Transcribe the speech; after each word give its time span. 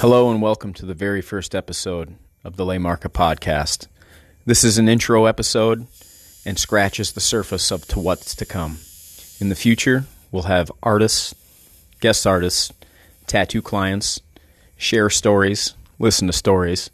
Hello 0.00 0.30
and 0.30 0.40
welcome 0.40 0.72
to 0.74 0.86
the 0.86 0.94
very 0.94 1.20
first 1.20 1.56
episode 1.56 2.14
of 2.44 2.54
the 2.54 2.64
Laymarka 2.64 3.08
podcast. 3.08 3.88
This 4.46 4.62
is 4.62 4.78
an 4.78 4.88
intro 4.88 5.24
episode 5.24 5.88
and 6.46 6.56
scratches 6.56 7.10
the 7.10 7.20
surface 7.20 7.72
of 7.72 7.84
to 7.88 7.98
what's 7.98 8.36
to 8.36 8.46
come. 8.46 8.78
In 9.40 9.48
the 9.48 9.56
future, 9.56 10.04
we'll 10.30 10.44
have 10.44 10.70
artists, 10.84 11.34
guest 11.98 12.28
artists, 12.28 12.72
tattoo 13.26 13.60
clients, 13.60 14.20
share 14.76 15.10
stories, 15.10 15.74
listen 15.98 16.28
to 16.28 16.32
stories, 16.32 16.90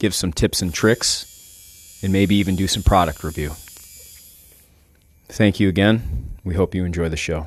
give 0.00 0.12
some 0.12 0.32
tips 0.32 0.60
and 0.60 0.74
tricks, 0.74 2.00
and 2.02 2.12
maybe 2.12 2.34
even 2.34 2.56
do 2.56 2.66
some 2.66 2.82
product 2.82 3.22
review. 3.22 3.50
Thank 5.28 5.60
you 5.60 5.68
again. 5.68 6.32
We 6.42 6.54
hope 6.54 6.74
you 6.74 6.84
enjoy 6.84 7.08
the 7.08 7.16
show. 7.16 7.46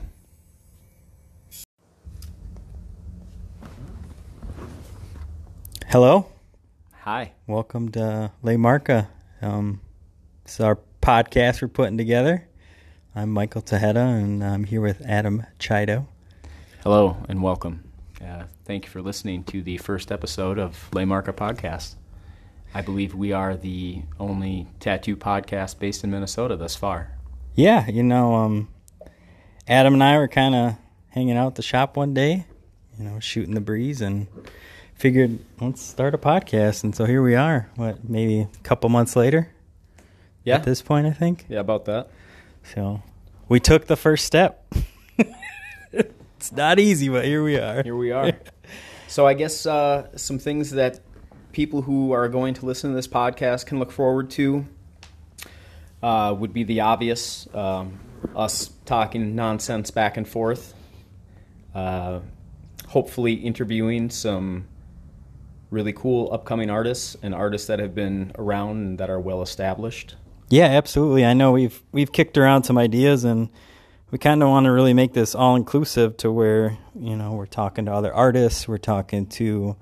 Hello, 5.88 6.28
Hi. 7.04 7.32
welcome 7.48 7.90
to 7.92 8.32
Lay 8.42 8.58
Marca. 8.58 9.10
Um, 9.42 9.82
this 10.44 10.56
is 10.56 10.60
our 10.60 10.80
podcast 11.02 11.62
we're 11.62 11.68
putting 11.68 11.98
together. 11.98 12.48
I'm 13.16 13.30
Michael 13.30 13.62
Tejeda, 13.62 13.96
and 14.22 14.44
I'm 14.44 14.64
here 14.66 14.82
with 14.82 15.02
Adam 15.06 15.46
Chido. 15.60 16.08
Hello 16.84 17.18
and 17.30 17.42
welcome. 17.42 17.84
Uh, 18.22 18.44
thank 18.66 18.86
you 18.86 18.92
for 18.92 19.02
listening 19.02 19.44
to 19.46 19.62
the 19.62 19.78
first 19.78 20.12
episode 20.12 20.58
of 20.60 20.90
Laymarka 20.92 21.34
Podcast. 21.34 21.96
I 22.74 22.82
believe 22.82 23.14
we 23.16 23.32
are 23.32 23.56
the 23.56 24.02
only 24.20 24.68
tattoo 24.80 25.16
podcast 25.16 25.80
based 25.80 26.04
in 26.04 26.12
Minnesota 26.12 26.56
thus 26.58 26.76
far. 26.76 27.12
Yeah, 27.54 27.88
you 27.90 28.04
know, 28.04 28.36
um, 28.36 28.68
Adam 29.68 29.94
and 29.94 30.04
I 30.04 30.18
were 30.18 30.28
kind 30.28 30.56
of 30.56 30.76
hanging 31.10 31.38
out 31.38 31.48
at 31.48 31.56
the 31.56 31.62
shop 31.62 31.96
one 31.96 32.14
day, 32.14 32.46
you 32.98 33.06
know, 33.06 33.20
shooting 33.20 33.54
the 33.56 33.62
breeze, 33.62 34.02
and 34.02 34.28
figured 34.96 35.40
let's 35.60 35.82
start 35.82 36.14
a 36.14 36.18
podcast. 36.18 36.84
And 36.84 36.96
so 36.96 37.06
here 37.06 37.22
we 37.22 37.36
are. 37.36 37.70
What, 37.76 38.08
maybe 38.08 38.42
a 38.42 38.50
couple 38.64 38.90
months 38.90 39.16
later 39.16 39.52
Yeah. 40.44 40.56
at 40.56 40.64
this 40.64 40.82
point, 40.82 41.08
I 41.08 41.12
think. 41.12 41.46
yeah, 41.50 41.60
about 41.60 41.86
that. 41.86 42.10
So 42.74 43.02
we 43.48 43.60
took 43.60 43.88
the 43.88 43.96
first 43.96 44.26
step. 44.26 44.66
it's 45.92 46.52
not 46.52 46.80
easy, 46.80 47.10
but 47.10 47.26
here 47.26 47.44
we 47.44 47.58
are. 47.58 47.84
Here 47.84 47.96
we 47.96 48.12
are. 48.12 48.34
so 49.08 49.28
I 49.28 49.34
guess 49.34 49.66
uh, 49.66 50.08
some 50.18 50.40
things 50.40 50.72
that 50.72 51.00
people 51.52 51.82
who 51.84 52.12
are 52.12 52.28
going 52.28 52.54
to 52.56 52.66
listen 52.66 52.90
to 52.92 52.96
this 52.96 53.08
podcast 53.08 53.66
can 53.66 53.80
look 53.80 53.92
forward 53.92 54.30
to 54.32 54.66
uh, 56.04 56.36
would 56.38 56.54
be 56.54 56.64
the 56.64 56.82
obvious 56.82 57.48
um, 57.54 58.00
us 58.36 58.72
talking 58.86 59.36
nonsense 59.36 59.92
back 59.92 60.18
and 60.18 60.28
forth. 60.28 60.74
Uh, 61.74 62.20
hopefully, 62.88 63.34
interviewing 63.34 64.10
some 64.10 64.66
really 65.76 65.94
cool 65.94 66.30
upcoming 66.32 66.70
artists 66.70 67.16
and 67.22 67.36
artists 67.36 67.68
that 67.68 67.80
have 67.80 67.94
been 67.94 68.32
around 68.40 68.78
and 68.78 68.98
that 68.98 69.10
are 69.10 69.20
well 69.20 69.42
established. 69.42 70.16
Yeah, 70.50 70.66
absolutely. 70.66 71.26
I 71.26 71.34
know 71.34 71.52
we've 71.52 71.84
we've 71.92 72.12
kicked 72.12 72.38
around 72.38 72.64
some 72.64 72.78
ideas 72.78 73.24
and 73.24 73.50
we 74.10 74.18
kind 74.18 74.42
of 74.42 74.50
want 74.50 74.66
to 74.66 74.72
really 74.72 74.94
make 74.94 75.14
this 75.14 75.36
all 75.36 75.56
inclusive 75.56 76.18
to 76.18 76.32
where, 76.32 76.78
you 76.98 77.16
know, 77.16 77.34
we're 77.34 77.46
talking 77.46 77.86
to 77.86 77.94
other 77.94 78.14
artists, 78.14 78.68
we're 78.68 78.78
talking 78.78 79.28
to 79.28 79.76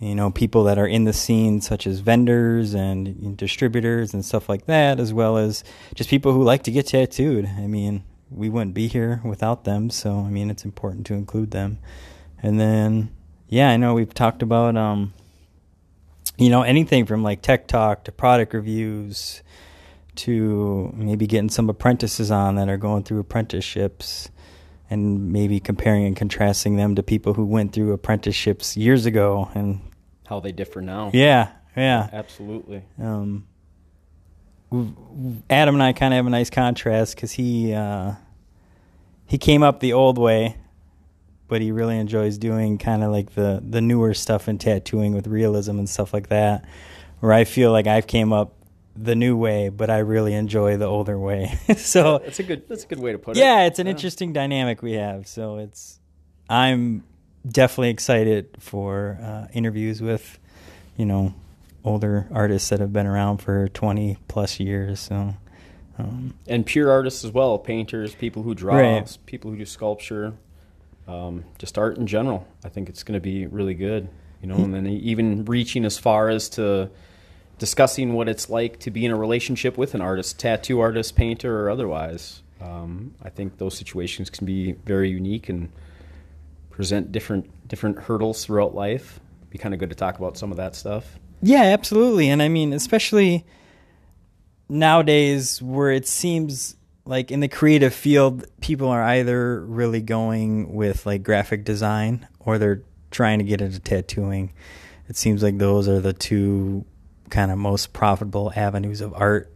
you 0.00 0.16
know, 0.16 0.32
people 0.32 0.64
that 0.64 0.78
are 0.78 0.86
in 0.86 1.04
the 1.04 1.12
scene 1.12 1.60
such 1.60 1.86
as 1.86 2.00
vendors 2.00 2.74
and 2.74 3.36
distributors 3.36 4.12
and 4.12 4.24
stuff 4.24 4.48
like 4.48 4.66
that 4.66 4.98
as 4.98 5.14
well 5.14 5.36
as 5.36 5.62
just 5.94 6.10
people 6.10 6.32
who 6.32 6.42
like 6.42 6.64
to 6.64 6.72
get 6.72 6.88
tattooed. 6.88 7.46
I 7.46 7.68
mean, 7.68 8.02
we 8.28 8.48
wouldn't 8.48 8.74
be 8.74 8.88
here 8.88 9.20
without 9.24 9.62
them, 9.62 9.90
so 9.90 10.18
I 10.18 10.28
mean, 10.28 10.50
it's 10.50 10.64
important 10.64 11.06
to 11.06 11.14
include 11.14 11.52
them. 11.52 11.78
And 12.42 12.58
then 12.58 13.10
yeah, 13.52 13.68
I 13.68 13.76
know 13.76 13.92
we've 13.92 14.14
talked 14.14 14.42
about 14.42 14.76
um 14.78 15.12
you 16.38 16.48
know, 16.48 16.62
anything 16.62 17.04
from 17.04 17.22
like 17.22 17.42
tech 17.42 17.68
talk 17.68 18.04
to 18.04 18.12
product 18.12 18.54
reviews 18.54 19.42
to 20.16 20.90
maybe 20.96 21.26
getting 21.26 21.50
some 21.50 21.68
apprentices 21.68 22.30
on 22.30 22.54
that 22.56 22.68
are 22.70 22.78
going 22.78 23.04
through 23.04 23.18
apprenticeships 23.20 24.30
and 24.90 25.30
maybe 25.32 25.60
comparing 25.60 26.04
and 26.06 26.16
contrasting 26.16 26.76
them 26.76 26.94
to 26.94 27.02
people 27.02 27.34
who 27.34 27.44
went 27.44 27.72
through 27.72 27.92
apprenticeships 27.92 28.76
years 28.76 29.04
ago 29.06 29.50
and 29.54 29.80
How 30.26 30.40
they 30.40 30.52
differ 30.52 30.80
now. 30.80 31.10
yeah 31.12 31.52
yeah 31.76 32.08
Absolutely. 32.12 32.82
um 32.98 33.46
Adam 35.50 35.74
and 35.74 35.82
I 35.82 35.92
kind 35.92 36.14
of 36.14 36.16
have 36.16 36.26
a 36.26 36.30
nice 36.30 36.48
contrast 36.48 37.18
cuz 37.18 37.32
he 37.32 37.74
uh 37.74 38.14
he 39.26 39.36
came 39.38 39.62
up 39.62 39.80
the 39.80 39.92
old 39.92 40.16
way 40.18 40.56
but 41.52 41.60
he 41.60 41.70
really 41.70 41.98
enjoys 41.98 42.38
doing 42.38 42.78
kind 42.78 43.04
of 43.04 43.12
like 43.12 43.34
the 43.34 43.62
the 43.68 43.82
newer 43.82 44.14
stuff 44.14 44.48
in 44.48 44.56
tattooing 44.56 45.14
with 45.14 45.26
realism 45.26 45.78
and 45.78 45.86
stuff 45.86 46.14
like 46.14 46.28
that 46.30 46.64
where 47.20 47.30
I 47.34 47.44
feel 47.44 47.70
like 47.72 47.86
I've 47.86 48.06
came 48.06 48.32
up 48.32 48.54
the 48.96 49.14
new 49.14 49.36
way 49.36 49.68
but 49.68 49.90
I 49.90 49.98
really 49.98 50.32
enjoy 50.32 50.78
the 50.78 50.86
older 50.86 51.18
way 51.18 51.58
so 51.76 52.20
That's 52.24 52.40
a 52.40 52.42
good. 52.42 52.66
That's 52.68 52.84
a 52.84 52.86
good 52.86 53.00
way 53.00 53.12
to 53.12 53.18
put 53.18 53.36
it. 53.36 53.40
yeah, 53.40 53.66
it's 53.66 53.78
an 53.78 53.86
interesting 53.86 54.32
dynamic 54.32 54.80
we 54.82 54.92
have. 54.94 55.26
So 55.28 55.58
it's 55.58 56.00
I'm 56.48 57.04
definitely 57.46 57.90
excited 57.90 58.56
for 58.58 59.18
uh, 59.22 59.48
interviews 59.52 60.00
with 60.00 60.38
you 60.96 61.04
know 61.04 61.34
older 61.84 62.28
artists 62.32 62.70
that 62.70 62.80
have 62.80 62.92
been 62.94 63.06
around 63.06 63.38
for 63.42 63.68
20 63.68 64.16
plus 64.26 64.58
years. 64.58 65.00
So 65.00 65.34
um, 65.98 66.32
and 66.46 66.64
pure 66.64 66.90
artists 66.90 67.24
as 67.26 67.30
well 67.32 67.58
painters 67.58 68.14
people 68.14 68.42
who 68.42 68.54
draw 68.54 68.76
Right. 68.76 69.18
people 69.26 69.50
who 69.50 69.58
do 69.58 69.66
sculpture 69.66 70.32
um, 71.08 71.44
just 71.58 71.78
art 71.78 71.98
in 71.98 72.06
general 72.06 72.46
i 72.64 72.68
think 72.68 72.88
it's 72.88 73.02
going 73.02 73.14
to 73.14 73.20
be 73.20 73.46
really 73.46 73.74
good 73.74 74.08
you 74.40 74.48
know 74.48 74.56
and 74.56 74.74
then 74.74 74.86
even 74.86 75.44
reaching 75.44 75.84
as 75.84 75.98
far 75.98 76.28
as 76.28 76.48
to 76.48 76.90
discussing 77.58 78.12
what 78.14 78.28
it's 78.28 78.48
like 78.50 78.78
to 78.80 78.90
be 78.90 79.04
in 79.04 79.10
a 79.10 79.16
relationship 79.16 79.78
with 79.78 79.94
an 79.94 80.00
artist 80.00 80.38
tattoo 80.38 80.80
artist 80.80 81.14
painter 81.16 81.64
or 81.64 81.70
otherwise 81.70 82.42
um, 82.60 83.14
i 83.22 83.28
think 83.28 83.58
those 83.58 83.76
situations 83.76 84.30
can 84.30 84.46
be 84.46 84.72
very 84.84 85.10
unique 85.10 85.48
and 85.48 85.70
present 86.70 87.12
different 87.12 87.48
different 87.68 87.98
hurdles 87.98 88.44
throughout 88.44 88.74
life 88.74 89.20
be 89.50 89.58
kind 89.58 89.74
of 89.74 89.80
good 89.80 89.90
to 89.90 89.96
talk 89.96 90.18
about 90.18 90.36
some 90.36 90.50
of 90.50 90.56
that 90.56 90.74
stuff 90.74 91.18
yeah, 91.42 91.62
absolutely. 91.62 92.28
And 92.28 92.40
I 92.40 92.48
mean, 92.48 92.72
especially 92.72 93.44
nowadays 94.68 95.60
where 95.60 95.90
it 95.90 96.06
seems 96.06 96.76
like 97.04 97.30
in 97.30 97.40
the 97.40 97.48
creative 97.48 97.94
field 97.94 98.46
people 98.60 98.88
are 98.88 99.02
either 99.02 99.60
really 99.64 100.00
going 100.00 100.72
with 100.72 101.04
like 101.04 101.22
graphic 101.22 101.64
design 101.64 102.26
or 102.40 102.58
they're 102.58 102.82
trying 103.10 103.38
to 103.38 103.44
get 103.44 103.60
into 103.60 103.78
tattooing. 103.78 104.52
It 105.08 105.16
seems 105.16 105.42
like 105.42 105.58
those 105.58 105.88
are 105.88 106.00
the 106.00 106.12
two 106.12 106.84
kind 107.30 107.50
of 107.50 107.58
most 107.58 107.92
profitable 107.92 108.52
avenues 108.54 109.00
of 109.00 109.14
art 109.14 109.52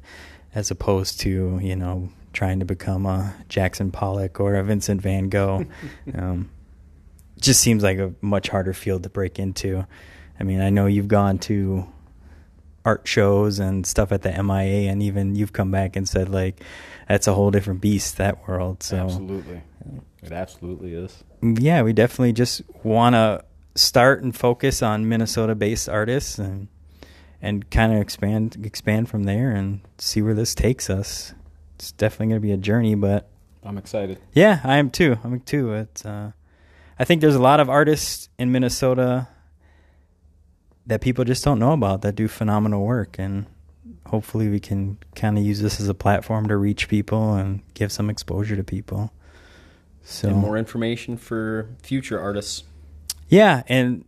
as 0.55 0.71
opposed 0.71 1.21
to 1.21 1.59
you 1.62 1.77
know 1.77 2.09
trying 2.33 2.59
to 2.59 2.65
become 2.65 3.07
a 3.07 3.34
jackson 3.49 3.91
pollock 3.91 4.41
or 4.41 4.57
a 4.57 4.65
vincent 4.65 5.01
van 5.01 5.28
gogh. 5.28 5.67
Um, 6.15 6.51
just 7.39 7.61
seems 7.61 7.83
like 7.83 7.99
a 7.99 8.15
much 8.23 8.49
harder 8.49 8.73
field 8.73 9.03
to 9.03 9.11
break 9.11 9.39
into. 9.39 9.87
I 10.39 10.45
mean 10.45 10.61
i 10.61 10.71
know 10.71 10.87
you've 10.87 11.09
gone 11.09 11.39
to 11.41 11.87
art 12.86 13.06
shows 13.06 13.58
and 13.58 13.86
stuff 13.86 14.12
at 14.12 14.22
the 14.22 14.30
MIA, 14.42 14.91
and 14.91 15.02
even 15.02 15.34
you've 15.34 15.52
come 15.52 15.70
back 15.70 15.97
and 15.97 16.08
said 16.08 16.30
like 16.30 16.62
that's 17.08 17.26
a 17.26 17.34
whole 17.34 17.50
different 17.50 17.82
beast 17.82 18.16
that 18.16 18.48
world. 18.48 18.82
So 18.82 18.97
absolutely 18.97 19.60
it 20.22 20.32
absolutely 20.32 20.94
is 20.94 21.22
yeah, 21.42 21.82
we 21.82 21.92
definitely 21.92 22.32
just 22.32 22.62
want 22.82 23.14
to 23.14 23.44
start 23.74 24.22
and 24.22 24.34
focus 24.34 24.82
on 24.82 25.08
Minnesota-based 25.08 25.88
artists 25.88 26.38
and 26.38 26.69
and 27.42 27.70
kind 27.70 27.92
of 27.92 28.00
expand 28.00 28.56
expand 28.64 29.08
from 29.08 29.24
there 29.24 29.50
and 29.50 29.80
see 29.98 30.22
where 30.22 30.34
this 30.34 30.54
takes 30.54 30.88
us. 30.88 31.34
It's 31.74 31.92
definitely 31.92 32.28
going 32.28 32.41
to 32.41 32.47
be 32.47 32.53
a 32.53 32.56
journey, 32.56 32.94
but 32.94 33.28
i'm 33.62 33.76
excited 33.76 34.18
yeah, 34.32 34.60
I 34.64 34.76
am 34.76 34.91
too. 34.91 35.18
I'm 35.24 35.41
too. 35.41 35.74
It's 35.74 36.04
uh, 36.04 36.32
I 36.98 37.04
think 37.04 37.20
there's 37.20 37.34
a 37.34 37.42
lot 37.42 37.60
of 37.60 37.68
artists 37.68 38.28
in 38.38 38.53
Minnesota 38.53 39.28
that 40.86 41.00
people 41.00 41.24
just 41.24 41.44
don't 41.44 41.59
know 41.59 41.72
about 41.72 42.03
that 42.03 42.15
do 42.15 42.28
phenomenal 42.28 42.84
work, 42.84 43.18
and 43.18 43.47
hopefully 44.06 44.48
we 44.48 44.60
can 44.60 44.98
kind 45.15 45.36
of 45.36 45.44
use 45.44 45.60
this 45.60 45.80
as 45.80 45.88
a 45.88 45.94
platform 45.94 46.48
to 46.48 46.56
reach 46.56 46.88
people 46.88 47.34
and 47.34 47.60
give 47.74 47.91
some 47.91 48.09
exposure 48.09 48.56
to 48.56 48.65
people. 48.65 49.12
So 50.03 50.28
and 50.28 50.38
more 50.38 50.56
information 50.56 51.16
for 51.16 51.68
future 51.83 52.21
artists. 52.21 52.62
yeah, 53.28 53.62
and 53.68 54.04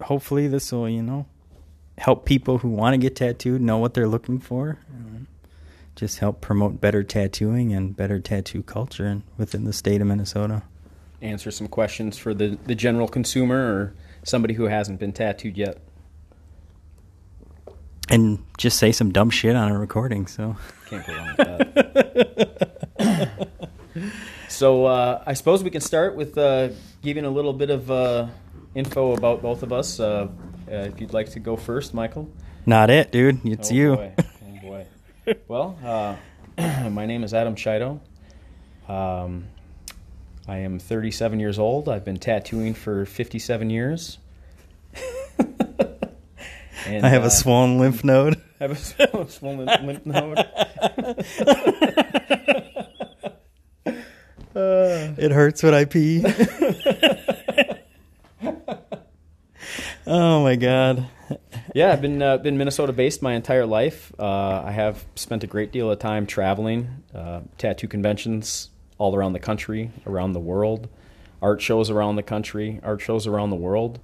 hopefully 0.00 0.48
this 0.48 0.72
will 0.72 0.88
you 0.88 1.02
know 1.02 1.26
help 1.98 2.24
people 2.24 2.58
who 2.58 2.68
want 2.70 2.94
to 2.94 2.98
get 2.98 3.14
tattooed 3.16 3.60
know 3.60 3.76
what 3.78 3.94
they're 3.94 4.08
looking 4.08 4.38
for. 4.40 4.78
Just 5.94 6.20
help 6.20 6.40
promote 6.40 6.80
better 6.80 7.02
tattooing 7.02 7.74
and 7.74 7.94
better 7.94 8.18
tattoo 8.18 8.62
culture 8.62 9.06
in- 9.06 9.24
within 9.36 9.64
the 9.64 9.74
state 9.74 10.00
of 10.00 10.06
Minnesota. 10.06 10.62
Answer 11.20 11.50
some 11.50 11.68
questions 11.68 12.16
for 12.16 12.32
the, 12.32 12.58
the 12.64 12.74
general 12.74 13.06
consumer 13.06 13.56
or 13.56 13.94
somebody 14.24 14.54
who 14.54 14.64
hasn't 14.64 14.98
been 14.98 15.12
tattooed 15.12 15.58
yet. 15.58 15.78
And 18.08 18.44
just 18.58 18.78
say 18.78 18.92
some 18.92 19.12
dumb 19.12 19.30
shit 19.30 19.56
on 19.56 19.70
a 19.70 19.78
recording. 19.78 20.26
So 20.26 20.56
Can't 20.86 21.06
go 21.06 21.14
wrong 21.14 21.34
with 21.38 21.74
that. 22.96 23.48
so 24.48 24.86
uh, 24.86 25.22
I 25.26 25.34
suppose 25.34 25.62
we 25.62 25.70
can 25.70 25.80
start 25.80 26.16
with 26.16 26.36
uh, 26.36 26.70
giving 27.02 27.24
a 27.24 27.30
little 27.30 27.52
bit 27.52 27.70
of 27.70 27.90
uh, 27.90 28.26
info 28.74 29.12
about 29.12 29.42
both 29.42 29.62
of 29.62 29.72
us. 29.72 30.00
Uh, 30.00 30.28
uh, 30.68 30.74
if 30.74 31.00
you'd 31.00 31.12
like 31.12 31.30
to 31.30 31.40
go 31.40 31.56
first, 31.56 31.94
Michael. 31.94 32.30
Not 32.64 32.90
it, 32.90 33.10
dude. 33.12 33.40
It's 33.44 33.70
oh, 33.70 33.74
you. 33.74 33.96
Boy. 33.96 34.14
Oh 34.18 34.60
boy. 34.62 34.86
well, 35.48 35.78
uh, 35.84 36.16
my 36.90 37.06
name 37.06 37.24
is 37.24 37.34
Adam 37.34 37.54
Chido. 37.54 38.00
Um, 38.88 39.46
I 40.48 40.58
am 40.58 40.78
37 40.78 41.40
years 41.40 41.58
old. 41.58 41.88
I've 41.88 42.04
been 42.04 42.18
tattooing 42.18 42.74
for 42.74 43.06
57 43.06 43.70
years. 43.70 44.18
and, 46.86 47.04
I 47.06 47.08
have 47.08 47.24
uh, 47.24 47.26
a 47.26 47.30
swollen 47.30 47.78
lymph 47.78 48.04
node. 48.04 48.40
I 48.60 48.64
have 48.68 49.14
a 49.14 49.28
swollen 49.28 49.66
lymph 49.66 50.06
node. 50.06 50.38
Uh, 54.54 55.14
it 55.16 55.32
hurts 55.32 55.62
when 55.62 55.72
I 55.72 55.86
pee. 55.86 56.22
oh 60.06 60.42
my 60.42 60.56
god. 60.56 61.08
Yeah, 61.74 61.92
I've 61.92 62.02
been 62.02 62.20
uh, 62.20 62.36
been 62.36 62.58
Minnesota 62.58 62.92
based 62.92 63.22
my 63.22 63.32
entire 63.32 63.64
life. 63.64 64.12
Uh, 64.18 64.62
I 64.62 64.70
have 64.72 65.06
spent 65.14 65.42
a 65.42 65.46
great 65.46 65.72
deal 65.72 65.90
of 65.90 65.98
time 66.00 66.26
traveling, 66.26 67.02
uh, 67.14 67.40
tattoo 67.56 67.88
conventions 67.88 68.68
all 68.98 69.16
around 69.16 69.32
the 69.32 69.38
country, 69.38 69.90
around 70.06 70.34
the 70.34 70.40
world, 70.40 70.88
art 71.40 71.62
shows 71.62 71.88
around 71.88 72.16
the 72.16 72.22
country, 72.22 72.78
art 72.82 73.00
shows 73.00 73.26
around 73.26 73.50
the 73.50 73.56
world. 73.56 74.00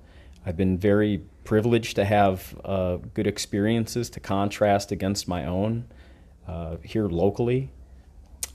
I've 0.48 0.56
been 0.56 0.78
very 0.78 1.20
privileged 1.44 1.96
to 1.96 2.06
have 2.06 2.58
uh, 2.64 2.96
good 3.12 3.26
experiences 3.26 4.08
to 4.08 4.18
contrast 4.18 4.92
against 4.92 5.28
my 5.28 5.44
own 5.44 5.84
uh, 6.46 6.76
here 6.82 7.06
locally. 7.06 7.70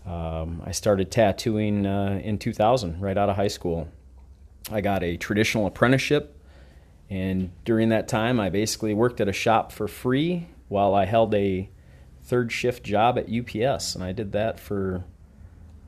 Um, 0.03 0.63
I 0.65 0.71
started 0.71 1.11
tattooing 1.11 1.85
uh, 1.85 2.19
in 2.23 2.39
2000, 2.39 2.99
right 2.99 3.15
out 3.15 3.29
of 3.29 3.35
high 3.35 3.47
school. 3.47 3.89
I 4.71 4.81
got 4.81 5.03
a 5.03 5.17
traditional 5.17 5.67
apprenticeship, 5.67 6.35
and 7.11 7.51
during 7.63 7.89
that 7.89 8.07
time, 8.07 8.39
I 8.39 8.49
basically 8.49 8.95
worked 8.95 9.21
at 9.21 9.27
a 9.27 9.33
shop 9.33 9.71
for 9.71 9.87
free 9.87 10.47
while 10.69 10.95
I 10.95 11.05
held 11.05 11.35
a 11.35 11.69
third 12.23 12.51
shift 12.51 12.83
job 12.83 13.19
at 13.19 13.31
UPS, 13.31 13.93
and 13.93 14.03
I 14.03 14.13
did 14.13 14.31
that 14.31 14.59
for 14.59 15.05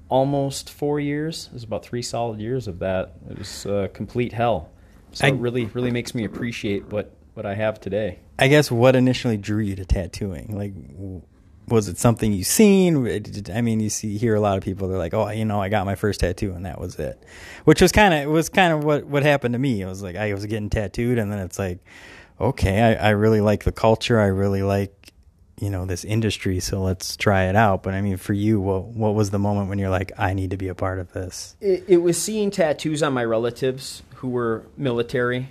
almost 0.09 0.69
four 0.69 0.99
years. 0.99 1.47
It 1.47 1.53
was 1.53 1.63
about 1.63 1.83
three 1.83 2.03
solid 2.03 2.39
years 2.39 2.67
of 2.67 2.77
that. 2.77 3.15
It 3.27 3.39
was 3.39 3.65
uh, 3.65 3.87
complete 3.91 4.33
hell. 4.33 4.69
So 5.15 5.25
I, 5.25 5.29
it 5.29 5.35
really, 5.35 5.65
really 5.65 5.91
makes 5.91 6.13
me 6.13 6.25
appreciate 6.25 6.85
what, 6.91 7.11
what 7.33 7.45
I 7.45 7.55
have 7.55 7.79
today. 7.79 8.19
I 8.37 8.49
guess 8.49 8.69
what 8.69 8.95
initially 8.95 9.37
drew 9.37 9.59
you 9.59 9.75
to 9.77 9.85
tattooing? 9.85 10.57
Like, 10.57 10.73
was 11.67 11.87
it 11.87 11.97
something 11.97 12.33
you 12.33 12.43
seen? 12.43 13.07
I 13.51 13.61
mean, 13.61 13.79
you 13.79 13.89
see 13.89 14.17
hear 14.17 14.35
a 14.35 14.41
lot 14.41 14.57
of 14.57 14.63
people. 14.63 14.87
They're 14.87 14.97
like, 14.97 15.13
"Oh, 15.13 15.29
you 15.29 15.45
know, 15.45 15.61
I 15.61 15.69
got 15.69 15.85
my 15.85 15.95
first 15.95 16.19
tattoo, 16.19 16.51
and 16.51 16.65
that 16.65 16.79
was 16.79 16.95
it," 16.97 17.23
which 17.63 17.81
was 17.81 17.91
kind 17.91 18.13
of 18.13 18.19
it 18.19 18.27
was 18.27 18.49
kind 18.49 18.73
of 18.73 18.83
what 18.83 19.05
what 19.05 19.23
happened 19.23 19.53
to 19.53 19.59
me. 19.59 19.81
It 19.81 19.85
was 19.85 20.03
like 20.03 20.15
I 20.15 20.33
was 20.33 20.45
getting 20.45 20.69
tattooed, 20.69 21.17
and 21.17 21.31
then 21.31 21.39
it's 21.39 21.57
like, 21.57 21.79
okay, 22.39 22.81
I, 22.81 23.07
I 23.07 23.09
really 23.11 23.41
like 23.41 23.63
the 23.63 23.71
culture. 23.71 24.19
I 24.19 24.25
really 24.25 24.63
like 24.63 25.13
you 25.59 25.69
know 25.69 25.85
this 25.85 26.03
industry, 26.03 26.59
so 26.59 26.81
let's 26.81 27.15
try 27.15 27.45
it 27.45 27.55
out. 27.55 27.83
But 27.83 27.93
I 27.93 28.01
mean, 28.01 28.17
for 28.17 28.33
you, 28.33 28.59
what 28.59 28.85
what 28.87 29.15
was 29.15 29.29
the 29.29 29.39
moment 29.39 29.69
when 29.69 29.79
you're 29.79 29.89
like, 29.89 30.11
I 30.17 30.33
need 30.33 30.51
to 30.51 30.57
be 30.57 30.67
a 30.67 30.75
part 30.75 30.99
of 30.99 31.13
this? 31.13 31.55
It, 31.61 31.85
it 31.87 31.97
was 31.97 32.21
seeing 32.21 32.51
tattoos 32.51 33.01
on 33.01 33.13
my 33.13 33.23
relatives 33.23 34.03
who 34.15 34.29
were 34.29 34.63
military. 34.77 35.49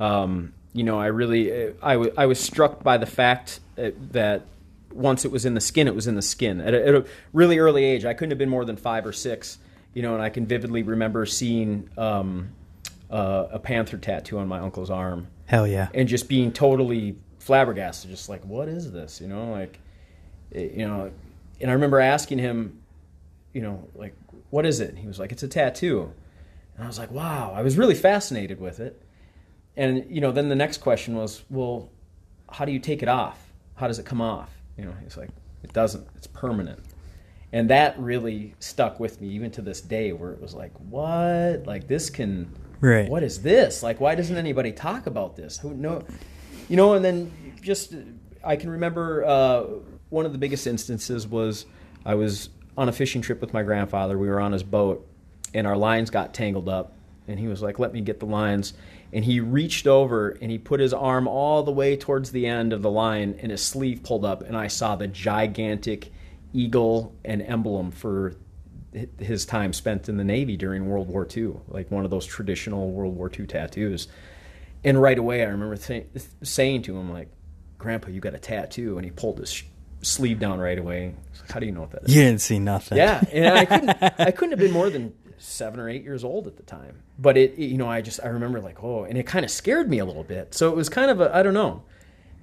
Um, 0.00 0.52
you 0.72 0.84
know, 0.84 0.98
I 0.98 1.06
really 1.06 1.72
I, 1.82 1.92
w- 1.92 2.12
I 2.16 2.26
was 2.26 2.40
struck 2.40 2.82
by 2.82 2.96
the 2.96 3.06
fact 3.06 3.60
uh, 3.78 3.90
that 4.12 4.46
once 4.92 5.24
it 5.24 5.30
was 5.30 5.44
in 5.44 5.54
the 5.54 5.60
skin, 5.60 5.86
it 5.86 5.94
was 5.94 6.06
in 6.06 6.16
the 6.16 6.22
skin. 6.22 6.60
At 6.60 6.74
a, 6.74 6.88
at 6.88 6.94
a, 6.94 7.04
really 7.32 7.58
early 7.58 7.84
age, 7.84 8.04
I 8.04 8.14
couldn't 8.14 8.30
have 8.32 8.38
been 8.38 8.48
more 8.48 8.64
than 8.64 8.76
five 8.76 9.06
or 9.06 9.12
six, 9.12 9.58
you 9.94 10.02
know, 10.02 10.14
and 10.14 10.22
I 10.22 10.30
can 10.30 10.46
vividly 10.46 10.82
remember 10.82 11.26
seeing 11.26 11.88
um, 11.96 12.50
uh, 13.10 13.46
a 13.52 13.58
panther 13.60 13.98
tattoo 13.98 14.38
on 14.38 14.48
my 14.48 14.58
uncle's 14.58 14.90
arm. 14.90 15.28
Hell 15.46 15.66
yeah! 15.66 15.88
And 15.94 16.08
just 16.08 16.28
being 16.28 16.52
totally 16.52 17.16
flabbergasted, 17.50 18.08
just 18.08 18.28
like, 18.28 18.44
what 18.44 18.68
is 18.68 18.92
this? 18.92 19.20
You 19.20 19.26
know, 19.26 19.50
like, 19.50 19.80
it, 20.52 20.70
you 20.70 20.86
know, 20.86 21.10
and 21.60 21.68
I 21.68 21.74
remember 21.74 21.98
asking 21.98 22.38
him, 22.38 22.80
you 23.52 23.60
know, 23.60 23.88
like, 23.96 24.14
what 24.50 24.64
is 24.64 24.78
it? 24.78 24.90
And 24.90 24.98
he 24.98 25.08
was 25.08 25.18
like, 25.18 25.32
it's 25.32 25.42
a 25.42 25.48
tattoo. 25.48 26.12
And 26.76 26.84
I 26.84 26.86
was 26.86 26.96
like, 26.96 27.10
wow. 27.10 27.52
I 27.52 27.62
was 27.62 27.76
really 27.76 27.96
fascinated 27.96 28.60
with 28.60 28.78
it. 28.78 29.02
And 29.76 30.06
you 30.08 30.20
know, 30.20 30.30
then 30.30 30.48
the 30.48 30.54
next 30.54 30.78
question 30.78 31.16
was, 31.16 31.42
well, 31.50 31.90
how 32.52 32.64
do 32.64 32.70
you 32.70 32.78
take 32.78 33.02
it 33.02 33.08
off? 33.08 33.52
How 33.74 33.88
does 33.88 33.98
it 33.98 34.06
come 34.06 34.20
off? 34.20 34.50
You 34.78 34.84
know, 34.84 34.94
he's 35.02 35.16
like, 35.16 35.30
it 35.64 35.72
doesn't. 35.72 36.06
It's 36.14 36.28
permanent. 36.28 36.78
And 37.52 37.68
that 37.70 37.98
really 37.98 38.54
stuck 38.60 39.00
with 39.00 39.20
me 39.20 39.26
even 39.30 39.50
to 39.50 39.62
this 39.62 39.80
day, 39.80 40.12
where 40.12 40.30
it 40.30 40.40
was 40.40 40.54
like, 40.54 40.72
what? 40.88 41.64
Like 41.66 41.88
this 41.88 42.10
can. 42.10 42.54
Right. 42.80 43.08
What 43.08 43.24
is 43.24 43.42
this? 43.42 43.82
Like, 43.82 44.00
why 44.00 44.14
doesn't 44.14 44.36
anybody 44.36 44.70
talk 44.70 45.06
about 45.06 45.34
this? 45.34 45.58
Who 45.58 45.74
know? 45.74 46.04
You 46.70 46.76
know, 46.76 46.94
and 46.94 47.04
then 47.04 47.32
just 47.60 47.94
I 48.44 48.56
can 48.56 48.70
remember 48.70 49.24
uh, 49.24 49.64
one 50.08 50.24
of 50.24 50.32
the 50.32 50.38
biggest 50.38 50.66
instances 50.66 51.26
was 51.26 51.66
I 52.06 52.14
was 52.14 52.48
on 52.78 52.88
a 52.88 52.92
fishing 52.92 53.20
trip 53.20 53.40
with 53.40 53.52
my 53.52 53.62
grandfather. 53.62 54.16
We 54.16 54.28
were 54.28 54.40
on 54.40 54.52
his 54.52 54.62
boat, 54.62 55.06
and 55.52 55.66
our 55.66 55.76
lines 55.76 56.10
got 56.10 56.32
tangled 56.32 56.68
up. 56.68 56.92
And 57.28 57.38
he 57.38 57.48
was 57.48 57.60
like, 57.60 57.78
"Let 57.78 57.92
me 57.92 58.00
get 58.00 58.20
the 58.20 58.26
lines." 58.26 58.72
and 59.12 59.24
he 59.24 59.40
reached 59.40 59.86
over 59.86 60.30
and 60.40 60.50
he 60.50 60.58
put 60.58 60.80
his 60.80 60.92
arm 60.92 61.26
all 61.26 61.62
the 61.62 61.72
way 61.72 61.96
towards 61.96 62.30
the 62.30 62.46
end 62.46 62.72
of 62.72 62.82
the 62.82 62.90
line 62.90 63.36
and 63.40 63.50
his 63.50 63.62
sleeve 63.62 64.02
pulled 64.02 64.24
up 64.24 64.42
and 64.42 64.56
I 64.56 64.68
saw 64.68 64.96
the 64.96 65.08
gigantic 65.08 66.12
eagle 66.52 67.14
and 67.24 67.42
emblem 67.42 67.90
for 67.90 68.36
his 69.18 69.44
time 69.46 69.72
spent 69.72 70.08
in 70.08 70.16
the 70.16 70.24
Navy 70.24 70.56
during 70.56 70.88
World 70.88 71.08
War 71.08 71.26
II, 71.36 71.54
like 71.68 71.90
one 71.90 72.04
of 72.04 72.10
those 72.10 72.26
traditional 72.26 72.90
World 72.90 73.16
War 73.16 73.30
II 73.36 73.46
tattoos. 73.46 74.08
And 74.84 75.00
right 75.00 75.18
away, 75.18 75.42
I 75.42 75.48
remember 75.48 75.76
th- 75.76 76.06
saying 76.42 76.82
to 76.82 76.96
him, 76.96 77.12
like, 77.12 77.28
Grandpa, 77.78 78.08
you 78.08 78.20
got 78.20 78.34
a 78.34 78.38
tattoo. 78.38 78.96
And 78.96 79.04
he 79.04 79.10
pulled 79.10 79.38
his 79.38 79.52
sh- 79.52 79.64
sleeve 80.02 80.38
down 80.38 80.58
right 80.58 80.78
away. 80.78 81.14
Like, 81.40 81.52
How 81.52 81.60
do 81.60 81.66
you 81.66 81.72
know 81.72 81.82
what 81.82 81.90
that 81.92 82.04
is? 82.04 82.14
You 82.14 82.22
didn't 82.22 82.40
see 82.40 82.58
nothing. 82.58 82.98
Yeah. 82.98 83.22
And 83.30 83.58
I 83.58 83.64
couldn't, 83.64 83.90
I 84.20 84.30
couldn't 84.30 84.52
have 84.52 84.58
been 84.58 84.72
more 84.72 84.90
than 84.90 85.12
seven 85.40 85.80
or 85.80 85.88
eight 85.88 86.02
years 86.02 86.22
old 86.22 86.46
at 86.46 86.56
the 86.56 86.62
time. 86.62 87.02
But 87.18 87.36
it, 87.36 87.58
you 87.58 87.78
know, 87.78 87.88
I 87.88 88.02
just 88.02 88.20
I 88.22 88.28
remember 88.28 88.60
like 88.60 88.82
oh, 88.82 89.04
and 89.04 89.18
it 89.18 89.26
kind 89.26 89.44
of 89.44 89.50
scared 89.50 89.88
me 89.88 89.98
a 89.98 90.04
little 90.04 90.24
bit. 90.24 90.54
So 90.54 90.70
it 90.70 90.76
was 90.76 90.88
kind 90.88 91.10
of 91.10 91.20
a 91.20 91.34
I 91.34 91.42
don't 91.42 91.54
know, 91.54 91.82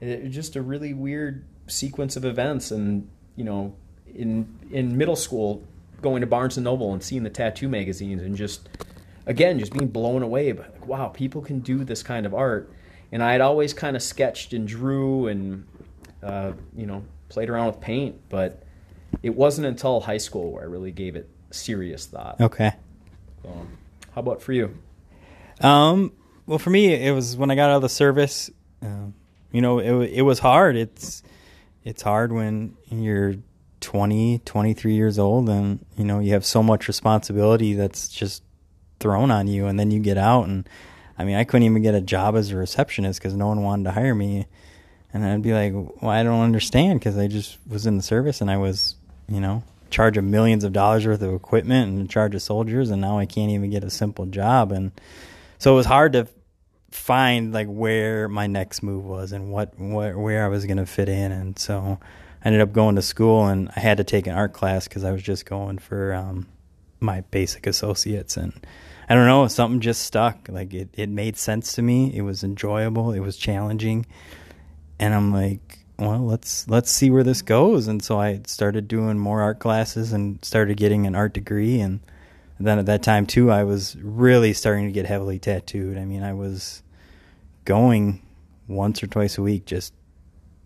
it 0.01 0.25
was 0.25 0.33
just 0.33 0.55
a 0.55 0.61
really 0.61 0.93
weird 0.93 1.45
sequence 1.67 2.15
of 2.15 2.25
events. 2.25 2.71
And 2.71 3.09
you 3.35 3.43
know, 3.43 3.75
in 4.13 4.47
in 4.71 4.97
middle 4.97 5.15
school, 5.15 5.63
going 6.01 6.21
to 6.21 6.27
Barnes 6.27 6.57
and 6.57 6.63
Noble 6.63 6.91
and 6.93 7.01
seeing 7.01 7.23
the 7.23 7.29
tattoo 7.29 7.69
magazines 7.69 8.21
and 8.21 8.35
just 8.35 8.67
again 9.27 9.59
just 9.59 9.73
being 9.73 9.89
blown 9.89 10.23
away 10.23 10.51
by 10.53 10.63
like 10.63 10.87
wow, 10.87 11.09
people 11.09 11.41
can 11.41 11.59
do 11.59 11.83
this 11.83 12.01
kind 12.01 12.25
of 12.25 12.33
art. 12.33 12.71
And 13.11 13.23
I 13.23 13.31
had 13.31 13.41
always 13.41 13.73
kind 13.73 13.95
of 13.95 14.01
sketched 14.01 14.53
and 14.53 14.67
drew 14.67 15.27
and 15.27 15.67
uh, 16.23 16.53
you 16.75 16.87
know 16.87 17.03
played 17.29 17.49
around 17.49 17.67
with 17.67 17.81
paint, 17.81 18.19
but 18.29 18.63
it 19.21 19.35
wasn't 19.35 19.67
until 19.67 19.99
high 19.99 20.17
school 20.17 20.51
where 20.53 20.63
I 20.63 20.65
really 20.65 20.91
gave 20.91 21.15
it 21.15 21.29
serious 21.51 22.05
thought. 22.05 22.39
Okay. 22.41 22.71
So, 23.43 23.67
how 24.13 24.21
about 24.21 24.41
for 24.41 24.53
you? 24.53 24.77
Um, 25.61 26.13
well, 26.45 26.59
for 26.59 26.69
me, 26.69 26.93
it 26.93 27.11
was 27.11 27.35
when 27.35 27.51
I 27.51 27.55
got 27.55 27.69
out 27.69 27.77
of 27.77 27.81
the 27.81 27.89
service. 27.89 28.49
Uh, 28.81 29.11
you 29.51 29.61
know, 29.61 29.79
it 29.79 30.09
it 30.11 30.21
was 30.23 30.39
hard. 30.39 30.75
It's 30.75 31.23
it's 31.83 32.01
hard 32.01 32.31
when 32.31 32.75
you're 32.89 33.35
20, 33.81 34.39
23 34.39 34.93
years 34.93 35.19
old, 35.19 35.49
and 35.49 35.85
you 35.95 36.03
know 36.03 36.19
you 36.19 36.33
have 36.33 36.45
so 36.45 36.61
much 36.61 36.87
responsibility 36.87 37.73
that's 37.73 38.09
just 38.09 38.43
thrown 38.99 39.31
on 39.31 39.47
you, 39.47 39.67
and 39.67 39.79
then 39.79 39.91
you 39.91 39.99
get 39.99 40.17
out, 40.17 40.47
and 40.47 40.67
I 41.17 41.23
mean, 41.23 41.35
I 41.35 41.43
couldn't 41.43 41.65
even 41.65 41.81
get 41.81 41.95
a 41.95 42.01
job 42.01 42.35
as 42.35 42.51
a 42.51 42.57
receptionist 42.57 43.19
because 43.19 43.35
no 43.35 43.47
one 43.47 43.63
wanted 43.63 43.85
to 43.85 43.91
hire 43.91 44.15
me, 44.15 44.47
and 45.13 45.25
I'd 45.25 45.41
be 45.41 45.53
like, 45.53 45.73
well, 46.01 46.11
I 46.11 46.23
don't 46.23 46.41
understand 46.41 46.99
because 46.99 47.17
I 47.17 47.27
just 47.27 47.57
was 47.67 47.85
in 47.85 47.97
the 47.97 48.03
service 48.03 48.41
and 48.41 48.51
I 48.51 48.57
was, 48.57 48.95
you 49.27 49.39
know, 49.39 49.63
charge 49.89 50.17
of 50.17 50.23
millions 50.23 50.63
of 50.63 50.73
dollars 50.73 51.07
worth 51.07 51.21
of 51.21 51.33
equipment 51.33 51.89
and 51.89 52.09
charge 52.09 52.35
of 52.35 52.41
soldiers 52.41 52.89
and 52.89 53.01
now 53.01 53.17
I 53.17 53.25
can't 53.25 53.51
even 53.51 53.69
get 53.69 53.83
a 53.83 53.89
simple 53.89 54.25
job. 54.25 54.71
And 54.71 54.91
so 55.57 55.73
it 55.73 55.75
was 55.75 55.85
hard 55.85 56.13
to 56.13 56.27
find 56.91 57.53
like 57.53 57.67
where 57.67 58.27
my 58.27 58.47
next 58.47 58.83
move 58.83 59.05
was 59.05 59.31
and 59.31 59.51
what, 59.51 59.77
what 59.79 60.15
where 60.15 60.45
I 60.45 60.49
was 60.49 60.65
going 60.65 60.77
to 60.77 60.85
fit 60.85 61.09
in. 61.09 61.31
And 61.31 61.57
so 61.57 61.99
I 62.43 62.47
ended 62.47 62.61
up 62.61 62.73
going 62.73 62.95
to 62.95 63.01
school 63.01 63.47
and 63.47 63.69
I 63.75 63.79
had 63.79 63.97
to 63.97 64.03
take 64.03 64.27
an 64.27 64.33
art 64.33 64.53
class 64.53 64.87
cuz 64.87 65.03
I 65.03 65.11
was 65.11 65.23
just 65.23 65.45
going 65.45 65.77
for 65.77 66.13
um, 66.13 66.47
my 66.99 67.21
basic 67.31 67.67
associates 67.67 68.37
and 68.37 68.53
I 69.09 69.15
don't 69.15 69.27
know 69.27 69.47
something 69.47 69.79
just 69.79 70.01
stuck 70.03 70.49
like 70.49 70.73
it 70.73 70.89
it 70.93 71.09
made 71.09 71.37
sense 71.37 71.73
to 71.73 71.81
me 71.81 72.15
it 72.15 72.21
was 72.21 72.43
enjoyable 72.43 73.11
it 73.13 73.19
was 73.19 73.37
challenging 73.37 74.05
and 74.99 75.13
I'm 75.13 75.31
like 75.31 75.79
well, 75.99 76.23
let's 76.23 76.67
let's 76.67 76.91
see 76.91 77.09
where 77.09 77.23
this 77.23 77.41
goes. 77.41 77.87
And 77.87 78.03
so 78.03 78.19
I 78.19 78.41
started 78.45 78.87
doing 78.87 79.17
more 79.17 79.41
art 79.41 79.59
classes 79.59 80.13
and 80.13 80.43
started 80.43 80.77
getting 80.77 81.07
an 81.07 81.15
art 81.15 81.33
degree. 81.33 81.79
And 81.79 82.01
then 82.59 82.79
at 82.79 82.85
that 82.85 83.03
time 83.03 83.25
too, 83.25 83.51
I 83.51 83.63
was 83.63 83.95
really 83.97 84.53
starting 84.53 84.85
to 84.85 84.91
get 84.91 85.05
heavily 85.05 85.39
tattooed. 85.39 85.97
I 85.97 86.05
mean, 86.05 86.23
I 86.23 86.33
was 86.33 86.83
going 87.65 88.21
once 88.67 89.01
or 89.01 89.07
twice 89.07 89.37
a 89.37 89.41
week, 89.41 89.65
just 89.65 89.93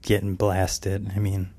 getting 0.01 0.35
blasted. 0.35 1.11
I 1.15 1.19
mean, 1.19 1.51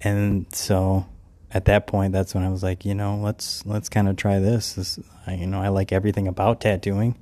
and 0.00 0.46
so 0.52 1.06
at 1.52 1.66
that 1.66 1.86
point, 1.86 2.12
that's 2.12 2.34
when 2.34 2.44
I 2.44 2.48
was 2.48 2.62
like, 2.62 2.84
you 2.84 2.94
know, 2.94 3.16
let's 3.16 3.64
let's 3.66 3.88
kind 3.88 4.08
of 4.08 4.16
try 4.16 4.38
this. 4.38 4.74
this 4.74 4.98
I, 5.26 5.34
you 5.34 5.46
know, 5.46 5.60
I 5.60 5.68
like 5.68 5.92
everything 5.92 6.26
about 6.26 6.60
tattooing. 6.60 7.16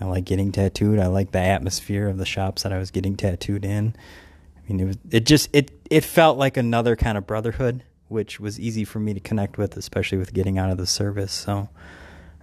I 0.00 0.04
like 0.04 0.24
getting 0.24 0.52
tattooed. 0.52 0.98
I 0.98 1.06
like 1.06 1.32
the 1.32 1.40
atmosphere 1.40 2.08
of 2.08 2.18
the 2.18 2.26
shops 2.26 2.62
that 2.62 2.72
I 2.72 2.78
was 2.78 2.90
getting 2.90 3.16
tattooed 3.16 3.64
in. 3.64 3.94
I 4.56 4.60
mean, 4.72 4.80
it 4.80 4.84
was 4.84 4.98
it 5.10 5.26
just 5.26 5.50
it 5.52 5.70
it 5.90 6.04
felt 6.04 6.38
like 6.38 6.56
another 6.56 6.96
kind 6.96 7.18
of 7.18 7.26
brotherhood, 7.26 7.82
which 8.08 8.40
was 8.40 8.58
easy 8.58 8.84
for 8.84 8.98
me 8.98 9.14
to 9.14 9.20
connect 9.20 9.58
with, 9.58 9.76
especially 9.76 10.18
with 10.18 10.32
getting 10.32 10.58
out 10.58 10.70
of 10.70 10.78
the 10.78 10.86
service. 10.86 11.32
So 11.32 11.68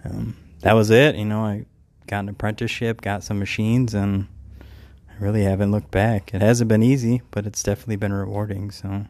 um, 0.04 0.36
that 0.60 0.74
was 0.74 0.90
it. 0.90 1.16
You 1.16 1.24
know, 1.24 1.40
I 1.40 1.66
got 2.06 2.20
an 2.20 2.28
apprenticeship, 2.28 3.00
got 3.00 3.24
some 3.24 3.38
machines, 3.38 3.94
and 3.94 4.28
I 4.60 5.22
really 5.22 5.42
haven't 5.42 5.72
looked 5.72 5.90
back. 5.90 6.32
It 6.32 6.42
hasn't 6.42 6.68
been 6.68 6.82
easy, 6.82 7.22
but 7.30 7.46
it's 7.46 7.62
definitely 7.62 7.96
been 7.96 8.12
rewarding. 8.12 8.70
So 8.70 9.06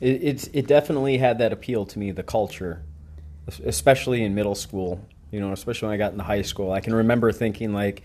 it, 0.00 0.22
it's 0.22 0.46
it 0.52 0.66
definitely 0.66 1.18
had 1.18 1.38
that 1.38 1.52
appeal 1.52 1.86
to 1.86 1.98
me, 1.98 2.10
the 2.10 2.22
culture, 2.22 2.82
especially 3.64 4.22
in 4.22 4.34
middle 4.34 4.54
school. 4.54 5.00
You 5.30 5.40
know, 5.40 5.52
especially 5.52 5.88
when 5.88 5.94
I 5.94 5.98
got 5.98 6.12
into 6.12 6.24
high 6.24 6.42
school, 6.42 6.70
I 6.72 6.80
can 6.80 6.94
remember 6.94 7.32
thinking 7.32 7.72
like, 7.72 8.02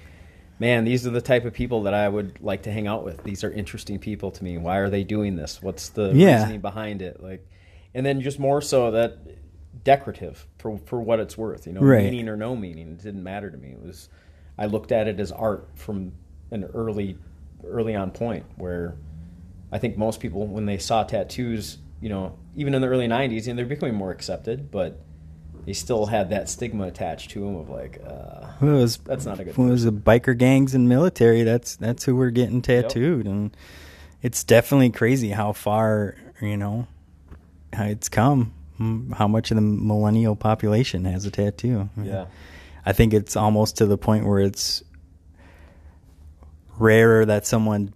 "Man, 0.60 0.86
these 0.86 1.06
are 1.06 1.12
the 1.12 1.22
type 1.22 1.46
of 1.46 1.54
people 1.54 1.84
that 1.84 1.94
I 1.94 2.10
would 2.10 2.42
like 2.42 2.64
to 2.64 2.72
hang 2.72 2.88
out 2.88 3.04
with. 3.06 3.24
These 3.24 3.44
are 3.44 3.52
interesting 3.52 4.00
people 4.00 4.32
to 4.32 4.44
me. 4.44 4.58
Why 4.58 4.78
are 4.78 4.90
they 4.90 5.04
doing 5.04 5.36
this? 5.36 5.62
What's 5.62 5.90
the 5.90 6.14
Yeah. 6.16 6.38
reasoning 6.38 6.62
behind 6.62 7.02
it?" 7.02 7.22
Like, 7.22 7.48
and 7.94 8.06
then 8.06 8.22
just 8.22 8.40
more 8.40 8.62
so 8.62 8.92
that 8.92 9.18
decorative 9.84 10.48
for 10.58 10.78
for 10.86 11.02
what 11.02 11.20
it's 11.20 11.38
worth. 11.38 11.68
You 11.68 11.74
know, 11.74 11.82
Right. 11.82 12.04
meaning 12.04 12.28
or 12.28 12.36
no 12.36 12.56
meaning, 12.56 12.90
it 12.92 13.04
didn't 13.04 13.24
matter 13.24 13.50
to 13.50 13.58
me. 13.58 13.70
It 13.70 13.82
was 13.86 14.10
I 14.58 14.66
looked 14.66 14.92
at 14.92 15.08
it 15.08 15.20
as 15.20 15.32
art 15.32 15.70
from 15.76 16.14
an 16.52 16.66
early 16.74 17.18
early 17.66 17.96
on 17.96 18.12
point 18.12 18.46
where 18.58 18.96
I 19.72 19.78
think 19.78 19.98
most 19.98 20.20
people 20.20 20.46
when 20.48 20.66
they 20.66 20.78
saw 20.78 21.04
tattoos, 21.04 21.78
you 22.02 22.10
know, 22.10 22.38
even 22.56 22.74
in 22.74 22.82
the 22.82 22.88
early 22.88 23.08
'90s, 23.08 23.48
and 23.48 23.58
they're 23.58 23.66
becoming 23.66 23.96
more 23.96 24.12
accepted, 24.12 24.72
but 24.72 25.00
they 25.66 25.74
still 25.74 26.08
had 26.08 26.32
that 26.32 26.50
stigma 26.50 26.88
attached 26.88 27.30
to 27.32 27.42
them 27.42 27.56
of 27.56 27.70
like, 27.70 28.02
uh, 28.06 28.48
Well, 28.60 28.78
was 28.78 28.98
That's 28.98 29.26
not 29.26 29.40
a 29.40 29.44
good 29.44 29.56
When 29.58 29.68
it 29.68 29.72
was 29.72 29.84
the 29.84 29.92
biker 29.92 30.36
gangs 30.38 30.74
and 30.74 30.90
military. 30.90 31.44
That's 31.44 31.76
that's 31.76 32.04
who 32.06 32.16
we're 32.16 32.32
getting 32.32 32.56
Yep. 32.56 32.64
tattooed, 32.64 33.28
and 33.28 33.56
it's 34.22 34.44
definitely 34.44 34.90
crazy 34.90 35.30
how 35.30 35.54
far 35.54 36.16
you 36.42 36.58
know 36.58 36.88
how 37.74 37.86
it's 37.86 38.10
come. 38.10 38.54
How 39.14 39.28
much 39.28 39.52
of 39.52 39.56
the 39.56 39.62
millennial 39.62 40.36
population 40.36 41.06
has 41.06 41.26
a 41.26 41.32
tattoo? 41.32 41.90
yeah, 42.02 42.26
I 42.84 42.94
think 42.94 43.14
it's 43.14 43.36
almost 43.36 43.78
to 43.78 43.86
the 43.86 43.98
point 43.98 44.26
where 44.26 44.40
it's 44.40 44.84
rarer 46.80 47.26
that 47.26 47.46
someone 47.46 47.94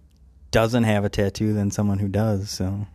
doesn't 0.52 0.84
have 0.84 1.04
a 1.04 1.08
tattoo 1.08 1.52
than 1.52 1.72
someone 1.72 1.98
who 1.98 2.06
does. 2.08 2.50
So, 2.50 2.86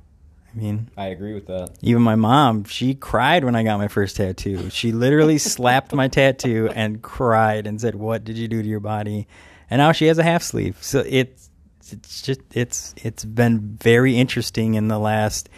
I 0.54 0.58
mean, 0.58 0.90
I 0.98 1.08
agree 1.08 1.34
with 1.34 1.48
that. 1.48 1.72
even 1.82 2.02
my 2.02 2.16
mom, 2.16 2.66
she 2.66 2.94
cried 2.94 3.44
when 3.46 3.56
I 3.56 3.64
got 3.64 3.78
my 3.78 3.88
first 3.88 4.18
tattoo. 4.18 4.70
She 4.70 4.92
literally 4.92 5.38
slapped 5.54 5.94
my 5.94 6.08
tattoo 6.08 6.70
and 6.74 7.02
cried 7.02 7.68
and 7.68 7.80
said, 7.80 7.96
"What 7.96 8.24
did 8.24 8.38
you 8.38 8.48
do 8.48 8.62
to 8.62 8.68
your 8.68 8.82
body?" 8.82 9.28
And 9.70 9.80
now 9.80 9.94
she 9.94 10.08
has 10.08 10.20
a 10.20 10.24
half 10.24 10.44
sleeve. 10.44 10.78
So 10.82 11.04
it's 11.08 11.50
it's 11.92 12.22
just 12.22 12.42
it's 12.54 12.94
it's 12.98 13.24
been 13.24 13.78
very 13.82 14.18
interesting 14.18 14.74
in 14.76 14.88
the 14.90 15.00
last 15.00 15.50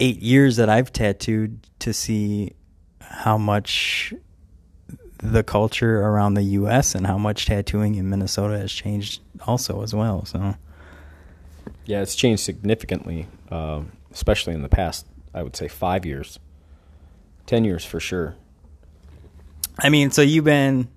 8 0.00 0.20
years 0.20 0.56
that 0.56 0.70
I've 0.70 0.92
tattooed 0.92 1.66
to 1.80 1.92
see 1.92 2.52
how 3.00 3.36
much 3.36 4.14
the 5.18 5.42
culture 5.42 6.00
around 6.00 6.34
the 6.34 6.42
US 6.42 6.94
and 6.94 7.06
how 7.06 7.18
much 7.18 7.46
tattooing 7.46 7.96
in 7.96 8.08
Minnesota 8.08 8.58
has 8.58 8.72
changed 8.72 9.20
also 9.46 9.82
as 9.82 9.94
well. 9.94 10.24
So 10.24 10.54
Yeah, 11.84 12.00
it's 12.00 12.14
changed 12.14 12.42
significantly, 12.42 13.26
um, 13.50 13.92
especially 14.12 14.54
in 14.54 14.62
the 14.62 14.68
past. 14.68 15.06
I 15.32 15.42
would 15.42 15.56
say 15.56 15.68
five 15.68 16.04
years, 16.04 16.38
ten 17.46 17.64
years 17.64 17.84
for 17.84 18.00
sure. 18.00 18.34
I 19.78 19.88
mean, 19.88 20.10
so 20.10 20.22
you've 20.22 20.44
been 20.44 20.88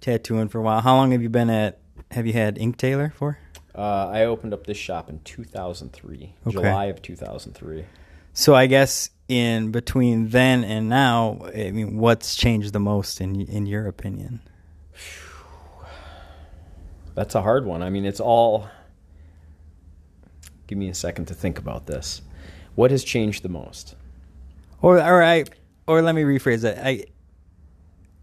tattooing 0.00 0.48
for 0.48 0.58
a 0.58 0.62
while. 0.62 0.80
How 0.80 0.96
long 0.96 1.12
have 1.12 1.22
you 1.22 1.30
been 1.30 1.50
at? 1.50 1.78
Have 2.10 2.26
you 2.26 2.34
had 2.34 2.58
Ink 2.58 2.76
Tailor 2.76 3.12
for? 3.16 3.38
Uh, 3.74 4.08
I 4.12 4.26
opened 4.26 4.52
up 4.52 4.66
this 4.66 4.76
shop 4.76 5.08
in 5.08 5.20
2003, 5.20 6.34
Okay. 6.46 6.52
July 6.52 6.84
of 6.86 7.00
2003. 7.00 7.86
So 8.34 8.54
I 8.54 8.66
guess 8.66 9.08
in 9.28 9.70
between 9.70 10.28
then 10.28 10.62
and 10.62 10.90
now, 10.90 11.38
I 11.56 11.70
mean, 11.70 11.96
what's 11.96 12.36
changed 12.36 12.74
the 12.74 12.80
most 12.80 13.20
in 13.20 13.40
in 13.40 13.66
your 13.66 13.86
opinion? 13.86 14.40
That's 17.14 17.34
a 17.34 17.42
hard 17.42 17.64
one. 17.64 17.82
I 17.82 17.90
mean, 17.90 18.04
it's 18.04 18.20
all. 18.20 18.68
Give 20.66 20.78
me 20.78 20.88
a 20.88 20.94
second 20.94 21.26
to 21.26 21.34
think 21.34 21.58
about 21.58 21.86
this. 21.86 22.22
What 22.74 22.90
has 22.90 23.04
changed 23.04 23.42
the 23.42 23.48
most? 23.48 23.94
Or 24.80 24.96
or 24.98 25.22
I 25.22 25.44
or 25.86 26.02
let 26.02 26.14
me 26.14 26.22
rephrase 26.22 26.62
that. 26.62 26.84
I 26.84 27.04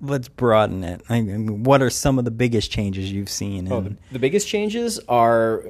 let's 0.01 0.27
broaden 0.29 0.83
it. 0.83 1.01
I 1.09 1.21
mean, 1.21 1.63
what 1.63 1.81
are 1.81 1.89
some 1.89 2.17
of 2.19 2.25
the 2.25 2.31
biggest 2.31 2.71
changes 2.71 3.11
you've 3.11 3.29
seen? 3.29 3.67
In, 3.67 3.73
Oh, 3.73 3.81
the, 3.81 3.95
the 4.13 4.19
biggest 4.19 4.47
changes 4.47 4.99
are, 5.09 5.63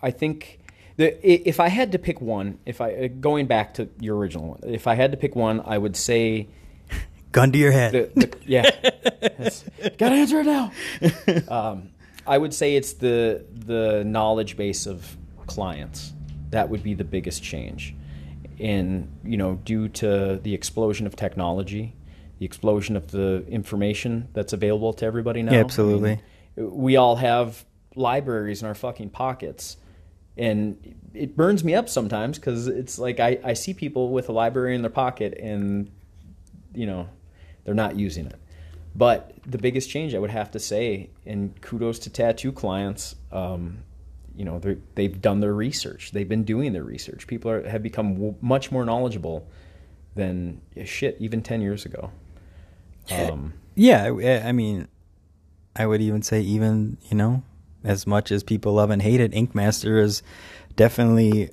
I 0.00 0.10
think, 0.12 0.60
the, 0.96 1.48
if 1.48 1.58
I 1.58 1.68
had 1.68 1.92
to 1.92 1.98
pick 1.98 2.20
one, 2.20 2.58
if 2.64 2.80
I 2.80 2.94
uh, 2.94 3.08
going 3.20 3.46
back 3.46 3.74
to 3.74 3.88
your 3.98 4.16
original 4.16 4.48
one, 4.50 4.60
if 4.64 4.86
I 4.86 4.94
had 4.94 5.10
to 5.12 5.16
pick 5.16 5.34
one, 5.34 5.60
I 5.64 5.78
would 5.78 5.96
say 5.96 6.48
gun 7.32 7.50
to 7.52 7.58
your 7.58 7.72
head. 7.72 7.92
the, 7.92 8.26
the 8.26 8.36
yeah, 8.46 8.70
gotta 9.98 10.14
answer 10.16 10.40
it 10.40 10.46
now. 10.46 10.72
Um, 11.48 11.90
I 12.26 12.38
would 12.38 12.54
say 12.54 12.76
it's 12.76 12.92
the 12.94 13.44
the 13.52 14.04
knowledge 14.04 14.56
base 14.56 14.86
of 14.86 15.16
clients 15.46 16.12
that 16.50 16.68
would 16.68 16.82
be 16.84 16.94
the 16.94 17.04
biggest 17.04 17.42
change, 17.42 17.94
and 18.62 19.18
you 19.24 19.36
know, 19.36 19.56
due 19.56 19.88
to 19.88 20.40
the 20.42 20.54
explosion 20.54 21.06
of 21.06 21.16
technology, 21.16 21.94
the 22.38 22.46
explosion 22.46 22.96
of 22.96 23.10
the 23.10 23.44
information 23.48 24.28
that's 24.32 24.52
available 24.52 24.92
to 24.94 25.04
everybody 25.04 25.42
now. 25.42 25.52
Yeah, 25.52 25.60
absolutely. 25.60 26.12
I 26.56 26.60
mean, 26.60 26.70
we 26.76 26.96
all 26.96 27.16
have 27.16 27.64
libraries 27.94 28.62
in 28.62 28.68
our 28.68 28.74
fucking 28.74 29.10
pockets. 29.10 29.76
And 30.36 30.94
it 31.14 31.36
burns 31.36 31.62
me 31.62 31.74
up 31.74 31.88
sometimes 31.88 32.38
because 32.38 32.68
it's 32.68 32.98
like 32.98 33.20
I, 33.20 33.38
I 33.44 33.52
see 33.52 33.74
people 33.74 34.10
with 34.10 34.28
a 34.28 34.32
library 34.32 34.74
in 34.74 34.82
their 34.82 34.90
pocket 34.90 35.36
and 35.38 35.90
you 36.74 36.86
know 36.86 37.08
they're 37.64 37.74
not 37.74 37.96
using 37.96 38.26
it 38.26 38.40
but 38.94 39.34
the 39.46 39.58
biggest 39.58 39.90
change 39.90 40.14
i 40.14 40.18
would 40.18 40.30
have 40.30 40.50
to 40.50 40.58
say 40.58 41.10
and 41.26 41.60
kudos 41.60 41.98
to 41.98 42.10
tattoo 42.10 42.50
clients 42.50 43.14
um, 43.30 43.78
you 44.36 44.44
know 44.44 44.60
they've 44.94 45.20
done 45.20 45.40
their 45.40 45.54
research 45.54 46.12
they've 46.12 46.28
been 46.28 46.44
doing 46.44 46.72
their 46.72 46.84
research 46.84 47.26
people 47.26 47.50
are, 47.50 47.68
have 47.68 47.82
become 47.82 48.14
w- 48.14 48.34
much 48.40 48.70
more 48.72 48.84
knowledgeable 48.84 49.46
than 50.14 50.60
eh, 50.76 50.84
shit 50.84 51.16
even 51.20 51.42
10 51.42 51.60
years 51.60 51.84
ago 51.84 52.10
um, 53.10 53.54
Yeah, 53.74 54.04
I 54.04 54.48
I 54.48 54.52
mean, 54.52 54.86
I 55.74 55.86
would 55.86 56.00
even 56.00 56.22
say 56.22 56.40
even 56.40 56.98
you 57.10 57.16
know, 57.16 57.42
as 57.82 58.06
much 58.06 58.30
as 58.30 58.42
people 58.44 58.74
love 58.74 58.90
and 58.90 59.02
hate 59.02 59.20
it, 59.20 59.34
Ink 59.34 59.54
Master 59.54 60.00
has 60.00 60.22
definitely 60.76 61.50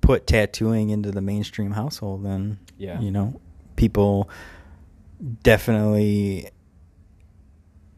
put 0.00 0.26
tattooing 0.26 0.90
into 0.90 1.10
the 1.10 1.20
mainstream 1.20 1.72
household. 1.72 2.24
And 2.24 2.58
Yeah. 2.78 3.00
you 3.00 3.10
know, 3.10 3.40
people 3.76 4.30
definitely 5.42 6.50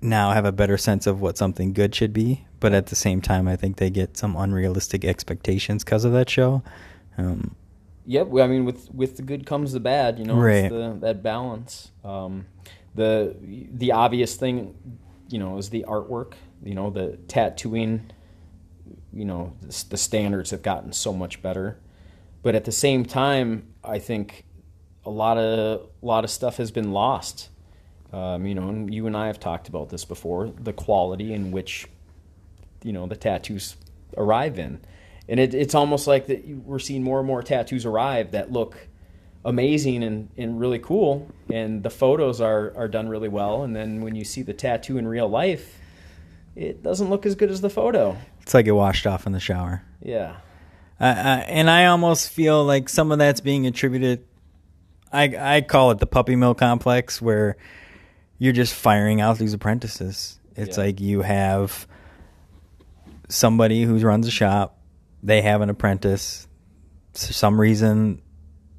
now 0.02 0.32
have 0.32 0.44
a 0.44 0.52
better 0.52 0.76
sense 0.76 1.06
of 1.06 1.20
what 1.20 1.38
something 1.38 1.72
good 1.72 1.94
should 1.94 2.12
be. 2.12 2.46
But 2.60 2.72
at 2.72 2.86
the 2.86 2.96
same 2.96 3.20
time, 3.20 3.48
I 3.48 3.56
think 3.56 3.76
they 3.76 3.90
get 3.90 4.16
some 4.16 4.36
unrealistic 4.36 5.04
expectations 5.04 5.84
because 5.84 6.04
of 6.04 6.12
that 6.12 6.28
show. 6.30 6.62
Um, 7.18 7.56
Yep, 8.04 8.28
I 8.40 8.46
mean, 8.48 8.64
with 8.64 8.92
with 8.92 9.16
the 9.16 9.22
good 9.22 9.46
comes 9.46 9.72
the 9.72 9.80
bad. 9.80 10.18
You 10.18 10.24
know, 10.24 10.34
Right. 10.34 10.64
it's 10.64 10.72
the, 10.72 10.96
that 11.02 11.22
balance. 11.22 11.92
Um, 12.04 12.46
the 12.96 13.36
the 13.40 13.92
obvious 13.92 14.34
thing, 14.34 14.74
you 15.28 15.38
know, 15.38 15.56
is 15.56 15.70
the 15.70 15.84
artwork. 15.88 16.32
You 16.64 16.74
know, 16.74 16.90
the 16.90 17.18
tattooing. 17.28 18.10
You 19.12 19.24
know, 19.24 19.52
the, 19.60 19.84
the 19.90 19.96
standards 19.96 20.50
have 20.50 20.62
gotten 20.62 20.92
so 20.92 21.12
much 21.12 21.42
better, 21.42 21.78
but 22.42 22.54
at 22.54 22.64
the 22.64 22.72
same 22.72 23.04
time, 23.04 23.68
I 23.84 23.98
think 23.98 24.46
a 25.04 25.10
lot 25.10 25.38
of 25.38 25.88
a 26.02 26.06
lot 26.06 26.24
of 26.24 26.30
stuff 26.30 26.56
has 26.56 26.70
been 26.72 26.92
lost. 26.92 27.50
Um, 28.12 28.44
you 28.46 28.54
know, 28.54 28.68
and 28.68 28.92
you 28.92 29.06
and 29.06 29.16
I 29.16 29.28
have 29.28 29.40
talked 29.40 29.68
about 29.68 29.88
this 29.88 30.04
before. 30.04 30.52
The 30.60 30.72
quality 30.72 31.32
in 31.32 31.50
which 31.50 31.86
you 32.82 32.92
know 32.92 33.06
the 33.06 33.16
tattoos 33.16 33.76
arrive 34.16 34.58
in, 34.58 34.80
and 35.28 35.40
it, 35.40 35.54
it's 35.54 35.74
almost 35.74 36.06
like 36.06 36.26
that 36.26 36.46
we're 36.46 36.78
seeing 36.78 37.02
more 37.02 37.18
and 37.18 37.26
more 37.26 37.42
tattoos 37.42 37.86
arrive 37.86 38.32
that 38.32 38.52
look 38.52 38.76
amazing 39.44 40.02
and, 40.04 40.28
and 40.36 40.60
really 40.60 40.78
cool, 40.78 41.28
and 41.50 41.82
the 41.82 41.90
photos 41.90 42.40
are 42.40 42.74
are 42.76 42.88
done 42.88 43.08
really 43.08 43.28
well, 43.28 43.62
and 43.62 43.74
then 43.74 44.02
when 44.02 44.14
you 44.14 44.24
see 44.24 44.42
the 44.42 44.52
tattoo 44.52 44.98
in 44.98 45.08
real 45.08 45.28
life, 45.28 45.78
it 46.54 46.82
doesn't 46.82 47.08
look 47.08 47.24
as 47.24 47.34
good 47.34 47.50
as 47.50 47.62
the 47.62 47.70
photo. 47.70 48.16
it's 48.42 48.52
like 48.52 48.66
it 48.66 48.72
washed 48.72 49.06
off 49.06 49.26
in 49.26 49.32
the 49.32 49.40
shower. 49.40 49.82
Yeah, 50.02 50.36
I, 51.00 51.08
I, 51.08 51.36
and 51.48 51.70
I 51.70 51.86
almost 51.86 52.28
feel 52.28 52.62
like 52.62 52.90
some 52.90 53.10
of 53.10 53.18
that's 53.18 53.40
being 53.40 53.66
attributed. 53.66 54.26
I 55.10 55.56
I 55.56 55.60
call 55.62 55.92
it 55.92 55.98
the 55.98 56.06
puppy 56.06 56.36
mill 56.36 56.54
complex, 56.54 57.22
where 57.22 57.56
you're 58.42 58.52
just 58.52 58.74
firing 58.74 59.20
out 59.20 59.38
these 59.38 59.52
apprentices. 59.54 60.38
It's 60.56 60.76
Yeah. 60.76 60.84
like 60.84 61.00
you 61.00 61.22
have 61.22 61.86
somebody 63.28 63.84
who 63.84 63.98
runs 63.98 64.26
a 64.26 64.30
shop. 64.30 64.78
They 65.22 65.42
have 65.42 65.60
an 65.60 65.70
apprentice. 65.70 66.48
For 67.14 67.32
some 67.32 67.60
reason, 67.60 68.20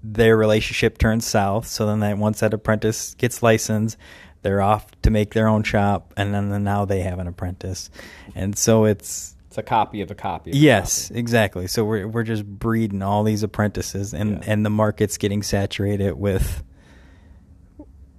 their 0.03 0.36
relationship 0.36 0.98
turns 0.98 1.25
south. 1.25 1.67
So 1.67 1.86
then, 1.86 2.01
that 2.01 2.17
once 2.17 2.41
that 2.41 2.53
apprentice 2.53 3.13
gets 3.15 3.41
licensed, 3.41 3.98
they're 4.41 4.62
off 4.62 4.86
to 5.03 5.10
make 5.10 5.34
their 5.34 5.48
own 5.48 5.63
shop, 5.63 6.13
and 6.17 6.34
then, 6.34 6.50
then 6.50 6.63
now 6.65 6.84
they 6.84 7.00
have 7.01 7.20
an 7.20 7.27
apprentice, 7.27 7.89
and 8.36 8.58
so 8.58 8.84
it's 8.84 9.38
It's 9.48 9.58
a 9.58 9.63
copy 9.63 10.01
of 10.01 10.12
a 10.12 10.15
copy. 10.15 10.50
Of 10.51 10.55
a 10.55 10.60
yes, 10.60 11.08
copy. 11.08 11.20
exactly. 11.20 11.67
So 11.67 11.86
we're 11.86 12.08
we're 12.10 12.24
just 12.24 12.43
breeding 12.46 13.01
all 13.01 13.24
these 13.24 13.43
apprentices, 13.43 14.13
and 14.13 14.32
Yeah. 14.43 14.51
and 14.51 14.65
the 14.65 14.70
market's 14.70 15.17
getting 15.17 15.43
saturated 15.43 16.15
with 16.15 16.62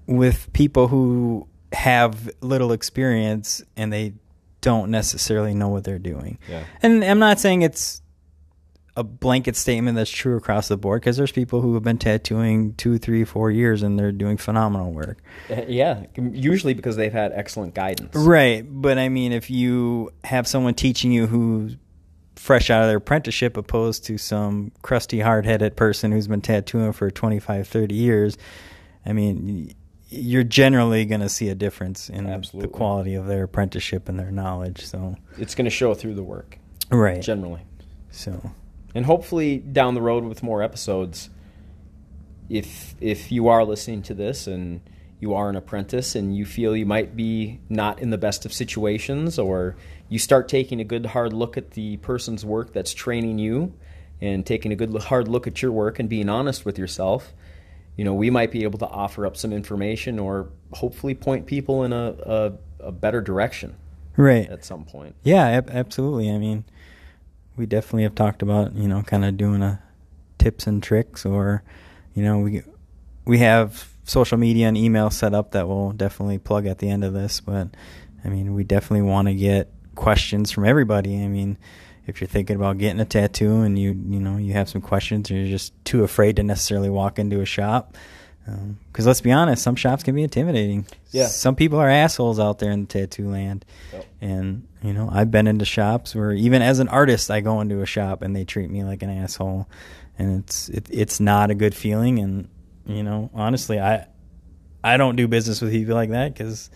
with 0.06 0.52
people 0.52 0.88
who 0.88 1.48
have 1.72 2.30
little 2.40 2.72
experience 2.72 3.62
and 3.76 3.92
they 3.92 4.14
don't 4.60 4.90
necessarily 4.90 5.54
know 5.54 5.68
what 5.68 5.84
they're 5.84 5.98
doing. 5.98 6.38
Yeah. 6.48 6.64
And 6.82 7.04
I'm 7.04 7.18
not 7.18 7.38
saying 7.38 7.62
it's 7.62 8.00
a 8.96 9.02
blanket 9.02 9.56
statement 9.56 9.96
that's 9.96 10.10
true 10.10 10.36
across 10.36 10.68
the 10.68 10.76
board 10.76 11.00
because 11.00 11.16
there's 11.16 11.32
people 11.32 11.60
who 11.60 11.74
have 11.74 11.82
been 11.82 11.98
tattooing 11.98 12.74
two, 12.74 12.96
three, 12.96 13.24
four 13.24 13.50
years 13.50 13.82
and 13.82 13.98
they're 13.98 14.12
doing 14.12 14.36
phenomenal 14.36 14.92
work. 14.92 15.18
Uh, 15.50 15.62
Yeah. 15.66 16.04
Usually 16.16 16.74
because 16.74 16.96
they've 16.96 17.12
had 17.12 17.32
excellent 17.32 17.74
guidance. 17.74 18.14
Right. 18.14 18.64
But 18.66 18.98
I 18.98 19.08
mean, 19.08 19.32
if 19.32 19.50
you 19.50 20.12
have 20.22 20.46
someone 20.46 20.74
teaching 20.74 21.10
you 21.12 21.26
who's 21.26 21.76
fresh 22.36 22.70
out 22.70 22.82
of 22.82 22.88
their 22.88 22.98
apprenticeship 22.98 23.56
opposed 23.56 24.04
to 24.04 24.16
some 24.16 24.70
crusty, 24.82 25.20
hard 25.20 25.44
headed 25.44 25.76
person 25.76 26.12
who's 26.12 26.28
been 26.28 26.40
tattooing 26.40 26.92
for 26.92 27.10
25, 27.10 27.66
30 27.66 27.94
years, 27.94 28.38
I 29.04 29.12
mean, 29.12 29.74
you're 30.14 30.44
generally 30.44 31.04
going 31.04 31.20
to 31.20 31.28
see 31.28 31.48
a 31.48 31.54
difference 31.54 32.08
in 32.08 32.26
Absolutely. 32.26 32.68
the 32.68 32.76
quality 32.76 33.14
of 33.14 33.26
their 33.26 33.44
apprenticeship 33.44 34.08
and 34.08 34.18
their 34.18 34.30
knowledge. 34.30 34.84
So, 34.84 35.16
It's 35.38 35.54
going 35.54 35.64
to 35.64 35.70
show 35.70 35.94
through 35.94 36.14
the 36.14 36.22
work 36.22 36.58
right. 36.90 37.20
generally. 37.20 37.62
So, 38.10 38.52
and 38.94 39.04
hopefully 39.04 39.58
down 39.58 39.94
the 39.94 40.02
road 40.02 40.24
with 40.24 40.42
more 40.42 40.62
episodes 40.62 41.30
if 42.48 42.94
if 43.00 43.32
you 43.32 43.48
are 43.48 43.64
listening 43.64 44.02
to 44.02 44.14
this 44.14 44.46
and 44.46 44.80
you 45.20 45.34
are 45.34 45.48
an 45.48 45.56
apprentice 45.56 46.14
and 46.14 46.36
you 46.36 46.44
feel 46.44 46.76
you 46.76 46.84
might 46.84 47.16
be 47.16 47.60
not 47.68 48.00
in 48.00 48.10
the 48.10 48.18
best 48.18 48.44
of 48.44 48.52
situations 48.52 49.38
or 49.38 49.76
you 50.08 50.18
start 50.18 50.48
taking 50.48 50.80
a 50.80 50.84
good 50.84 51.06
hard 51.06 51.32
look 51.32 51.56
at 51.56 51.70
the 51.72 51.96
person's 51.98 52.44
work 52.44 52.72
that's 52.72 52.92
training 52.92 53.38
you 53.38 53.72
and 54.20 54.44
taking 54.44 54.72
a 54.72 54.76
good 54.76 54.94
hard 55.04 55.28
look 55.28 55.46
at 55.46 55.62
your 55.62 55.72
work 55.72 55.98
and 55.98 56.08
being 56.08 56.28
honest 56.28 56.64
with 56.64 56.78
yourself 56.78 57.32
you 57.96 58.04
know 58.04 58.14
we 58.14 58.30
might 58.30 58.50
be 58.50 58.64
able 58.64 58.78
to 58.78 58.86
offer 58.86 59.26
up 59.26 59.36
some 59.36 59.52
information 59.52 60.18
or 60.18 60.48
hopefully 60.72 61.14
point 61.14 61.46
people 61.46 61.84
in 61.84 61.92
a, 61.92 62.14
a, 62.24 62.52
a 62.80 62.92
better 62.92 63.20
direction 63.20 63.76
right. 64.16 64.48
at 64.50 64.64
some 64.64 64.84
point 64.84 65.14
Yeah, 65.22 65.46
ab- 65.46 65.70
absolutely. 65.70 66.30
I 66.30 66.38
mean, 66.38 66.64
we 67.56 67.66
definitely 67.66 68.02
have 68.02 68.14
talked 68.14 68.42
about 68.42 68.74
you 68.74 68.88
know 68.88 69.02
kind 69.02 69.24
of 69.24 69.36
doing 69.36 69.62
a 69.62 69.82
tips 70.38 70.66
and 70.66 70.82
tricks, 70.82 71.24
or 71.24 71.62
you 72.14 72.22
know 72.22 72.38
we 72.38 72.62
we 73.24 73.38
have 73.38 73.88
social 74.04 74.36
media 74.36 74.68
and 74.68 74.76
email 74.76 75.10
set 75.10 75.32
up 75.34 75.52
that 75.52 75.66
we'll 75.66 75.92
definitely 75.92 76.38
plug 76.38 76.66
at 76.66 76.78
the 76.78 76.88
end 76.88 77.04
of 77.04 77.12
this. 77.12 77.40
But 77.40 77.68
I 78.24 78.28
mean, 78.28 78.54
we 78.54 78.64
definitely 78.64 79.08
want 79.08 79.28
to 79.28 79.34
get 79.34 79.70
questions 79.94 80.50
from 80.50 80.64
everybody. 80.64 81.22
I 81.22 81.28
mean, 81.28 81.56
if 82.06 82.20
you're 82.20 82.28
thinking 82.28 82.56
about 82.56 82.78
getting 82.78 83.00
a 83.00 83.04
tattoo 83.04 83.62
and 83.62 83.78
you 83.78 83.90
you 84.08 84.20
know 84.20 84.36
you 84.36 84.52
have 84.52 84.68
some 84.68 84.80
questions, 84.80 85.30
or 85.30 85.34
you're 85.34 85.48
just 85.48 85.72
too 85.84 86.04
afraid 86.04 86.36
to 86.36 86.42
necessarily 86.42 86.90
walk 86.90 87.18
into 87.18 87.40
a 87.40 87.46
shop. 87.46 87.96
Um, 88.46 88.78
because 88.88 89.06
let's 89.06 89.22
be 89.22 89.32
honest, 89.32 89.62
some 89.62 89.74
shops 89.74 90.02
can 90.02 90.14
be 90.14 90.22
intimidating. 90.22 90.86
Yeah. 91.12 91.28
Some 91.28 91.56
people 91.56 91.78
are 91.78 91.88
assholes 91.88 92.38
out 92.38 92.58
there 92.58 92.70
in 92.70 92.82
the 92.82 92.86
tattoo 92.86 93.30
land. 93.30 93.64
Yep. 93.92 94.06
And 94.20 94.68
you 94.82 94.92
know, 94.92 95.08
I've 95.10 95.30
been 95.30 95.46
into 95.46 95.64
shops 95.64 96.14
where 96.14 96.32
even 96.32 96.60
as 96.60 96.78
an 96.78 96.88
artist, 96.88 97.30
I 97.30 97.40
go 97.40 97.60
into 97.60 97.80
a 97.80 97.86
shop 97.86 98.20
and 98.20 98.36
they 98.36 98.44
treat 98.44 98.68
me 98.68 98.84
like 98.84 99.02
an 99.02 99.10
asshole, 99.10 99.66
and 100.18 100.40
it's 100.40 100.68
it, 100.68 100.88
it's 100.90 101.20
not 101.20 101.50
a 101.50 101.54
good 101.54 101.74
feeling. 101.74 102.18
And 102.18 102.48
you 102.86 103.02
know, 103.02 103.30
honestly, 103.32 103.80
I 103.80 104.06
I 104.82 104.98
don't 104.98 105.16
do 105.16 105.26
business 105.26 105.62
with 105.62 105.72
people 105.72 105.94
like 105.94 106.10
that 106.10 106.34
because 106.34 106.68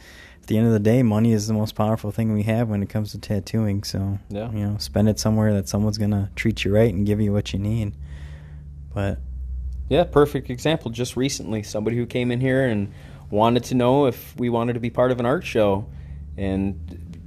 the 0.48 0.58
end 0.58 0.66
of 0.66 0.72
the 0.72 0.80
day, 0.80 1.02
money 1.02 1.32
is 1.32 1.46
the 1.46 1.54
most 1.54 1.74
powerful 1.74 2.10
thing 2.10 2.32
we 2.32 2.42
have 2.42 2.68
when 2.68 2.82
it 2.82 2.88
comes 2.88 3.12
to 3.12 3.18
tattooing. 3.18 3.84
So 3.84 4.18
Yeah. 4.30 4.50
you 4.52 4.66
know, 4.66 4.76
spend 4.78 5.08
it 5.08 5.18
somewhere 5.20 5.54
that 5.54 5.68
someone's 5.68 5.96
gonna 5.98 6.30
treat 6.36 6.64
you 6.64 6.74
right 6.74 6.92
and 6.92 7.06
give 7.06 7.20
you 7.20 7.32
what 7.32 7.52
you 7.52 7.58
need. 7.58 7.92
But 8.94 9.18
Yeah, 9.88 10.04
perfect 10.04 10.50
example. 10.50 10.90
Just 10.90 11.16
recently, 11.16 11.62
somebody 11.62 11.96
who 11.96 12.04
came 12.04 12.30
in 12.30 12.40
here 12.40 12.66
and 12.66 12.88
wanted 13.30 13.64
to 13.64 13.74
know 13.74 14.06
if 14.06 14.34
we 14.38 14.48
wanted 14.50 14.72
to 14.74 14.80
be 14.80 14.90
part 14.90 15.11
of 15.12 15.20
an 15.20 15.24
art 15.26 15.44
show 15.46 15.87
and 16.37 16.78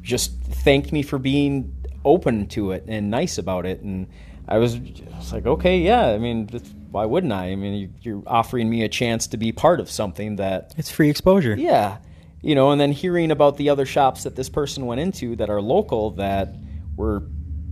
just 0.01 0.33
thanked 0.41 0.91
me 0.91 1.01
for 1.01 1.17
being 1.19 1.73
open 2.05 2.47
to 2.47 2.71
it 2.71 2.83
and 2.87 3.09
nice 3.09 3.37
about 3.37 3.65
it. 3.65 3.81
And 3.81 4.07
I 4.47 4.57
was 4.57 4.75
just 4.75 5.31
like, 5.33 5.45
okay, 5.45 5.79
yeah, 5.79 6.07
I 6.07 6.17
mean, 6.17 6.49
why 6.91 7.05
wouldn't 7.05 7.31
I? 7.33 7.51
I 7.51 7.55
mean, 7.55 7.93
you're 8.01 8.23
offering 8.27 8.69
me 8.69 8.83
a 8.83 8.89
chance 8.89 9.27
to 9.27 9.37
be 9.37 9.51
part 9.51 9.79
of 9.79 9.89
something 9.89 10.35
that, 10.37 10.73
it's 10.77 10.89
free 10.91 11.09
exposure. 11.09 11.55
yeah, 11.55 11.97
you 12.41 12.55
know, 12.55 12.71
and 12.71 12.79
then 12.81 12.91
hearing 12.91 13.31
about 13.31 13.57
the 13.57 13.69
other 13.69 13.85
shops 13.85 14.23
that 14.23 14.35
this 14.35 14.49
person 14.49 14.85
went 14.85 15.01
into 15.01 15.35
that 15.37 15.49
are 15.49 15.61
local 15.61 16.11
that 16.11 16.55
were 16.95 17.23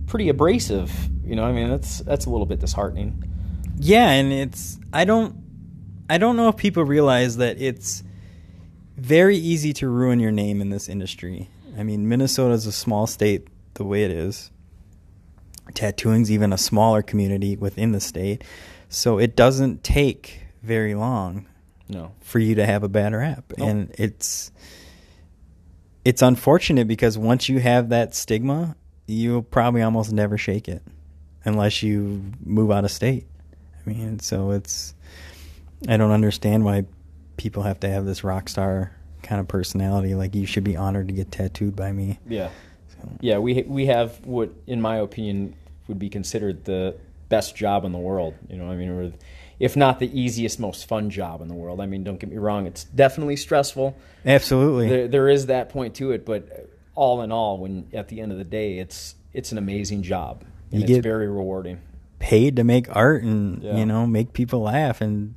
pretty 0.06 0.28
abrasive, 0.28 0.92
you 1.24 1.36
know, 1.36 1.44
I 1.44 1.52
mean, 1.52 1.68
that's 1.68 1.98
that's 1.98 2.26
a 2.26 2.30
little 2.30 2.46
bit 2.46 2.60
disheartening. 2.60 3.24
Yeah, 3.78 4.10
and 4.10 4.32
it's 4.32 4.78
I 4.92 5.04
don't 5.04 5.36
I 6.08 6.18
don't 6.18 6.36
know 6.36 6.48
if 6.48 6.56
people 6.56 6.84
realize 6.84 7.36
that 7.38 7.60
it's 7.60 8.02
very 8.96 9.36
easy 9.36 9.72
to 9.74 9.88
ruin 9.88 10.20
your 10.20 10.32
name 10.32 10.60
in 10.60 10.70
this 10.70 10.88
industry. 10.88 11.48
I 11.78 11.82
mean, 11.84 12.08
Minnesota 12.08 12.52
is 12.54 12.66
a 12.66 12.72
small 12.72 13.06
state 13.06 13.46
the 13.74 13.84
way 13.84 14.04
it 14.04 14.10
is. 14.10 14.50
Tattooing's 15.74 16.30
even 16.30 16.52
a 16.52 16.58
smaller 16.58 17.00
community 17.02 17.56
within 17.56 17.92
the 17.92 18.00
state. 18.00 18.42
So 18.88 19.18
it 19.18 19.36
doesn't 19.36 19.84
take 19.84 20.42
very 20.62 20.94
long 20.96 21.46
No. 21.88 22.10
for 22.20 22.40
you 22.40 22.56
to 22.56 22.66
have 22.66 22.82
a 22.82 22.88
bad 22.88 23.14
rap. 23.14 23.44
Nope. 23.56 23.68
And 23.68 23.94
it's 23.96 24.50
it's 26.04 26.22
unfortunate 26.22 26.88
because 26.88 27.18
once 27.18 27.48
you 27.48 27.60
have 27.60 27.90
that 27.90 28.14
stigma, 28.14 28.76
you'll 29.06 29.42
probably 29.42 29.82
almost 29.82 30.12
never 30.12 30.38
shake 30.38 30.68
it 30.68 30.82
unless 31.44 31.82
you 31.82 32.22
move 32.44 32.70
out 32.70 32.84
of 32.84 32.90
state. 32.90 33.26
I 33.74 33.90
mean, 33.90 34.18
so 34.18 34.50
it's 34.50 34.94
I 35.88 35.96
don't 35.96 36.10
understand 36.10 36.64
why 36.64 36.84
people 37.36 37.62
have 37.62 37.80
to 37.80 37.88
have 37.88 38.04
this 38.04 38.22
rock 38.22 38.48
star 38.48 38.92
kind 39.22 39.40
of 39.40 39.48
personality 39.48 40.14
like 40.14 40.34
you 40.34 40.46
should 40.46 40.64
be 40.64 40.76
honored 40.76 41.08
to 41.08 41.14
get 41.14 41.30
tattooed 41.30 41.76
by 41.76 41.92
me. 41.92 42.18
Yeah. 42.28 42.50
So, 42.88 43.08
Yeah, 43.20 43.38
we 43.38 43.62
we 43.62 43.86
have 43.86 44.24
what, 44.26 44.50
in 44.66 44.80
my 44.80 44.96
opinion, 44.96 45.54
would 45.88 45.98
be 45.98 46.08
considered 46.08 46.64
the 46.64 46.96
best 47.28 47.56
job 47.56 47.84
in 47.84 47.92
the 47.92 47.98
world. 47.98 48.34
You 48.48 48.56
know, 48.56 48.70
I 48.70 48.76
mean, 48.76 48.90
or 48.90 49.12
if 49.60 49.76
not 49.76 50.00
the 50.00 50.10
easiest, 50.20 50.58
most 50.58 50.88
fun 50.88 51.10
job 51.10 51.40
in 51.40 51.46
the 51.48 51.54
world. 51.54 51.80
I 51.80 51.86
mean, 51.86 52.02
don't 52.02 52.18
get 52.18 52.28
me 52.30 52.38
wrong; 52.38 52.66
it's 52.66 52.82
definitely 52.84 53.36
stressful. 53.36 53.96
Absolutely. 54.26 54.88
There, 54.88 55.06
there 55.08 55.28
is 55.28 55.46
that 55.46 55.68
point 55.68 55.94
to 55.96 56.10
it, 56.10 56.26
but 56.26 56.68
all 56.96 57.22
in 57.22 57.30
all, 57.30 57.58
when 57.58 57.86
at 57.92 58.08
the 58.08 58.20
end 58.20 58.32
of 58.32 58.38
the 58.38 58.44
day, 58.44 58.78
it's 58.78 59.14
it's 59.32 59.52
an 59.52 59.58
amazing 59.58 60.02
job 60.02 60.42
and 60.72 60.80
You 60.80 60.84
it's 60.84 60.94
get- 60.96 61.02
very 61.04 61.28
rewarding. 61.28 61.78
Paid 62.18 62.56
to 62.56 62.64
make 62.64 62.94
art 62.94 63.22
and 63.22 63.62
Yeah. 63.62 63.76
you 63.78 63.86
know, 63.86 64.06
make 64.06 64.32
people 64.34 64.60
laugh 64.62 65.00
and 65.00 65.34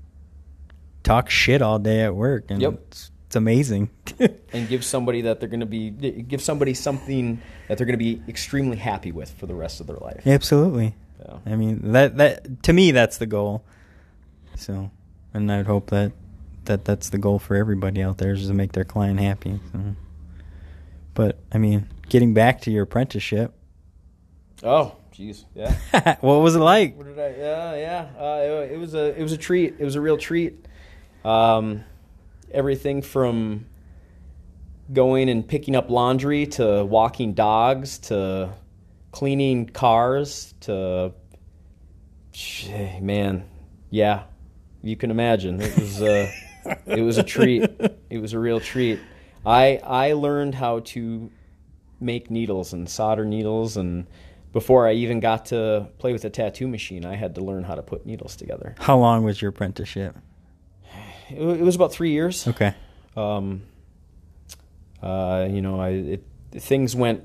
talk 1.04 1.30
shit 1.30 1.62
all 1.62 1.80
day 1.80 2.02
at 2.02 2.16
work 2.16 2.46
and 2.50 2.62
Yep. 2.62 2.74
it's, 2.88 3.12
it's 3.28 3.36
amazing. 3.36 3.90
And 4.54 4.68
give 4.70 4.84
somebody 4.86 5.22
that 5.22 5.40
they're 5.40 5.50
going 5.50 5.62
to 5.62 5.66
be 5.66 5.90
give 5.90 6.40
somebody 6.42 6.74
something 6.76 7.42
that 7.68 7.78
they're 7.78 7.88
going 7.88 7.98
to 7.98 8.04
be 8.04 8.22
extremely 8.28 8.78
happy 8.78 9.12
with 9.12 9.32
for 9.32 9.48
the 9.48 9.56
rest 9.56 9.82
of 9.82 9.88
their 9.88 9.96
life. 9.98 10.28
Absolutely. 10.28 10.94
Yeah. 11.20 11.38
I 11.46 11.56
mean 11.56 11.92
that 11.94 12.18
that 12.18 12.62
to 12.64 12.74
me 12.74 12.92
that's 12.92 13.18
the 13.18 13.26
goal. 13.26 13.64
So, 14.56 14.92
and 15.34 15.52
I'd 15.52 15.66
hope 15.66 15.90
that 15.90 16.12
that 16.66 16.86
that's 16.86 17.10
the 17.10 17.18
goal 17.18 17.40
for 17.40 17.56
everybody 17.56 18.02
out 18.02 18.18
there 18.18 18.34
is 18.34 18.48
to 18.48 18.54
make 18.54 18.72
their 18.72 18.86
client 18.86 19.20
happy. 19.20 19.60
So. 19.72 19.96
But 21.14 21.40
I 21.52 21.58
mean, 21.58 21.88
getting 22.10 22.34
back 22.34 22.62
to 22.62 22.72
your 22.72 22.84
apprenticeship, 22.84 23.54
Oh, 24.64 24.96
jeez, 25.14 25.44
yeah. 25.54 26.16
what 26.22 26.36
was 26.36 26.56
it 26.56 26.60
like? 26.60 26.96
What 26.98 27.08
did 27.08 27.20
I? 27.20 27.36
Yeah, 27.38 27.76
yeah. 27.76 28.08
Uh, 28.18 28.40
it, 28.42 28.72
it 28.74 28.80
was 28.80 28.94
a 28.94 29.20
it 29.20 29.22
was 29.22 29.34
a 29.34 29.38
treat. 29.38 29.76
It 29.78 29.84
was 29.84 29.96
a 29.96 30.02
real 30.02 30.18
treat. 30.18 30.66
Um, 31.26 31.84
everything 32.52 33.02
from 33.02 33.66
going 34.92 35.30
and 35.30 35.48
picking 35.48 35.76
up 35.76 35.90
laundry 35.90 36.46
to 36.46 36.86
walking 36.86 37.34
dogs 37.34 37.98
to 37.98 38.54
cleaning 39.12 39.68
cars 39.68 40.54
to 40.62 41.14
man, 43.02 43.46
yeah, 43.90 44.24
you 44.84 44.96
can 44.96 45.10
imagine 45.10 45.62
it 45.62 45.76
was 45.78 46.02
uh, 46.02 46.32
it 46.86 47.02
was 47.02 47.18
a 47.18 47.24
treat. 47.24 47.64
It 48.10 48.20
was 48.20 48.34
a 48.34 48.40
real 48.40 48.60
treat. 48.60 49.00
I 49.46 49.80
I 49.84 50.14
learned 50.14 50.56
how 50.56 50.80
to 50.80 51.32
make 52.00 52.30
needles 52.30 52.74
and 52.74 52.90
solder 52.90 53.26
needles 53.26 53.78
and 53.78 54.06
before 54.52 54.88
I 54.88 54.94
even 54.94 55.20
got 55.20 55.48
to 55.48 55.90
play 55.98 56.14
with 56.14 56.24
a 56.26 56.30
tattoo 56.30 56.68
machine, 56.68 57.06
I 57.06 57.16
had 57.16 57.36
to 57.36 57.42
learn 57.42 57.64
how 57.64 57.74
to 57.74 57.82
put 57.82 58.06
needles 58.06 58.36
together. 58.36 58.76
How 58.80 58.98
long 58.98 59.24
was 59.24 59.42
your 59.42 59.50
apprenticeship? 59.50 60.16
It, 61.32 61.42
it 61.42 61.62
was 61.62 61.76
about 61.76 61.92
three 61.92 62.12
years. 62.12 62.48
Okay. 62.48 62.76
Um, 63.18 63.64
uh, 65.02 65.48
you 65.50 65.62
know, 65.62 65.80
I 65.80 65.90
it, 65.90 66.24
things 66.52 66.96
went 66.96 67.24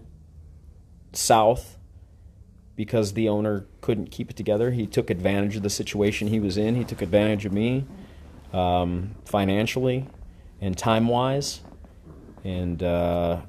south 1.12 1.77
because 2.78 3.14
the 3.14 3.28
owner 3.28 3.66
couldn't 3.80 4.08
keep 4.12 4.30
it 4.30 4.36
together. 4.36 4.70
He 4.70 4.86
took 4.86 5.10
advantage 5.10 5.56
of 5.56 5.64
the 5.64 5.68
situation 5.68 6.28
he 6.28 6.38
was 6.38 6.56
in. 6.56 6.76
He 6.76 6.84
took 6.84 7.02
advantage 7.02 7.44
of 7.44 7.52
me 7.52 7.84
um, 8.52 9.16
financially 9.24 10.06
and 10.60 10.78
time 10.78 11.08
wise. 11.08 11.60
and 12.44 12.80
uh, 12.80 13.40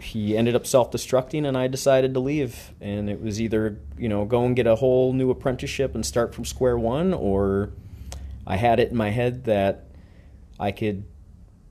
he 0.00 0.36
ended 0.36 0.54
up 0.54 0.64
self-destructing, 0.64 1.44
and 1.44 1.58
I 1.58 1.66
decided 1.66 2.14
to 2.14 2.20
leave. 2.20 2.72
And 2.80 3.10
it 3.10 3.20
was 3.20 3.40
either 3.40 3.80
you 3.98 4.08
know 4.08 4.24
go 4.24 4.44
and 4.44 4.54
get 4.54 4.68
a 4.68 4.76
whole 4.76 5.12
new 5.12 5.30
apprenticeship 5.30 5.96
and 5.96 6.06
start 6.06 6.32
from 6.32 6.44
square 6.44 6.78
one, 6.78 7.12
or 7.12 7.72
I 8.46 8.58
had 8.58 8.78
it 8.78 8.90
in 8.90 8.96
my 8.96 9.10
head 9.10 9.42
that 9.46 9.86
I 10.60 10.70
could 10.70 11.02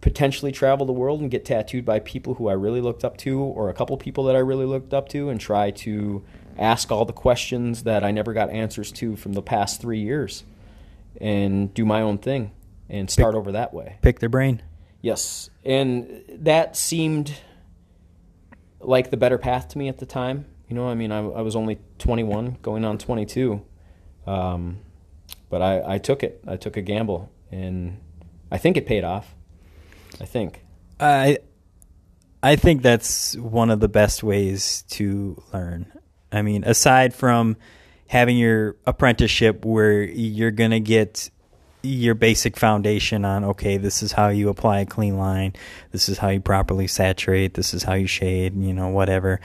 potentially 0.08 0.54
travel 0.54 0.86
the 0.86 0.94
world 0.94 1.20
and 1.20 1.30
get 1.30 1.44
tattooed 1.44 1.84
by 1.84 2.00
people 2.00 2.36
who 2.36 2.48
I 2.48 2.54
really 2.54 2.80
looked 2.80 3.04
up 3.04 3.18
to, 3.18 3.42
or 3.42 3.68
a 3.68 3.74
couple 3.74 3.98
people 3.98 4.24
that 4.24 4.38
I 4.38 4.40
really 4.40 4.66
looked 4.66 4.94
up 4.94 5.10
to, 5.10 5.28
and 5.28 5.38
try 5.38 5.70
to 5.72 6.24
ask 6.58 6.94
all 6.94 7.04
the 7.04 7.12
questions 7.12 7.84
that 7.84 8.06
I 8.06 8.12
never 8.12 8.32
got 8.32 8.50
answers 8.50 8.90
to 8.94 9.18
from 9.18 9.34
the 9.34 9.42
past 9.42 9.82
three 9.82 10.00
years, 10.00 10.46
and 11.20 11.74
do 11.74 11.84
my 11.84 12.02
own 12.02 12.20
thing 12.20 12.54
and 12.90 13.10
start 13.10 13.36
over 13.36 13.52
that 13.52 13.74
way. 13.74 13.98
Pick 14.02 14.20
their 14.20 14.30
brain. 14.30 14.62
Yes, 15.02 15.50
and 15.66 16.24
that 16.30 16.78
seemed 16.78 17.34
like 18.80 19.12
the 19.12 19.18
better 19.18 19.38
path 19.38 19.68
to 19.70 19.78
me 19.78 19.90
at 19.90 19.98
the 19.98 20.06
time. 20.06 20.46
You 20.70 20.78
know, 20.78 20.88
I 20.88 20.96
mean, 20.96 21.12
I, 21.12 21.18
I 21.18 21.42
was 21.42 21.58
only 21.58 21.80
21, 22.00 22.60
going 22.62 22.86
on 22.86 22.98
22, 22.98 23.62
um, 24.26 24.78
but 25.50 25.62
I, 25.62 25.96
I 25.96 25.98
took 25.98 26.24
it. 26.24 26.42
I 26.48 26.56
took 26.56 26.78
a 26.78 26.82
gamble, 26.82 27.30
and 27.52 28.00
I 28.50 28.58
think 28.58 28.78
it 28.78 28.86
paid 28.86 29.04
off. 29.04 29.34
I 30.22 30.26
think. 30.26 30.62
I 31.00 31.40
I 32.42 32.56
think 32.56 32.82
that's 32.82 33.36
one 33.36 33.70
of 33.70 33.80
the 33.80 33.88
best 33.88 34.24
ways 34.24 34.84
to 34.90 35.42
learn. 35.54 35.92
I 36.32 36.42
mean, 36.42 36.64
aside 36.64 37.14
from 37.14 37.58
having 38.08 38.38
your 38.38 38.76
apprenticeship 38.86 39.66
where 39.66 40.02
you're 40.02 40.52
going 40.52 40.72
to 40.72 40.80
get 40.80 41.30
your 41.84 42.16
basic 42.16 42.58
foundation 42.58 43.26
on 43.26 43.44
okay, 43.44 43.78
this 43.78 44.04
is 44.04 44.12
how 44.12 44.30
you 44.30 44.50
apply 44.50 44.82
a 44.82 44.86
clean 44.86 45.18
line, 45.18 45.54
this 45.92 46.10
is 46.10 46.18
how 46.18 46.30
you 46.30 46.40
properly 46.40 46.88
saturate, 46.88 47.54
this 47.54 47.74
is 47.74 47.84
how 47.84 47.94
you 47.94 48.08
shade, 48.08 48.56
you 48.56 48.74
know, 48.74 48.90
whatever. 48.90 49.40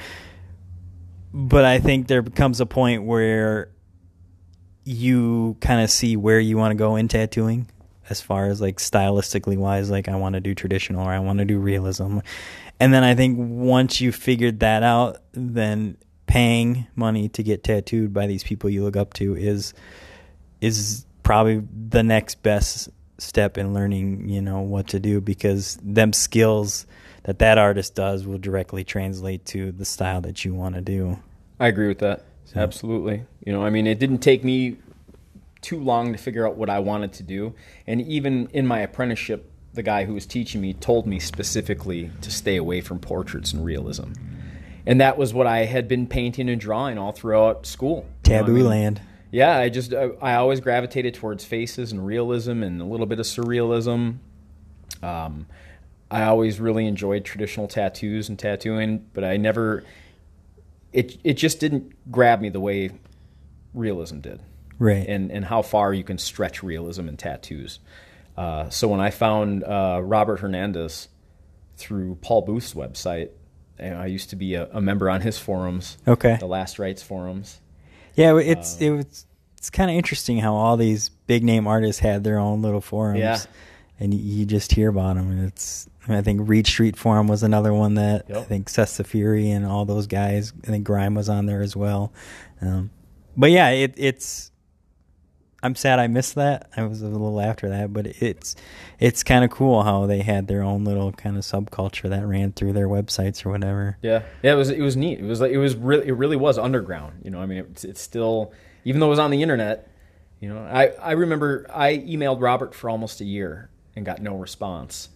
But 1.32 1.64
I 1.64 1.78
think 1.78 2.08
there 2.08 2.22
becomes 2.22 2.60
a 2.60 2.66
point 2.66 3.04
where 3.04 3.70
you 4.84 5.56
kind 5.60 5.80
of 5.82 5.90
see 5.90 6.16
where 6.16 6.40
you 6.40 6.56
want 6.56 6.72
to 6.72 6.76
go 6.76 6.96
in 6.96 7.08
tattooing 7.08 7.68
as 8.12 8.20
far 8.20 8.46
as 8.46 8.60
like 8.60 8.76
stylistically 8.76 9.56
wise 9.56 9.90
like 9.90 10.08
I 10.08 10.14
want 10.14 10.34
to 10.34 10.40
do 10.40 10.54
traditional 10.54 11.04
or 11.04 11.10
I 11.10 11.18
want 11.18 11.40
to 11.40 11.44
do 11.44 11.58
realism. 11.58 12.18
And 12.78 12.94
then 12.94 13.02
I 13.02 13.16
think 13.16 13.36
once 13.38 14.00
you 14.00 14.12
figured 14.12 14.60
that 14.60 14.82
out, 14.82 15.18
then 15.32 15.96
paying 16.26 16.86
money 16.94 17.28
to 17.30 17.42
get 17.42 17.64
tattooed 17.64 18.12
by 18.12 18.26
these 18.26 18.44
people 18.44 18.70
you 18.70 18.84
look 18.84 18.96
up 18.96 19.14
to 19.14 19.34
is 19.34 19.74
is 20.60 21.04
probably 21.22 21.62
the 21.88 22.02
next 22.02 22.42
best 22.42 22.88
step 23.18 23.56
in 23.56 23.74
learning, 23.74 24.28
you 24.28 24.42
know, 24.42 24.60
what 24.60 24.88
to 24.88 25.00
do 25.00 25.20
because 25.20 25.78
them 25.82 26.12
skills 26.12 26.86
that 27.24 27.38
that 27.38 27.58
artist 27.58 27.94
does 27.94 28.26
will 28.26 28.38
directly 28.38 28.84
translate 28.84 29.44
to 29.46 29.72
the 29.72 29.84
style 29.84 30.20
that 30.20 30.44
you 30.44 30.54
want 30.54 30.74
to 30.74 30.80
do. 30.80 31.18
I 31.58 31.68
agree 31.68 31.88
with 31.88 32.00
that. 32.00 32.24
So. 32.44 32.60
Absolutely. 32.60 33.24
You 33.46 33.52
know, 33.52 33.64
I 33.64 33.70
mean, 33.70 33.86
it 33.86 33.98
didn't 33.98 34.18
take 34.18 34.44
me 34.44 34.76
too 35.62 35.80
long 35.80 36.12
to 36.12 36.18
figure 36.18 36.46
out 36.46 36.56
what 36.56 36.68
I 36.68 36.80
wanted 36.80 37.12
to 37.14 37.22
do. 37.22 37.54
And 37.86 38.02
even 38.02 38.48
in 38.52 38.66
my 38.66 38.80
apprenticeship, 38.80 39.50
the 39.72 39.82
guy 39.82 40.04
who 40.04 40.14
was 40.14 40.26
teaching 40.26 40.60
me 40.60 40.74
told 40.74 41.06
me 41.06 41.18
specifically 41.18 42.10
to 42.20 42.30
stay 42.30 42.56
away 42.56 42.82
from 42.82 42.98
portraits 42.98 43.52
and 43.52 43.64
realism. 43.64 44.12
And 44.84 45.00
that 45.00 45.16
was 45.16 45.32
what 45.32 45.46
I 45.46 45.64
had 45.64 45.88
been 45.88 46.06
painting 46.06 46.50
and 46.50 46.60
drawing 46.60 46.98
all 46.98 47.12
throughout 47.12 47.64
school. 47.64 48.06
Taboo 48.22 48.52
you 48.56 48.58
know 48.58 48.70
I 48.70 48.72
mean? 48.72 48.82
land. 48.82 49.00
Yeah, 49.30 49.56
I 49.56 49.70
just 49.70 49.94
I 49.94 50.34
always 50.34 50.60
gravitated 50.60 51.14
towards 51.14 51.44
faces 51.44 51.90
and 51.90 52.04
realism 52.04 52.62
and 52.62 52.82
a 52.82 52.84
little 52.84 53.06
bit 53.06 53.18
of 53.18 53.24
surrealism. 53.24 54.18
Um, 55.02 55.46
I 56.10 56.24
always 56.24 56.60
really 56.60 56.86
enjoyed 56.86 57.24
traditional 57.24 57.66
tattoos 57.66 58.28
and 58.28 58.38
tattooing, 58.38 59.06
but 59.14 59.24
I 59.24 59.38
never 59.38 59.84
it 60.92 61.16
it 61.24 61.34
just 61.34 61.60
didn't 61.60 61.94
grab 62.12 62.42
me 62.42 62.50
the 62.50 62.60
way 62.60 62.90
realism 63.72 64.18
did 64.18 64.40
right? 64.82 65.06
And 65.06 65.30
and 65.30 65.44
how 65.44 65.62
far 65.62 65.94
you 65.94 66.04
can 66.04 66.18
stretch 66.18 66.62
realism 66.62 67.08
in 67.08 67.16
tattoos. 67.16 67.78
Uh, 68.36 68.68
so 68.70 68.88
when 68.88 69.00
I 69.00 69.10
found 69.10 69.62
uh, 69.62 70.00
Robert 70.02 70.40
Hernandez 70.40 71.08
through 71.76 72.16
Paul 72.16 72.42
Booth's 72.42 72.74
website, 72.74 73.30
I 73.78 74.06
used 74.06 74.30
to 74.30 74.36
be 74.36 74.54
a, 74.54 74.68
a, 74.72 74.80
member 74.80 75.10
on 75.10 75.20
his 75.20 75.38
forums. 75.38 75.98
Okay, 76.06 76.36
the 76.40 76.46
Last 76.46 76.78
Rites 76.78 77.02
forums. 77.02 77.60
Yeah, 78.14 78.36
it's 78.38 78.80
uh, 78.80 78.84
it 78.84 78.90
was 78.90 79.26
it's 79.56 79.70
kind 79.70 79.90
of 79.90 79.96
interesting 79.96 80.38
how 80.38 80.54
all 80.54 80.76
these 80.76 81.08
big 81.08 81.44
name 81.44 81.66
artists 81.66 82.00
had 82.00 82.24
their 82.24 82.38
own 82.38 82.62
little 82.62 82.80
forums. 82.80 83.20
Yeah. 83.20 83.38
And 84.00 84.12
you 84.12 84.44
just 84.44 84.72
hear 84.72 84.88
about 84.88 85.14
them, 85.14 85.30
and 85.30 85.46
it's. 85.46 85.88
I 86.08 86.22
think 86.22 86.48
Reed 86.48 86.66
Street 86.66 86.96
Forum 86.96 87.28
was 87.28 87.44
another 87.44 87.72
one 87.72 87.94
that 87.94 88.24
yep. 88.28 88.38
I 88.38 88.42
think 88.42 88.68
Seth 88.68 89.06
Fury 89.06 89.52
and 89.52 89.64
all 89.64 89.84
those 89.84 90.08
guys. 90.08 90.52
I 90.64 90.66
think 90.66 90.82
Grime 90.82 91.14
was 91.14 91.28
on 91.28 91.46
there 91.46 91.62
as 91.62 91.76
well. 91.76 92.12
Um, 92.60 92.90
but 93.36 93.52
yeah, 93.52 93.68
it, 93.68 93.94
it's 93.96 94.51
I'm 95.62 95.76
sad 95.76 96.00
I 96.00 96.08
missed 96.08 96.34
that. 96.34 96.68
I 96.76 96.82
was 96.84 97.02
a 97.02 97.06
little 97.06 97.40
after 97.40 97.68
that, 97.68 97.92
but 97.92 98.06
it's 98.06 98.56
it's 98.98 99.22
kind 99.22 99.44
of 99.44 99.50
cool 99.50 99.84
how 99.84 100.06
they 100.06 100.22
had 100.22 100.48
their 100.48 100.62
own 100.62 100.84
little 100.84 101.12
kind 101.12 101.36
of 101.36 101.44
subculture 101.44 102.08
that 102.10 102.26
ran 102.26 102.52
through 102.52 102.72
their 102.72 102.88
websites 102.88 103.46
or 103.46 103.50
whatever. 103.50 103.96
Yeah, 104.02 104.22
yeah, 104.42 104.52
it 104.52 104.56
was 104.56 104.70
it 104.70 104.80
was 104.80 104.96
neat. 104.96 105.20
It 105.20 105.24
was 105.24 105.40
like 105.40 105.52
it 105.52 105.58
was 105.58 105.76
really 105.76 106.08
it 106.08 106.12
really 106.12 106.36
was 106.36 106.58
underground. 106.58 107.20
You 107.24 107.30
know, 107.30 107.40
I 107.40 107.46
mean, 107.46 107.58
it's, 107.58 107.84
it's 107.84 108.00
still 108.00 108.52
even 108.84 109.00
though 109.00 109.06
it 109.06 109.10
was 109.10 109.18
on 109.20 109.30
the 109.30 109.42
internet. 109.42 109.88
You 110.40 110.48
know, 110.48 110.58
I 110.58 110.88
I 111.00 111.12
remember 111.12 111.66
I 111.72 111.98
emailed 111.98 112.40
Robert 112.40 112.74
for 112.74 112.90
almost 112.90 113.20
a 113.20 113.24
year 113.24 113.70
and 113.94 114.04
got 114.04 114.20
no 114.20 114.34
response, 114.36 115.10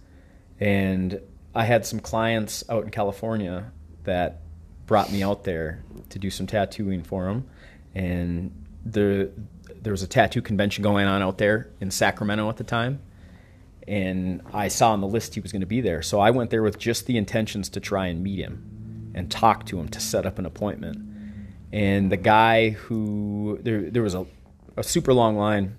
and 0.60 1.20
I 1.56 1.64
had 1.64 1.84
some 1.84 1.98
clients 1.98 2.62
out 2.70 2.84
in 2.84 2.90
California 2.90 3.72
that 4.04 4.42
brought 4.86 5.10
me 5.10 5.24
out 5.24 5.42
there 5.42 5.82
to 6.10 6.20
do 6.20 6.30
some 6.30 6.46
tattooing 6.46 7.02
for 7.02 7.24
them, 7.24 7.48
and 7.96 8.52
the 8.84 9.32
there 9.86 9.92
was 9.92 10.02
a 10.02 10.08
tattoo 10.08 10.42
convention 10.42 10.82
going 10.82 11.06
on 11.06 11.22
out 11.22 11.38
there 11.38 11.70
in 11.80 11.92
Sacramento 11.92 12.48
at 12.48 12.56
the 12.56 12.64
time, 12.64 12.98
and 13.86 14.42
I 14.52 14.66
saw 14.66 14.90
on 14.90 15.00
the 15.00 15.06
list 15.06 15.36
he 15.36 15.40
was 15.40 15.52
going 15.52 15.60
to 15.60 15.66
be 15.66 15.80
there. 15.80 16.02
So 16.02 16.18
I 16.18 16.32
went 16.32 16.50
there 16.50 16.64
with 16.64 16.76
just 16.76 17.06
the 17.06 17.16
intentions 17.16 17.68
to 17.68 17.78
try 17.78 18.08
and 18.08 18.20
meet 18.20 18.40
him 18.40 19.12
and 19.14 19.30
talk 19.30 19.64
to 19.66 19.78
him 19.78 19.86
to 19.90 20.00
set 20.00 20.26
up 20.26 20.40
an 20.40 20.44
appointment. 20.44 20.98
And 21.72 22.10
the 22.10 22.16
guy 22.16 22.70
who 22.70 23.60
there 23.62 23.88
there 23.88 24.02
was 24.02 24.16
a, 24.16 24.26
a 24.76 24.82
super 24.82 25.14
long 25.14 25.36
line. 25.36 25.76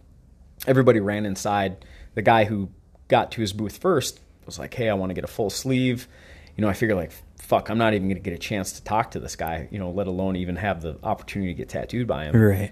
Everybody 0.65 1.01
ran 1.01 1.25
inside. 1.25 1.83
The 2.15 2.21
guy 2.21 2.45
who 2.45 2.69
got 3.09 3.33
to 3.33 3.41
his 3.41 3.51
booth 3.51 3.77
first 3.77 4.21
was 4.45 4.57
like, 4.57 4.73
"Hey, 4.73 4.87
I 4.87 4.93
want 4.93 5.09
to 5.09 5.15
get 5.15 5.25
a 5.25 5.27
full 5.27 5.49
sleeve." 5.49 6.07
You 6.55 6.61
know, 6.61 6.69
I 6.69 6.73
figured 6.73 6.97
like, 6.97 7.11
"Fuck, 7.39 7.69
I'm 7.69 7.77
not 7.77 7.93
even 7.93 8.07
going 8.07 8.23
to 8.23 8.23
get 8.23 8.33
a 8.33 8.39
chance 8.39 8.71
to 8.71 8.83
talk 8.85 9.11
to 9.11 9.19
this 9.19 9.35
guy." 9.35 9.67
You 9.69 9.79
know, 9.79 9.91
let 9.91 10.07
alone 10.07 10.37
even 10.37 10.55
have 10.55 10.81
the 10.81 10.97
opportunity 11.03 11.53
to 11.53 11.57
get 11.57 11.67
tattooed 11.67 12.07
by 12.07 12.23
him. 12.23 12.37
Right. 12.41 12.71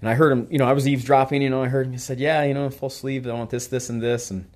And 0.00 0.08
I 0.10 0.14
heard 0.14 0.32
him, 0.32 0.46
you 0.50 0.58
know, 0.58 0.66
I 0.66 0.72
was 0.72 0.86
eavesdropping, 0.86 1.40
you 1.42 1.50
know, 1.50 1.62
I 1.62 1.68
heard 1.68 1.86
him, 1.86 1.92
he 1.92 1.98
said, 1.98 2.20
yeah, 2.20 2.44
you 2.44 2.54
know, 2.54 2.68
full 2.70 2.90
sleeve, 2.90 3.26
I 3.26 3.32
want 3.32 3.50
this, 3.50 3.66
this, 3.66 3.88
and 3.88 4.02
this. 4.02 4.30
And 4.30 4.50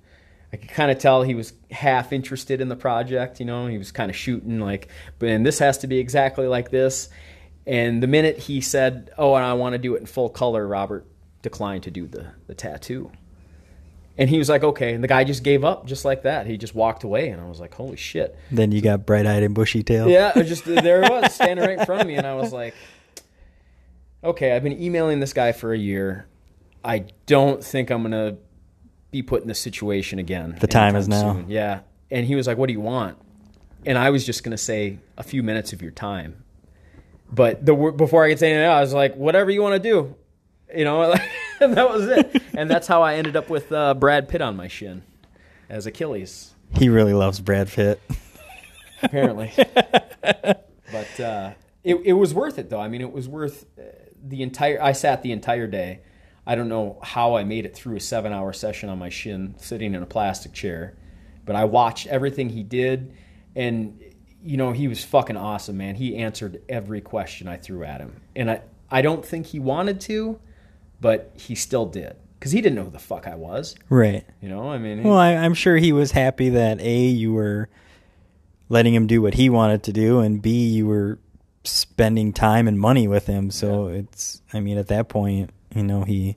I 0.53 0.57
could 0.57 0.69
kind 0.69 0.91
of 0.91 0.99
tell 0.99 1.23
he 1.23 1.33
was 1.33 1.53
half 1.71 2.13
interested 2.13 2.61
in 2.61 2.69
the 2.69 2.75
project, 2.75 3.39
you 3.39 3.45
know, 3.45 3.67
he 3.67 3.77
was 3.77 3.91
kind 3.91 4.09
of 4.09 4.15
shooting 4.15 4.59
like, 4.59 4.89
but 5.17 5.29
and 5.29 5.45
this 5.45 5.59
has 5.59 5.79
to 5.79 5.87
be 5.87 5.97
exactly 5.97 6.47
like 6.47 6.69
this. 6.69 7.09
And 7.65 8.01
the 8.01 8.07
minute 8.07 8.37
he 8.37 8.61
said, 8.61 9.11
oh, 9.17 9.35
and 9.35 9.45
I 9.45 9.53
want 9.53 9.73
to 9.73 9.79
do 9.79 9.95
it 9.95 9.99
in 9.99 10.05
full 10.05 10.29
color, 10.29 10.67
Robert 10.67 11.05
declined 11.41 11.83
to 11.83 11.91
do 11.91 12.07
the, 12.07 12.27
the 12.47 12.55
tattoo. 12.55 13.11
And 14.17 14.29
he 14.29 14.37
was 14.37 14.49
like, 14.49 14.63
okay. 14.63 14.93
And 14.93 15.03
the 15.03 15.07
guy 15.07 15.23
just 15.23 15.43
gave 15.43 15.63
up 15.63 15.85
just 15.85 16.05
like 16.05 16.23
that. 16.23 16.45
He 16.45 16.57
just 16.57 16.75
walked 16.75 17.03
away. 17.03 17.29
And 17.29 17.41
I 17.41 17.45
was 17.45 17.59
like, 17.59 17.73
holy 17.73 17.95
shit. 17.95 18.37
Then 18.51 18.71
you 18.71 18.81
got 18.81 19.05
bright 19.05 19.25
eyed 19.25 19.41
and 19.41 19.55
bushy 19.55 19.83
tail. 19.83 20.09
Yeah, 20.09 20.33
just 20.43 20.65
there 20.65 21.03
it 21.03 21.09
was, 21.09 21.33
standing 21.33 21.65
right 21.65 21.79
in 21.79 21.85
front 21.85 22.01
of 22.01 22.07
me. 22.07 22.15
And 22.15 22.27
I 22.27 22.35
was 22.35 22.51
like, 22.51 22.75
okay, 24.23 24.55
I've 24.55 24.63
been 24.63 24.79
emailing 24.81 25.19
this 25.19 25.33
guy 25.33 25.51
for 25.51 25.73
a 25.73 25.77
year. 25.77 26.27
I 26.83 27.05
don't 27.25 27.63
think 27.63 27.89
I'm 27.89 28.01
going 28.01 28.11
to 28.11 28.37
be 29.11 29.21
put 29.21 29.41
in 29.41 29.47
this 29.47 29.59
situation 29.59 30.19
again. 30.19 30.57
The 30.59 30.67
time 30.67 30.95
is 30.95 31.07
now. 31.07 31.33
Soon. 31.33 31.49
Yeah. 31.49 31.81
And 32.09 32.25
he 32.25 32.35
was 32.35 32.47
like, 32.47 32.57
what 32.57 32.67
do 32.67 32.73
you 32.73 32.81
want? 32.81 33.17
And 33.85 33.97
I 33.97 34.09
was 34.09 34.25
just 34.25 34.43
going 34.43 34.51
to 34.51 34.57
say 34.57 34.99
a 35.17 35.23
few 35.23 35.43
minutes 35.43 35.73
of 35.73 35.81
your 35.81 35.91
time. 35.91 36.43
But 37.31 37.65
the 37.65 37.73
before 37.73 38.25
I 38.25 38.29
could 38.29 38.39
say 38.39 38.51
anything, 38.51 38.69
I 38.69 38.81
was 38.81 38.93
like, 38.93 39.15
whatever 39.15 39.49
you 39.49 39.61
want 39.61 39.81
to 39.81 39.89
do. 39.89 40.15
You 40.75 40.85
know, 40.85 41.13
and 41.61 41.75
that 41.75 41.89
was 41.89 42.07
it. 42.07 42.41
and 42.53 42.69
that's 42.69 42.87
how 42.87 43.01
I 43.01 43.15
ended 43.15 43.35
up 43.35 43.49
with 43.49 43.71
uh, 43.71 43.93
Brad 43.93 44.27
Pitt 44.27 44.41
on 44.41 44.55
my 44.55 44.67
shin 44.67 45.03
as 45.69 45.85
Achilles. 45.85 46.53
He 46.75 46.89
really 46.89 47.13
loves 47.13 47.39
Brad 47.39 47.69
Pitt. 47.69 48.01
Apparently. 49.01 49.51
but 50.21 51.19
uh, 51.19 51.51
it, 51.83 51.95
it 52.03 52.13
was 52.13 52.33
worth 52.33 52.59
it, 52.59 52.69
though. 52.69 52.79
I 52.79 52.87
mean, 52.87 53.01
it 53.01 53.11
was 53.11 53.27
worth 53.27 53.65
uh, 53.77 53.83
the 54.23 54.41
entire 54.43 54.81
I 54.81 54.91
sat 54.93 55.21
the 55.23 55.31
entire 55.31 55.67
day. 55.67 56.01
I 56.45 56.55
don't 56.55 56.69
know 56.69 56.97
how 57.03 57.35
I 57.35 57.43
made 57.43 57.65
it 57.65 57.75
through 57.75 57.95
a 57.97 57.99
seven 57.99 58.33
hour 58.33 58.51
session 58.53 58.89
on 58.89 58.97
my 58.99 59.09
shin 59.09 59.55
sitting 59.57 59.93
in 59.93 60.01
a 60.01 60.07
plastic 60.07 60.53
chair, 60.53 60.95
but 61.45 61.55
I 61.55 61.65
watched 61.65 62.07
everything 62.07 62.49
he 62.49 62.63
did 62.63 63.13
and 63.55 63.99
you 64.43 64.57
know, 64.57 64.71
he 64.71 64.87
was 64.87 65.03
fucking 65.03 65.37
awesome, 65.37 65.77
man. 65.77 65.93
He 65.93 66.15
answered 66.17 66.63
every 66.67 66.99
question 66.99 67.47
I 67.47 67.57
threw 67.57 67.83
at 67.83 68.01
him. 68.01 68.19
And 68.35 68.49
I, 68.49 68.61
I 68.89 69.03
don't 69.03 69.23
think 69.23 69.45
he 69.45 69.59
wanted 69.59 70.01
to, 70.01 70.39
but 70.99 71.31
he 71.35 71.53
still 71.53 71.85
did. 71.85 72.15
because 72.39 72.51
he 72.51 72.59
didn't 72.59 72.75
know 72.75 72.85
who 72.85 72.89
the 72.89 72.97
fuck 72.97 73.27
I 73.27 73.35
was. 73.35 73.75
Right. 73.87 74.25
You 74.41 74.49
know, 74.49 74.67
I 74.71 74.79
mean, 74.79 75.03
Well, 75.03 75.15
I, 75.17 75.33
I'm 75.35 75.53
sure 75.53 75.77
he 75.77 75.93
was 75.93 76.11
happy 76.13 76.49
that 76.49 76.81
a 76.81 77.05
you 77.05 77.33
were 77.33 77.69
letting 78.67 78.95
him 78.95 79.05
do 79.05 79.21
what 79.21 79.35
he 79.35 79.47
wanted 79.47 79.83
to 79.83 79.93
do, 79.93 80.19
and 80.21 80.41
b 80.41 80.69
you 80.69 80.87
were 80.87 81.19
spending 81.63 82.33
time 82.33 82.67
and 82.67 82.79
money 82.79 83.07
with 83.07 83.27
him. 83.27 83.51
So 83.51 83.87
it's, 83.87 84.41
I 84.53 84.59
mean, 84.59 84.77
at 84.77 84.87
that 84.87 85.09
point, 85.09 85.51
you 85.75 85.83
know, 85.83 86.03
he 86.03 86.35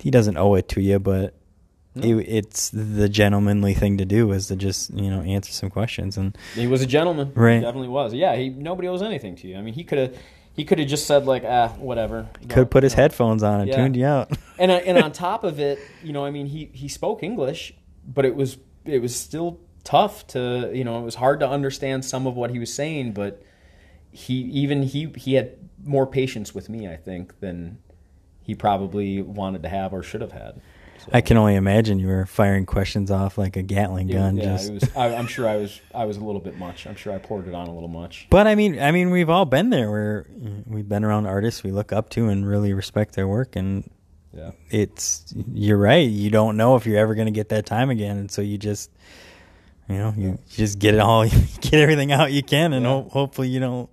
he 0.00 0.10
doesn't 0.10 0.36
owe 0.36 0.54
it 0.54 0.68
to 0.70 0.80
you, 0.80 0.98
but 0.98 1.34
No. 1.94 2.18
it, 2.18 2.22
it's 2.28 2.70
the 2.70 3.08
gentlemanly 3.08 3.74
thing 3.74 3.98
to 3.98 4.04
do 4.04 4.32
is 4.32 4.46
to 4.48 4.56
just 4.56 4.92
you 4.94 5.10
know 5.10 5.22
answer 5.22 5.52
some 5.52 5.70
questions 5.70 6.16
and 6.16 6.36
he 6.54 6.66
was 6.66 6.82
a 6.82 6.86
gentleman. 6.86 7.32
Right. 7.34 7.56
He 7.56 7.60
definitely 7.60 7.88
was. 7.88 8.12
Yeah, 8.14 8.34
he 8.36 8.48
nobody 8.50 8.88
owes 8.88 9.02
anything 9.02 9.36
to 9.36 9.48
you. 9.48 9.56
I 9.56 9.62
mean, 9.62 9.74
he 9.74 9.84
could 9.84 9.98
have 9.98 10.16
he 10.54 10.64
could 10.64 10.78
have 10.78 10.88
just 10.88 11.06
said 11.06 11.26
like, 11.26 11.44
ah, 11.46 11.68
whatever. 11.78 12.28
could 12.48 12.70
put 12.70 12.82
his 12.82 12.94
No. 12.96 13.02
headphones 13.02 13.42
on 13.42 13.60
and 13.60 13.68
Yeah. 13.68 13.76
tuned 13.76 13.96
you 13.96 14.06
out. 14.06 14.30
and 14.58 14.70
uh, 14.70 14.74
and 14.86 14.96
on 14.98 15.12
top 15.28 15.44
of 15.44 15.60
it, 15.60 15.78
you 16.02 16.12
know, 16.12 16.24
I 16.24 16.30
mean, 16.30 16.46
he 16.46 16.70
he 16.72 16.88
spoke 16.88 17.22
English, 17.22 17.74
but 18.06 18.24
it 18.24 18.34
was 18.34 18.56
it 18.84 19.00
was 19.02 19.14
still 19.14 19.60
tough 19.84 20.26
to 20.28 20.70
you 20.74 20.82
know 20.84 20.98
it 20.98 21.02
was 21.04 21.14
hard 21.14 21.40
to 21.40 21.48
understand 21.48 22.04
some 22.04 22.26
of 22.26 22.34
what 22.36 22.50
he 22.50 22.58
was 22.58 22.72
saying, 22.72 23.12
but 23.12 23.42
he 24.16 24.34
even 24.34 24.82
he 24.82 25.12
he 25.16 25.34
had 25.34 25.52
more 25.84 26.06
patience 26.06 26.54
with 26.54 26.68
me, 26.68 26.88
I 26.88 26.96
think, 26.96 27.38
than 27.40 27.78
he 28.42 28.54
probably 28.54 29.22
wanted 29.22 29.62
to 29.62 29.68
have 29.68 29.92
or 29.92 30.02
should 30.02 30.20
have 30.20 30.32
had. 30.32 30.60
So, 30.98 31.10
I 31.12 31.20
can 31.20 31.36
only 31.36 31.56
imagine 31.56 31.98
you 31.98 32.06
were 32.08 32.24
firing 32.24 32.64
questions 32.64 33.10
off 33.10 33.36
like 33.36 33.56
a 33.56 33.62
Gatling 33.62 34.08
it- 34.08 34.14
gun. 34.14 34.36
yeah, 34.38 34.44
just. 34.56 34.72
was. 34.72 34.96
I, 34.96 35.14
I'm 35.14 35.26
sure 35.26 35.46
I 35.46 35.56
was. 35.56 35.80
I 35.94 36.06
was 36.06 36.16
a 36.16 36.24
little 36.24 36.40
bit 36.40 36.56
much. 36.58 36.86
I'm 36.86 36.96
sure 36.96 37.12
I 37.12 37.18
poured 37.18 37.46
it 37.46 37.54
on 37.54 37.68
a 37.68 37.72
little 37.74 37.88
much. 37.90 38.26
But 38.30 38.46
I 38.46 38.54
mean, 38.54 38.80
I 38.80 38.90
mean, 38.92 39.10
we've 39.10 39.28
all 39.30 39.44
been 39.44 39.68
there 39.70 39.90
where 39.90 40.26
we've 40.66 40.88
been 40.88 41.04
around 41.04 41.26
artists 41.26 41.62
we 41.62 41.70
look 41.70 41.92
up 41.92 42.08
to 42.10 42.28
and 42.28 42.48
really 42.48 42.72
respect 42.72 43.14
their 43.14 43.28
work, 43.28 43.54
and 43.56 43.88
Yeah. 44.32 44.52
it's 44.70 45.34
you're 45.52 45.76
right. 45.78 46.08
You 46.08 46.30
don't 46.30 46.56
know 46.56 46.76
if 46.76 46.86
you're 46.86 46.98
ever 46.98 47.14
going 47.14 47.26
to 47.26 47.32
get 47.32 47.50
that 47.50 47.66
time 47.66 47.90
again, 47.90 48.16
and 48.16 48.30
so 48.30 48.40
you 48.40 48.56
just, 48.56 48.90
you 49.88 49.96
know, 49.98 50.14
you, 50.16 50.28
you 50.30 50.38
just 50.48 50.78
get 50.78 50.94
it 50.94 51.00
all, 51.00 51.24
get 51.60 51.74
everything 51.74 52.12
out 52.12 52.32
you 52.32 52.42
can, 52.42 52.72
and 52.72 52.84
Yeah. 52.84 52.90
ho- 52.92 53.08
hopefully 53.12 53.48
you 53.48 53.60
don't 53.60 53.88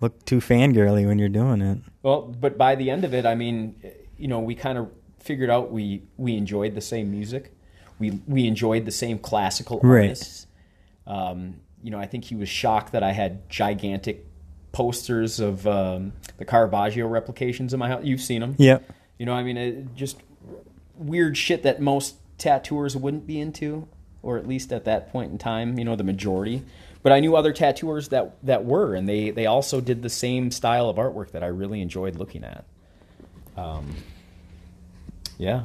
look 0.00 0.24
too 0.24 0.38
fangirly 0.38 1.06
when 1.06 1.18
you're 1.18 1.28
doing 1.28 1.60
it. 1.60 1.78
Well, 2.02 2.22
but 2.22 2.58
by 2.58 2.74
the 2.74 2.90
end 2.90 3.04
of 3.04 3.14
it, 3.14 3.24
I 3.26 3.34
mean, 3.34 3.76
you 4.18 4.28
know, 4.28 4.40
we 4.40 4.54
kind 4.54 4.78
of 4.78 4.90
figured 5.20 5.50
out 5.50 5.70
we 5.70 6.02
we 6.16 6.36
enjoyed 6.36 6.74
the 6.74 6.80
same 6.80 7.10
music, 7.10 7.52
we 7.98 8.20
we 8.26 8.46
enjoyed 8.46 8.84
the 8.84 8.90
same 8.90 9.18
classical 9.18 9.78
Right. 9.82 10.02
artists. 10.10 10.46
Um, 11.06 11.56
you 11.82 11.90
know, 11.90 11.98
I 11.98 12.06
think 12.06 12.24
he 12.24 12.34
was 12.36 12.48
shocked 12.48 12.92
that 12.92 13.02
I 13.02 13.12
had 13.12 13.48
gigantic 13.48 14.26
posters 14.72 15.40
of 15.40 15.66
um, 15.66 16.12
the 16.38 16.44
Caravaggio 16.44 17.06
replications 17.06 17.72
in 17.74 17.78
my 17.80 17.88
house. 17.88 18.04
You've 18.04 18.20
seen 18.20 18.40
them, 18.40 18.54
Yep. 18.58 18.90
you 19.18 19.26
know. 19.26 19.32
I 19.32 19.42
mean, 19.42 19.56
it, 19.56 19.94
just 19.94 20.18
weird 20.96 21.36
shit 21.36 21.62
that 21.64 21.80
most 21.80 22.16
tattooers 22.38 22.96
wouldn't 22.96 23.26
be 23.26 23.38
into, 23.40 23.88
or 24.22 24.38
at 24.38 24.46
least 24.46 24.72
at 24.72 24.84
that 24.84 25.10
point 25.10 25.32
in 25.32 25.38
time, 25.38 25.78
you 25.78 25.84
know, 25.84 25.96
the 25.96 26.04
majority. 26.04 26.62
But 27.02 27.12
I 27.12 27.20
knew 27.20 27.34
other 27.34 27.52
tattooers 27.52 28.08
that 28.10 28.36
that 28.44 28.64
were, 28.64 28.94
and 28.94 29.08
they 29.08 29.30
they 29.30 29.46
also 29.46 29.80
did 29.80 30.02
the 30.02 30.10
same 30.10 30.50
style 30.50 30.88
of 30.88 30.96
artwork 30.96 31.32
that 31.32 31.42
I 31.42 31.48
really 31.48 31.80
enjoyed 31.80 32.16
looking 32.16 32.44
at. 32.44 32.64
Um, 33.56 33.96
yeah, 35.36 35.64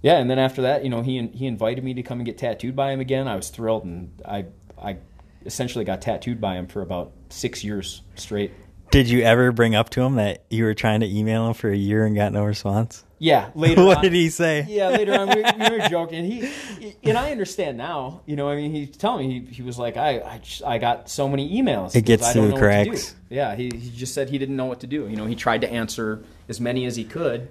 yeah, 0.00 0.18
and 0.18 0.30
then 0.30 0.38
after 0.38 0.62
that, 0.62 0.84
you 0.84 0.90
know, 0.90 1.02
he 1.02 1.26
he 1.28 1.46
invited 1.46 1.84
me 1.84 1.94
to 1.94 2.02
come 2.02 2.18
and 2.18 2.26
get 2.26 2.38
tattooed 2.38 2.74
by 2.74 2.92
him 2.92 3.00
again. 3.00 3.28
I 3.28 3.36
was 3.36 3.50
thrilled, 3.50 3.84
and 3.84 4.10
I 4.24 4.46
I 4.80 4.98
essentially 5.44 5.84
got 5.84 6.00
tattooed 6.00 6.40
by 6.40 6.54
him 6.54 6.66
for 6.66 6.82
about 6.82 7.12
six 7.28 7.62
years 7.62 8.02
straight. 8.14 8.52
Did 8.90 9.10
you 9.10 9.22
ever 9.22 9.52
bring 9.52 9.74
up 9.74 9.90
to 9.90 10.02
him 10.02 10.14
that 10.14 10.44
you 10.48 10.64
were 10.64 10.74
trying 10.74 11.00
to 11.00 11.06
email 11.06 11.46
him 11.48 11.54
for 11.54 11.70
a 11.70 11.76
year 11.76 12.06
and 12.06 12.16
got 12.16 12.32
no 12.32 12.44
response? 12.44 13.04
Yeah, 13.20 13.50
later. 13.54 13.84
what 13.84 13.98
on- 13.98 14.02
did 14.04 14.12
he 14.12 14.30
say? 14.30 14.64
Yeah, 14.68 14.88
later 14.88 15.14
on 15.18 15.28
we, 15.28 15.36
we 15.42 15.78
were 15.78 15.88
joking. 15.90 16.24
He 16.24 16.94
and 17.02 17.18
I 17.18 17.30
understand 17.32 17.76
now. 17.76 18.20
You 18.26 18.36
know, 18.36 18.48
I 18.48 18.56
mean, 18.56 18.70
he 18.72 18.86
told 18.86 19.20
me 19.20 19.40
he, 19.40 19.54
he 19.54 19.62
was 19.62 19.78
like, 19.78 19.96
I, 19.96 20.20
I, 20.20 20.38
just- 20.38 20.62
I 20.64 20.78
got 20.78 21.08
so 21.10 21.28
many 21.28 21.60
emails. 21.60 21.94
It 21.96 22.02
gets 22.02 22.30
through 22.32 22.42
don't 22.42 22.50
the 22.50 22.56
know 22.60 22.66
what 22.68 22.84
to 22.84 22.90
cracks. 22.90 23.12
do." 23.12 23.34
Yeah, 23.36 23.54
he, 23.56 23.64
he 23.74 23.90
just 23.90 24.14
said 24.14 24.30
he 24.30 24.38
didn't 24.38 24.56
know 24.56 24.66
what 24.66 24.80
to 24.80 24.86
do. 24.86 25.08
You 25.08 25.16
know, 25.16 25.26
he 25.26 25.34
tried 25.34 25.60
to 25.62 25.70
answer 25.70 26.22
as 26.48 26.60
many 26.60 26.84
as 26.86 26.96
he 26.96 27.04
could, 27.04 27.48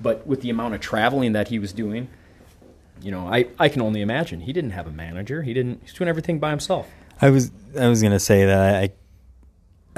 but 0.00 0.26
with 0.26 0.40
the 0.40 0.50
amount 0.50 0.74
of 0.74 0.80
traveling 0.80 1.32
that 1.32 1.48
he 1.48 1.58
was 1.58 1.72
doing, 1.72 2.08
you 3.02 3.10
know, 3.10 3.28
I, 3.28 3.46
I 3.58 3.68
can 3.68 3.80
only 3.82 4.00
imagine. 4.02 4.40
He 4.40 4.52
didn't 4.52 4.70
have 4.70 4.86
a 4.86 4.90
manager. 4.92 5.42
He 5.42 5.54
didn't. 5.54 5.80
He's 5.82 5.92
doing 5.94 6.08
everything 6.08 6.38
by 6.38 6.50
himself. 6.50 6.88
I 7.20 7.30
was 7.30 7.50
I 7.78 7.88
was 7.88 8.02
gonna 8.02 8.18
say 8.20 8.46
that 8.46 8.74
I 8.82 8.90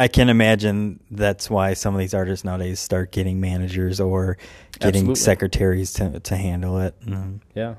I 0.03 0.09
can 0.09 0.29
imagine 0.29 0.99
that's 1.11 1.49
why 1.49 1.75
some 1.75 1.95
of 1.95 2.01
these 2.01 2.15
artists 2.15 2.45
nowadays 2.45 2.81
start 2.81 3.13
getting 3.13 3.41
managers 3.41 4.01
or 4.01 4.37
getting 4.81 5.03
Absolutely. 5.03 5.15
secretaries 5.15 5.93
to 5.95 6.21
to 6.21 6.37
handle 6.37 6.79
it. 6.79 6.95
Yeah. 7.55 7.75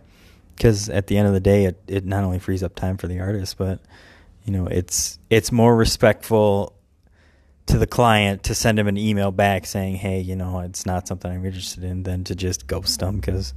Because 0.56 0.88
at 0.90 1.08
the 1.08 1.18
end 1.18 1.28
of 1.28 1.34
the 1.34 1.40
day, 1.40 1.66
it, 1.66 1.82
it 1.88 2.06
not 2.06 2.24
only 2.24 2.40
frees 2.40 2.64
up 2.64 2.76
time 2.76 2.98
for 2.98 3.08
the 3.08 3.20
artist, 3.20 3.58
but 3.58 3.80
you 4.46 4.54
know 4.54 4.68
it's 4.68 5.20
it's 5.30 5.52
more 5.52 5.76
respectful 5.76 6.74
to 7.66 7.78
the 7.78 7.88
client 7.88 8.44
to 8.44 8.54
send 8.54 8.78
him 8.78 8.88
an 8.88 8.98
email 8.98 9.32
back 9.32 9.66
saying, 9.66 9.96
"Hey, 9.96 10.20
you 10.20 10.36
know, 10.36 10.60
it's 10.60 10.86
not 10.86 11.08
something 11.08 11.32
I'm 11.32 11.46
interested 11.46 11.84
in," 11.84 12.04
than 12.04 12.24
to 12.26 12.36
just 12.36 12.68
ghost 12.68 13.00
them 13.00 13.16
because 13.20 13.54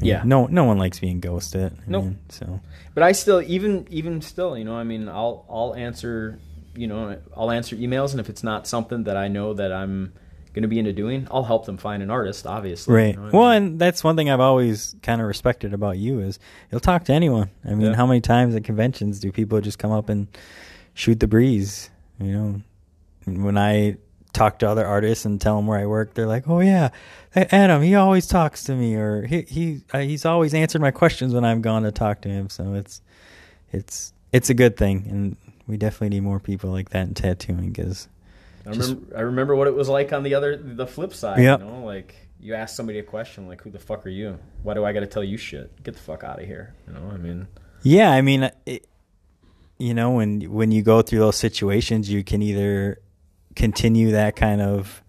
Yeah. 0.00 0.22
no 0.24 0.46
no 0.46 0.64
one 0.64 0.78
likes 0.78 1.00
being 1.00 1.20
ghosted. 1.20 1.72
I 1.72 1.90
Nope. 1.90 2.14
so 2.28 2.60
But 2.94 3.02
I 3.02 3.12
still, 3.12 3.42
even 3.42 3.86
even 3.90 4.20
still, 4.22 4.56
you 4.56 4.64
know, 4.64 4.76
I 4.76 4.84
mean, 4.84 5.08
I'll 5.08 5.44
I'll 5.50 5.74
answer, 5.74 6.38
you 6.76 6.86
know, 6.86 7.18
I'll 7.36 7.50
answer 7.50 7.74
emails, 7.76 8.10
and 8.12 8.20
if 8.20 8.28
it's 8.28 8.42
not 8.44 8.66
something 8.66 9.04
that 9.04 9.16
I 9.16 9.28
know 9.28 9.54
that 9.54 9.72
I'm 9.72 10.12
going 10.52 10.62
to 10.62 10.68
be 10.68 10.78
into 10.78 10.92
doing, 10.92 11.26
I'll 11.30 11.44
help 11.44 11.66
them 11.66 11.76
find 11.76 12.02
an 12.02 12.10
artist. 12.10 12.46
Obviously, 12.46 12.94
Right. 12.94 13.06
you 13.08 13.12
know 13.16 13.22
what 13.24 13.34
I 13.34 13.36
Well, 13.36 13.48
mean? 13.50 13.62
and 13.72 13.78
that's 13.78 14.02
one 14.02 14.16
thing 14.16 14.30
I've 14.30 14.40
always 14.40 14.96
kind 15.02 15.20
of 15.20 15.26
respected 15.26 15.74
about 15.74 15.98
you 15.98 16.20
is 16.20 16.38
you'll 16.70 16.80
talk 16.80 17.04
to 17.04 17.12
anyone. 17.12 17.50
I 17.64 17.70
mean, 17.74 17.88
Yeah. 17.88 17.94
how 17.94 18.06
many 18.06 18.20
times 18.20 18.54
at 18.54 18.64
conventions 18.64 19.20
do 19.20 19.30
people 19.32 19.60
just 19.60 19.78
come 19.78 19.90
up 19.92 20.08
and 20.08 20.28
shoot 20.94 21.20
the 21.20 21.26
breeze? 21.28 21.90
You 22.18 22.32
know, 22.32 22.60
when 23.42 23.58
I 23.58 23.96
talk 24.32 24.58
to 24.60 24.68
other 24.68 24.86
artists 24.86 25.24
and 25.26 25.38
tell 25.40 25.56
them 25.56 25.66
where 25.66 25.78
I 25.78 25.84
work, 25.86 26.14
they're 26.14 26.26
like, 26.26 26.48
"Oh 26.48 26.60
yeah, 26.60 26.88
Adam, 27.34 27.82
he 27.82 27.94
always 27.94 28.26
talks 28.26 28.64
to 28.64 28.74
me, 28.74 28.94
or 28.94 29.26
he 29.26 29.42
he 29.42 29.80
uh, 29.92 29.98
he's 29.98 30.24
always 30.24 30.54
answered 30.54 30.80
my 30.80 30.90
questions 30.90 31.34
when 31.34 31.44
I've 31.44 31.60
gone 31.62 31.82
to 31.82 31.92
talk 31.92 32.22
to 32.22 32.28
him." 32.30 32.48
So 32.48 32.72
it's 32.74 33.02
it's 33.72 34.12
it's 34.32 34.48
a 34.50 34.54
good 34.54 34.76
thing, 34.78 35.06
and 35.10 35.36
we 35.66 35.76
definitely 35.76 36.10
need 36.10 36.22
more 36.22 36.40
people 36.40 36.70
like 36.70 36.90
that 36.90 37.08
in 37.08 37.14
tattooing 37.14 37.70
because 37.70 38.08
I 38.66 38.70
remember 38.70 39.16
I 39.16 39.20
remember 39.20 39.56
what 39.56 39.66
it 39.66 39.74
was 39.74 39.88
like 39.88 40.12
on 40.12 40.22
the 40.22 40.34
other 40.34 40.56
the 40.56 40.86
flip 40.86 41.14
side. 41.14 41.40
Yep. 41.40 41.60
You 41.60 41.66
know, 41.66 41.84
like 41.84 42.14
you 42.40 42.54
ask 42.54 42.74
somebody 42.76 42.98
a 42.98 43.02
question 43.02 43.48
like, 43.48 43.62
"Who 43.62 43.70
the 43.70 43.78
fuck 43.78 44.04
are 44.06 44.10
you? 44.10 44.38
Why 44.62 44.74
do 44.74 44.84
I 44.84 44.92
got 44.92 45.00
to 45.00 45.06
tell 45.06 45.24
you 45.24 45.36
shit? 45.36 45.82
Get 45.82 45.94
the 45.94 46.00
fuck 46.00 46.24
out 46.24 46.40
of 46.40 46.46
here." 46.46 46.74
You 46.86 46.94
know, 46.94 47.10
I 47.12 47.16
mean, 47.16 47.46
Yeah, 47.82 48.10
I 48.10 48.22
mean, 48.22 48.50
it, 48.66 48.86
you 49.78 49.94
know, 49.94 50.12
when 50.12 50.42
when 50.52 50.72
you 50.72 50.82
go 50.82 51.02
through 51.02 51.20
those 51.20 51.36
situations, 51.36 52.10
you 52.10 52.24
can 52.24 52.42
either 52.42 53.00
continue 53.54 54.10
that 54.12 54.36
kind 54.36 54.60
of 54.60 55.02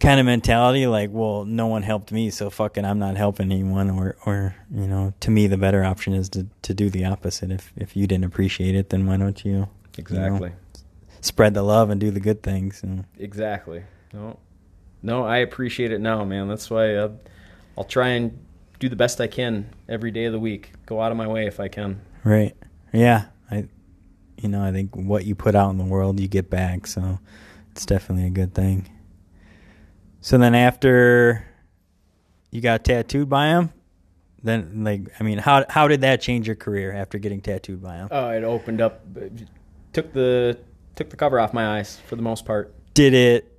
kind 0.00 0.18
of 0.18 0.26
mentality, 0.26 0.86
like, 0.86 1.10
well, 1.12 1.44
no 1.44 1.66
one 1.66 1.82
helped 1.82 2.10
me, 2.10 2.30
so 2.30 2.50
fucking, 2.50 2.84
I'm 2.84 2.98
not 2.98 3.16
helping 3.16 3.52
anyone, 3.52 3.90
or 3.90 4.16
or 4.26 4.56
you 4.74 4.86
know, 4.86 5.12
to 5.20 5.30
me, 5.30 5.46
the 5.46 5.56
better 5.58 5.84
option 5.84 6.14
is 6.14 6.28
to 6.30 6.46
to 6.62 6.74
do 6.74 6.90
the 6.90 7.04
opposite. 7.04 7.50
If 7.50 7.72
if 7.76 7.96
you 7.96 8.06
didn't 8.06 8.24
appreciate 8.24 8.74
it, 8.74 8.88
then 8.88 9.06
why 9.06 9.16
don't 9.18 9.44
you 9.44 9.50
you 9.52 9.58
know, 9.58 9.68
exactly, 9.98 10.52
spread 11.20 11.54
the 11.54 11.62
love 11.62 11.90
and 11.90 12.00
do 12.00 12.10
the 12.10 12.20
good 12.20 12.42
things? 12.42 12.82
And, 12.82 13.04
exactly. 13.18 13.84
No, 14.12 14.38
no, 15.02 15.24
I 15.24 15.38
appreciate 15.38 15.92
it 15.92 16.00
now, 16.00 16.24
man. 16.24 16.48
That's 16.48 16.68
why 16.70 16.94
uh, 16.94 17.10
I'll 17.78 17.84
try 17.84 18.08
and 18.08 18.38
do 18.78 18.88
the 18.88 18.96
best 18.96 19.20
I 19.20 19.26
can 19.26 19.72
every 19.88 20.10
day 20.10 20.24
of 20.24 20.32
the 20.32 20.40
week. 20.40 20.72
Go 20.86 21.00
out 21.00 21.12
of 21.12 21.18
my 21.18 21.28
way 21.28 21.46
if 21.46 21.60
I 21.60 21.68
can. 21.68 22.00
Right. 22.24 22.56
Yeah. 22.92 23.26
I 23.50 23.66
you 24.38 24.48
know, 24.48 24.64
I 24.64 24.72
think 24.72 24.96
what 24.96 25.26
you 25.26 25.34
put 25.34 25.54
out 25.54 25.70
in 25.70 25.76
the 25.76 25.84
world 25.84 26.18
you 26.18 26.26
get 26.26 26.48
back, 26.48 26.86
so 26.86 27.18
it's 27.72 27.84
definitely 27.84 28.26
a 28.26 28.30
good 28.30 28.54
thing. 28.54 28.88
So 30.20 30.38
then 30.38 30.54
after 30.54 31.44
you 32.50 32.60
got 32.60 32.84
tattooed 32.84 33.28
by 33.28 33.48
him, 33.48 33.70
then 34.42 34.84
like 34.84 35.02
I 35.18 35.22
mean, 35.22 35.38
how 35.38 35.64
how 35.68 35.88
did 35.88 36.02
that 36.02 36.20
change 36.20 36.46
your 36.46 36.56
career 36.56 36.92
after 36.92 37.18
getting 37.18 37.40
tattooed 37.40 37.82
by 37.82 37.96
him? 37.96 38.08
Oh, 38.10 38.30
it 38.30 38.44
opened 38.44 38.80
up, 38.80 39.02
uh, 39.16 39.24
took 39.92 40.12
the 40.12 40.58
took 40.96 41.10
the 41.10 41.16
cover 41.16 41.38
off 41.40 41.52
my 41.52 41.78
eyes 41.78 41.98
for 42.06 42.16
the 42.16 42.22
most 42.22 42.44
part. 42.44 42.74
Did 42.94 43.14
it 43.14 43.58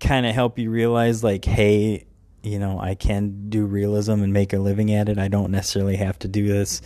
kind 0.00 0.26
of 0.26 0.34
help 0.34 0.58
you 0.58 0.70
realize 0.70 1.22
like, 1.22 1.44
hey, 1.44 2.06
you 2.42 2.58
know, 2.58 2.80
I 2.80 2.94
can 2.96 3.48
do 3.50 3.64
realism 3.66 4.22
and 4.22 4.32
make 4.32 4.52
a 4.52 4.58
living 4.58 4.92
at 4.92 5.08
it. 5.08 5.18
I 5.18 5.28
don't 5.28 5.52
necessarily 5.52 5.96
have 5.96 6.18
to 6.20 6.28
do 6.28 6.48
this, 6.48 6.82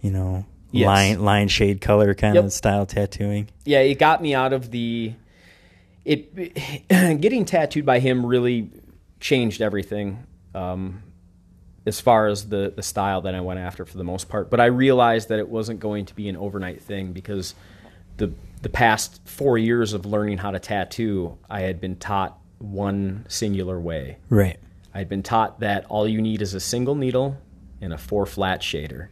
you 0.00 0.10
know, 0.10 0.44
Yes. 0.72 0.86
line 0.86 1.20
line 1.24 1.48
shade 1.48 1.80
color 1.80 2.12
kind 2.14 2.34
Yep. 2.34 2.44
of 2.44 2.52
style 2.52 2.86
tattooing. 2.86 3.48
yeah, 3.64 3.78
it 3.80 3.98
got 4.00 4.20
me 4.20 4.34
out 4.34 4.52
of 4.52 4.72
the 4.72 5.12
it 6.06 6.88
getting 7.20 7.44
tattooed 7.44 7.84
by 7.84 7.98
him 7.98 8.24
really 8.24 8.70
changed 9.20 9.60
everything 9.60 10.26
um, 10.54 11.02
as 11.84 12.00
far 12.00 12.28
as 12.28 12.48
the 12.48 12.72
the 12.74 12.82
style 12.82 13.22
that 13.22 13.34
I 13.34 13.40
went 13.40 13.60
after 13.60 13.84
for 13.84 13.98
the 13.98 14.04
most 14.04 14.28
part. 14.28 14.48
But 14.48 14.60
I 14.60 14.66
realized 14.66 15.28
that 15.28 15.38
it 15.38 15.48
wasn't 15.48 15.80
going 15.80 16.06
to 16.06 16.14
be 16.14 16.28
an 16.28 16.36
overnight 16.36 16.80
thing 16.80 17.12
because 17.12 17.54
the 18.16 18.32
the 18.62 18.68
past 18.68 19.20
four 19.26 19.58
years 19.58 19.92
of 19.92 20.06
learning 20.06 20.38
how 20.38 20.52
to 20.52 20.58
tattoo, 20.58 21.36
I 21.50 21.60
had 21.60 21.80
been 21.80 21.96
taught 21.96 22.38
one 22.58 23.26
singular 23.28 23.78
way. 23.78 24.18
Right. 24.30 24.58
I'd 24.94 25.08
been 25.08 25.22
taught 25.22 25.60
that 25.60 25.84
all 25.86 26.08
you 26.08 26.22
need 26.22 26.40
is 26.40 26.54
a 26.54 26.60
single 26.60 26.94
needle 26.94 27.36
and 27.80 27.92
a 27.92 27.98
four 27.98 28.24
flat 28.24 28.62
shader. 28.62 29.08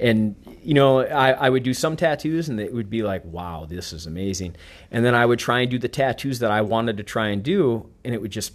And, 0.00 0.34
you 0.62 0.72
know, 0.74 1.00
I, 1.00 1.32
I 1.32 1.50
would 1.50 1.62
do 1.62 1.74
some 1.74 1.94
tattoos 1.96 2.48
and 2.48 2.58
it 2.58 2.72
would 2.72 2.88
be 2.88 3.02
like, 3.02 3.22
wow, 3.24 3.66
this 3.68 3.92
is 3.92 4.06
amazing. 4.06 4.56
And 4.90 5.04
then 5.04 5.14
I 5.14 5.26
would 5.26 5.38
try 5.38 5.60
and 5.60 5.70
do 5.70 5.78
the 5.78 5.88
tattoos 5.88 6.38
that 6.38 6.50
I 6.50 6.62
wanted 6.62 6.96
to 6.96 7.02
try 7.02 7.28
and 7.28 7.42
do, 7.42 7.86
and 8.04 8.14
it 8.14 8.20
would 8.22 8.30
just, 8.30 8.54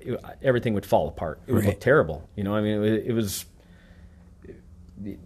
it, 0.00 0.18
everything 0.42 0.72
would 0.74 0.86
fall 0.86 1.06
apart. 1.08 1.40
It 1.46 1.52
would 1.52 1.60
Right. 1.64 1.68
look 1.70 1.80
terrible. 1.80 2.28
You 2.34 2.44
know, 2.44 2.54
I 2.56 2.62
mean, 2.62 2.82
it, 2.82 3.06
it 3.08 3.12
was, 3.12 3.44
it 5.04 5.18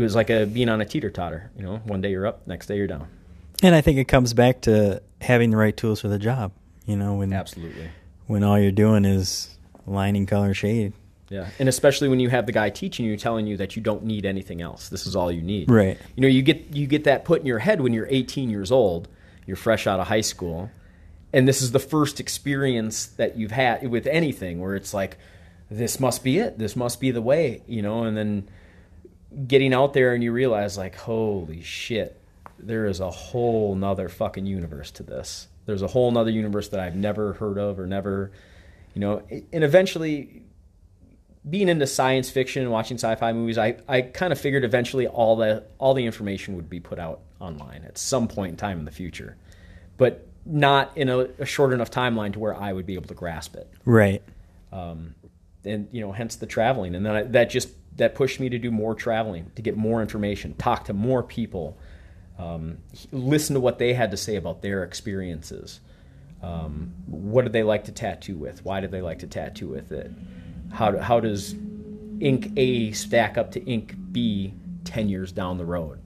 was 0.00 0.14
like 0.14 0.30
a 0.30 0.46
being 0.46 0.68
on 0.68 0.80
a 0.80 0.84
teeter 0.84 1.10
totter. 1.10 1.50
You 1.56 1.62
know, 1.64 1.76
one 1.84 2.00
day 2.00 2.10
you're 2.10 2.26
up, 2.26 2.46
next 2.46 2.66
day 2.66 2.76
you're 2.76 2.86
down. 2.86 3.08
And 3.62 3.74
I 3.74 3.80
think 3.80 3.98
it 3.98 4.06
comes 4.06 4.34
back 4.34 4.60
to 4.62 5.02
having 5.20 5.50
the 5.50 5.56
right 5.56 5.76
tools 5.76 6.00
for 6.00 6.08
the 6.08 6.18
job. 6.18 6.52
You 6.84 6.96
know, 6.96 7.14
when 7.14 7.32
Absolutely. 7.32 7.88
when 8.26 8.44
all 8.44 8.58
you're 8.58 8.70
doing 8.70 9.04
is 9.04 9.56
lining 9.86 10.26
color 10.26 10.54
shade. 10.54 10.92
Yeah, 11.28 11.48
and 11.58 11.68
especially 11.68 12.08
when 12.08 12.20
you 12.20 12.28
have 12.28 12.46
the 12.46 12.52
guy 12.52 12.70
teaching 12.70 13.04
you, 13.04 13.16
telling 13.16 13.46
you 13.46 13.56
that 13.56 13.74
you 13.74 13.82
don't 13.82 14.04
need 14.04 14.24
anything 14.24 14.62
else. 14.62 14.88
This 14.88 15.06
is 15.06 15.16
all 15.16 15.32
you 15.32 15.42
need. 15.42 15.68
Right. 15.68 15.98
You 16.14 16.20
know, 16.20 16.28
you 16.28 16.42
get 16.42 16.68
you 16.72 16.86
get 16.86 17.04
that 17.04 17.24
put 17.24 17.40
in 17.40 17.46
your 17.46 17.58
head 17.58 17.80
when 17.80 17.92
you're 17.92 18.06
18 18.08 18.48
years 18.48 18.70
old. 18.70 19.08
You're 19.46 19.56
fresh 19.56 19.86
out 19.86 19.98
of 19.98 20.06
high 20.06 20.20
school, 20.20 20.70
and 21.32 21.48
this 21.48 21.62
is 21.62 21.72
the 21.72 21.80
first 21.80 22.20
experience 22.20 23.06
that 23.06 23.36
you've 23.36 23.50
had 23.50 23.88
with 23.88 24.06
anything 24.06 24.60
where 24.60 24.76
it's 24.76 24.94
like, 24.94 25.18
this 25.70 25.98
must 25.98 26.22
be 26.22 26.38
it. 26.38 26.58
This 26.58 26.76
must 26.76 27.00
be 27.00 27.10
the 27.10 27.22
way. 27.22 27.62
You 27.66 27.82
know, 27.82 28.04
and 28.04 28.16
then 28.16 28.48
getting 29.46 29.74
out 29.74 29.92
there 29.92 30.14
and 30.14 30.22
you 30.22 30.32
realize 30.32 30.78
like, 30.78 30.94
holy 30.94 31.62
shit, 31.62 32.20
there 32.58 32.86
is 32.86 33.00
a 33.00 33.10
whole 33.10 33.74
nother 33.74 34.08
fucking 34.08 34.46
universe 34.46 34.90
to 34.92 35.02
this. 35.02 35.48
There's 35.66 35.82
a 35.82 35.88
whole 35.88 36.10
nother 36.12 36.30
universe 36.30 36.68
that 36.68 36.80
I've 36.80 36.94
never 36.94 37.32
heard 37.34 37.58
of 37.58 37.80
or 37.80 37.86
never, 37.86 38.30
you 38.94 39.00
know, 39.00 39.22
and 39.28 39.64
eventually 39.64 40.44
being 41.48 41.68
into 41.68 41.86
science 41.86 42.28
fiction 42.28 42.62
and 42.62 42.70
watching 42.70 42.96
sci-fi 42.96 43.32
movies, 43.32 43.58
I, 43.58 43.76
I 43.88 44.02
kind 44.02 44.32
of 44.32 44.40
figured 44.40 44.64
eventually 44.64 45.06
all 45.06 45.36
the 45.36 45.64
all 45.78 45.94
the 45.94 46.04
information 46.04 46.56
would 46.56 46.68
be 46.68 46.80
put 46.80 46.98
out 46.98 47.20
online 47.40 47.84
at 47.84 47.98
some 47.98 48.26
point 48.28 48.50
in 48.50 48.56
time 48.56 48.78
in 48.78 48.84
the 48.84 48.90
future, 48.90 49.36
but 49.96 50.26
not 50.44 50.96
in 50.96 51.08
a, 51.08 51.18
a 51.38 51.46
short 51.46 51.72
enough 51.72 51.90
timeline 51.90 52.32
to 52.32 52.38
where 52.38 52.54
I 52.54 52.72
would 52.72 52.86
be 52.86 52.94
able 52.94 53.08
to 53.08 53.14
grasp 53.14 53.54
it. 53.56 53.68
Right. 53.84 54.22
Um, 54.72 55.14
and 55.64 55.88
you 55.92 56.00
know, 56.00 56.12
hence 56.12 56.36
the 56.36 56.46
traveling, 56.46 56.94
and 56.94 57.06
then 57.06 57.14
I, 57.14 57.22
that 57.24 57.50
just 57.50 57.68
that 57.96 58.14
pushed 58.14 58.40
me 58.40 58.48
to 58.48 58.58
do 58.58 58.70
more 58.70 58.94
traveling, 58.94 59.50
to 59.54 59.62
get 59.62 59.76
more 59.76 60.02
information, 60.02 60.54
talk 60.54 60.84
to 60.86 60.92
more 60.92 61.22
people, 61.22 61.78
um, 62.38 62.78
listen 63.12 63.54
to 63.54 63.60
what 63.60 63.78
they 63.78 63.94
had 63.94 64.10
to 64.10 64.16
say 64.16 64.36
about 64.36 64.62
their 64.62 64.82
experiences. 64.82 65.80
Um, 66.42 66.92
what 67.06 67.42
did 67.42 67.52
they 67.52 67.62
like 67.62 67.84
to 67.84 67.92
tattoo 67.92 68.36
with? 68.36 68.64
Why 68.64 68.80
did 68.80 68.90
they 68.90 69.00
like 69.00 69.20
to 69.20 69.26
tattoo 69.26 69.68
with 69.68 69.90
it? 69.92 70.10
How, 70.72 70.98
how 70.98 71.20
does 71.20 71.54
ink 72.20 72.52
A 72.56 72.92
stack 72.92 73.38
up 73.38 73.52
to 73.52 73.64
ink 73.64 73.94
B 74.12 74.54
10 74.84 75.08
years 75.08 75.32
down 75.32 75.58
the 75.58 75.64
road? 75.64 76.00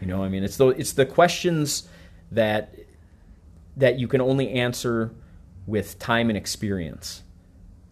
You 0.00 0.06
know, 0.06 0.22
I 0.22 0.28
mean, 0.28 0.44
it's 0.44 0.56
the, 0.56 0.68
it's 0.68 0.92
the 0.92 1.06
questions 1.06 1.88
that, 2.32 2.74
that 3.76 3.98
you 3.98 4.08
can 4.08 4.20
only 4.20 4.50
answer 4.52 5.12
with 5.66 5.98
time 5.98 6.30
and 6.30 6.36
experience 6.36 7.22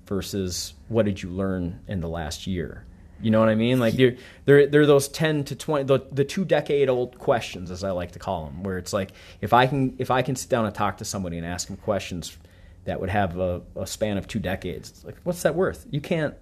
versus 0.07 0.75
what 0.89 1.05
did 1.05 1.23
you 1.23 1.31
learn 1.31 1.81
in 1.87 2.01
the 2.01 2.09
last 2.09 2.47
year. 2.47 2.85
You 3.21 3.31
know 3.31 3.41
what 3.41 3.49
I 3.49 3.57
mean? 3.57 3.81
Like 3.81 3.95
they're 3.95 4.17
they're, 4.45 4.67
they're 4.67 4.87
those 4.87 5.09
ten 5.09 5.43
to 5.45 5.57
twenty 5.57 5.85
the, 5.85 5.99
the 6.13 6.25
two 6.25 6.45
decade 6.45 6.89
old 6.89 7.19
questions, 7.19 7.71
as 7.71 7.83
I 7.83 7.91
like 7.91 8.13
to 8.13 8.19
call 8.19 8.45
them, 8.45 8.63
where 8.63 8.79
it's 8.79 8.93
like 8.93 9.11
if 9.41 9.53
I 9.53 9.67
can 9.67 9.97
if 9.99 10.11
I 10.11 10.23
can 10.23 10.37
sit 10.37 10.49
down 10.49 10.67
and 10.67 10.75
talk 10.75 10.99
to 10.99 11.05
somebody 11.05 11.37
and 11.37 11.45
ask 11.45 11.67
them 11.67 11.77
questions 11.79 12.37
that 12.89 13.01
would 13.01 13.11
have 13.11 13.39
a, 13.39 13.63
a 13.77 13.87
span 13.87 14.19
of 14.19 14.27
two 14.27 14.39
decades, 14.41 14.91
it's 14.91 15.05
like 15.05 15.17
what's 15.25 15.43
that 15.43 15.55
worth? 15.55 15.87
You 15.91 16.01
can't 16.01 16.35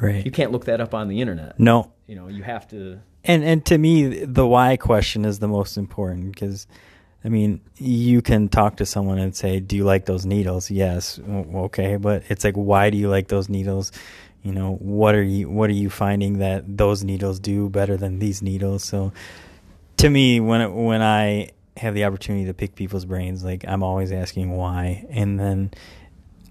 Right. 0.00 0.24
you 0.24 0.30
can't 0.30 0.50
look 0.50 0.64
that 0.64 0.80
up 0.80 0.94
on 0.94 1.08
the 1.08 1.20
internet. 1.20 1.60
No. 1.60 1.92
You 2.06 2.16
know, 2.16 2.28
you 2.28 2.42
have 2.42 2.66
to. 2.68 3.00
And 3.22 3.44
and 3.44 3.64
to 3.66 3.76
me, 3.76 4.24
the 4.24 4.46
why 4.46 4.76
question 4.78 5.24
is 5.26 5.38
the 5.40 5.48
most 5.48 5.76
important 5.76 6.32
because, 6.32 6.66
I 7.22 7.28
mean, 7.28 7.60
you 7.76 8.22
can 8.22 8.48
talk 8.48 8.76
to 8.76 8.86
someone 8.86 9.18
and 9.18 9.36
say, 9.36 9.60
"Do 9.60 9.76
you 9.76 9.84
like 9.84 10.06
those 10.06 10.24
needles?" 10.24 10.70
Yes, 10.70 11.20
okay, 11.28 11.96
but 11.96 12.22
it's 12.30 12.44
like, 12.44 12.54
why 12.54 12.88
do 12.88 12.96
you 12.96 13.10
like 13.10 13.28
those 13.28 13.50
needles? 13.50 13.92
You 14.42 14.52
know, 14.52 14.76
what 14.76 15.14
are 15.14 15.22
you 15.22 15.50
what 15.50 15.68
are 15.68 15.74
you 15.74 15.90
finding 15.90 16.38
that 16.38 16.78
those 16.78 17.04
needles 17.04 17.38
do 17.38 17.68
better 17.68 17.98
than 17.98 18.20
these 18.20 18.40
needles? 18.40 18.82
So, 18.84 19.12
to 19.98 20.08
me, 20.08 20.40
when 20.40 20.62
it, 20.62 20.72
when 20.72 21.02
I 21.02 21.50
have 21.80 21.94
the 21.94 22.04
opportunity 22.04 22.44
to 22.46 22.54
pick 22.54 22.74
people's 22.74 23.04
brains, 23.04 23.42
like 23.42 23.64
I'm 23.66 23.82
always 23.82 24.12
asking 24.12 24.50
why, 24.50 25.06
and 25.10 25.40
then 25.40 25.72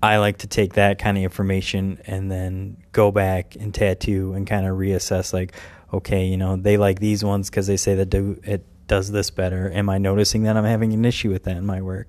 I 0.01 0.17
like 0.17 0.39
to 0.39 0.47
take 0.47 0.73
that 0.73 0.97
kind 0.97 1.17
of 1.17 1.23
information 1.23 1.99
and 2.07 2.31
then 2.31 2.77
go 2.91 3.11
back 3.11 3.55
and 3.55 3.73
tattoo 3.73 4.33
and 4.33 4.47
kind 4.47 4.65
of 4.65 4.77
reassess 4.77 5.33
like 5.33 5.53
okay 5.93 6.25
you 6.25 6.37
know 6.37 6.55
they 6.55 6.77
like 6.77 6.99
these 6.99 7.23
ones 7.23 7.49
because 7.49 7.67
they 7.67 7.75
say 7.75 7.95
that 7.95 8.09
do 8.09 8.39
it 8.43 8.65
does 8.87 9.11
this 9.11 9.29
better. 9.29 9.71
Am 9.71 9.89
i 9.89 9.97
noticing 9.97 10.43
that 10.43 10.57
i'm 10.57 10.65
having 10.65 10.93
an 10.93 11.05
issue 11.05 11.29
with 11.29 11.43
that 11.43 11.57
in 11.57 11.65
my 11.65 11.81
work? 11.81 12.07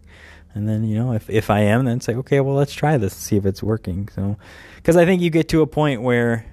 And 0.55 0.69
then 0.69 0.85
you 0.85 0.97
know 0.97 1.13
if, 1.13 1.29
if 1.29 1.51
i 1.51 1.61
am 1.61 1.85
then 1.85 2.01
say 2.01 2.15
okay 2.17 2.41
well 2.41 2.55
let's 2.55 2.73
try 2.73 2.97
this 2.97 3.15
see 3.15 3.37
if 3.37 3.45
it's 3.45 3.63
working. 3.63 4.09
So 4.15 4.37
because 4.77 4.97
i 4.97 5.05
think 5.05 5.21
you 5.21 5.31
get 5.31 5.49
to 5.49 5.63
a 5.63 5.67
point 5.67 6.03
where 6.03 6.47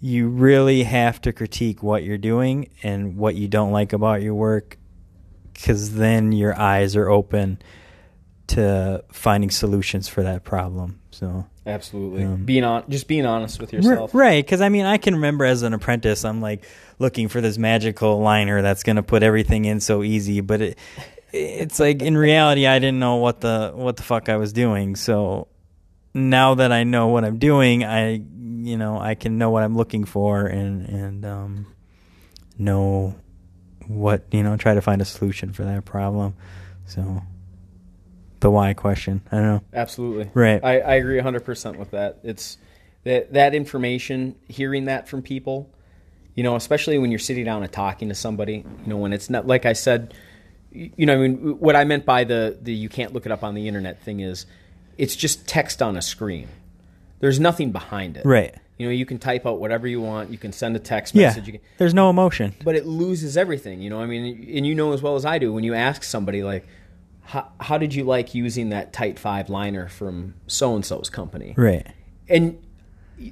you 0.00 0.28
really 0.28 0.82
have 0.82 1.20
to 1.22 1.32
critique 1.32 1.82
what 1.82 2.02
you're 2.02 2.18
doing 2.18 2.68
and 2.82 3.16
what 3.16 3.36
you 3.36 3.46
don't 3.46 3.70
like 3.70 3.92
about 3.92 4.20
your 4.20 4.34
work 4.34 4.76
because 5.62 5.94
then 5.94 6.32
your 6.32 6.58
eyes 6.58 6.96
are 6.96 7.08
open 7.08 7.62
to 8.48 9.04
finding 9.12 9.48
solutions 9.48 10.08
for 10.08 10.24
that 10.24 10.42
problem. 10.42 11.00
So 11.12 11.46
Absolutely. 11.64 12.24
Um, 12.24 12.44
being 12.44 12.64
on, 12.64 12.82
just 12.88 13.06
being 13.06 13.24
honest 13.24 13.60
with 13.60 13.72
yourself. 13.72 14.12
right? 14.12 14.44
Because 14.44 14.60
I 14.60 14.68
mean, 14.68 14.84
I 14.84 14.98
can 14.98 15.14
remember 15.14 15.44
as 15.44 15.62
an 15.62 15.72
apprentice, 15.72 16.24
I'm 16.24 16.40
like 16.40 16.64
looking 16.98 17.28
for 17.28 17.40
this 17.40 17.56
magical 17.56 18.18
liner 18.20 18.60
that's 18.60 18.82
going 18.82 18.96
to 18.96 19.04
put 19.04 19.22
everything 19.22 19.64
in 19.64 19.78
so 19.78 20.02
easy, 20.02 20.40
but 20.40 20.60
it 20.60 20.78
it's 21.32 21.78
like 21.78 22.02
in 22.02 22.16
reality, 22.16 22.66
I 22.66 22.80
didn't 22.80 22.98
know 22.98 23.16
what 23.16 23.40
the 23.40 23.70
what 23.74 23.96
the 23.96 24.02
fuck 24.02 24.28
I 24.28 24.36
was 24.36 24.52
doing. 24.52 24.96
So 24.96 25.46
now 26.12 26.56
that 26.56 26.72
I 26.72 26.82
know 26.82 27.08
what 27.08 27.24
I'm 27.24 27.38
doing, 27.38 27.84
I 27.84 28.22
you 28.64 28.76
know 28.76 28.98
I 28.98 29.14
can 29.14 29.38
know 29.38 29.50
what 29.50 29.62
I'm 29.62 29.76
looking 29.76 30.04
for 30.04 30.44
and 30.44 30.88
and 30.88 31.24
um, 31.24 31.66
know 32.58 33.14
what 33.88 34.24
you 34.30 34.42
know 34.42 34.56
try 34.56 34.74
to 34.74 34.80
find 34.80 35.00
a 35.00 35.04
solution 35.04 35.52
for 35.52 35.64
that 35.64 35.84
problem. 35.84 36.34
So 36.86 37.22
the 38.42 38.50
why 38.50 38.74
question, 38.74 39.22
I 39.30 39.36
don't 39.36 39.46
know. 39.46 39.62
Absolutely. 39.72 40.30
Right. 40.34 40.62
I, 40.62 40.80
I 40.80 40.94
agree 40.94 41.18
100% 41.18 41.76
with 41.76 41.92
that. 41.92 42.18
It's 42.22 42.58
that, 43.04 43.32
that 43.32 43.54
information, 43.54 44.34
hearing 44.48 44.86
that 44.86 45.08
from 45.08 45.22
people, 45.22 45.70
you 46.34 46.42
know, 46.42 46.56
especially 46.56 46.98
when 46.98 47.10
you're 47.10 47.18
sitting 47.18 47.44
down 47.44 47.62
and 47.62 47.72
talking 47.72 48.08
to 48.08 48.14
somebody, 48.14 48.64
you 48.82 48.86
know, 48.86 48.96
when 48.96 49.12
it's 49.12 49.30
not, 49.30 49.46
like 49.46 49.64
I 49.64 49.72
said, 49.72 50.12
you 50.72 51.06
know, 51.06 51.14
I 51.14 51.28
mean, 51.28 51.58
what 51.60 51.76
I 51.76 51.84
meant 51.84 52.04
by 52.04 52.24
the, 52.24 52.58
the 52.60 52.72
you 52.72 52.88
can't 52.88 53.12
look 53.12 53.26
it 53.26 53.32
up 53.32 53.44
on 53.44 53.54
the 53.54 53.68
internet 53.68 54.02
thing 54.02 54.20
is 54.20 54.44
it's 54.98 55.16
just 55.16 55.46
text 55.46 55.80
on 55.80 55.96
a 55.96 56.02
screen. 56.02 56.48
There's 57.22 57.40
nothing 57.40 57.70
behind 57.72 58.16
it. 58.18 58.26
Right. 58.26 58.54
You 58.78 58.86
know, 58.88 58.92
you 58.92 59.06
can 59.06 59.18
type 59.18 59.46
out 59.46 59.60
whatever 59.60 59.86
you 59.86 60.00
want. 60.00 60.30
You 60.30 60.38
can 60.38 60.52
send 60.52 60.74
a 60.74 60.80
text 60.80 61.14
Yeah. 61.14 61.28
message. 61.28 61.46
You 61.46 61.52
can, 61.54 61.62
There's 61.78 61.94
no 61.94 62.10
emotion. 62.10 62.52
but 62.64 62.74
it 62.74 62.84
loses 62.84 63.36
everything. 63.36 63.80
You 63.80 63.90
know, 63.90 64.00
I 64.00 64.06
mean, 64.06 64.24
and 64.56 64.66
you 64.66 64.74
know 64.74 64.92
as 64.92 65.00
well 65.02 65.14
as 65.14 65.24
I 65.24 65.38
do 65.38 65.52
when 65.52 65.62
you 65.62 65.72
ask 65.72 66.02
somebody 66.02 66.42
like, 66.42 66.66
how, 67.22 67.46
how 67.60 67.78
did 67.78 67.94
you 67.94 68.02
like 68.02 68.34
using 68.34 68.70
that 68.70 68.92
tight 68.92 69.20
five 69.20 69.48
liner 69.48 69.88
from 69.88 70.34
so 70.48 70.74
and 70.74 70.84
so's 70.84 71.08
company? 71.08 71.54
Right. 71.56 71.86
And 72.28 72.58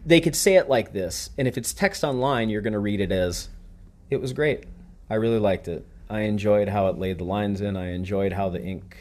they 0.06 0.20
could 0.20 0.36
say 0.36 0.54
it 0.54 0.68
like 0.68 0.92
this, 0.92 1.30
and 1.36 1.48
if 1.48 1.58
it's 1.58 1.72
text 1.72 2.04
online, 2.04 2.48
you're 2.48 2.62
going 2.62 2.74
to 2.74 2.78
read 2.78 3.00
it 3.00 3.10
as, 3.10 3.48
"It 4.08 4.20
was 4.20 4.32
great. 4.32 4.64
I 5.10 5.16
really 5.16 5.40
liked 5.40 5.66
it. 5.66 5.84
I 6.08 6.20
enjoyed 6.20 6.68
how 6.68 6.86
it 6.86 6.98
laid 6.98 7.18
the 7.18 7.24
lines 7.24 7.60
in. 7.60 7.76
I 7.76 7.90
enjoyed 7.90 8.32
how 8.32 8.48
the 8.50 8.62
ink 8.62 8.96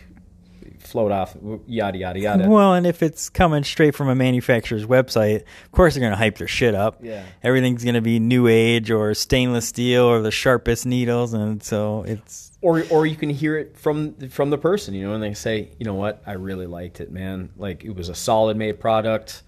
flowed 0.80 1.12
off. 1.12 1.36
Yada 1.68 1.98
yada 1.98 2.20
yada." 2.20 2.50
Well, 2.50 2.74
and 2.74 2.86
if 2.86 3.04
it's 3.04 3.30
coming 3.30 3.64
straight 3.64 3.96
from 3.96 4.10
a 4.10 4.16
manufacturer's 4.16 4.86
website, 4.86 5.42
of 5.66 5.72
course 5.72 5.94
they're 5.94 6.02
going 6.02 6.12
to 6.12 6.18
hype 6.18 6.38
their 6.38 6.48
shit 6.48 6.76
up. 6.76 7.00
Yeah. 7.04 7.24
Everything's 7.44 7.84
going 7.84 7.96
to 7.96 8.02
be 8.02 8.20
new 8.20 8.48
age 8.48 8.92
or 8.92 9.14
stainless 9.14 9.68
steel 9.68 10.04
or 10.04 10.22
the 10.22 10.32
sharpest 10.32 10.86
needles, 10.86 11.34
and 11.34 11.62
so 11.62 12.04
it's 12.04 12.58
or 12.62 12.84
or 12.90 13.06
you 13.06 13.16
can 13.16 13.30
hear 13.30 13.58
it 13.58 13.78
from 13.78 14.16
from 14.30 14.50
the 14.50 14.58
person, 14.58 14.94
you 14.94 15.08
know, 15.08 15.14
and 15.14 15.24
they 15.24 15.34
say, 15.34 15.70
you 15.78 15.86
know 15.86 15.96
what, 15.96 16.22
I 16.26 16.34
really 16.34 16.68
liked 16.68 17.02
it, 17.02 17.12
man. 17.12 17.50
Like 17.58 17.84
it 17.84 17.96
was 17.96 18.10
a 18.10 18.16
solid 18.16 18.58
made 18.58 18.80
product, 18.80 19.44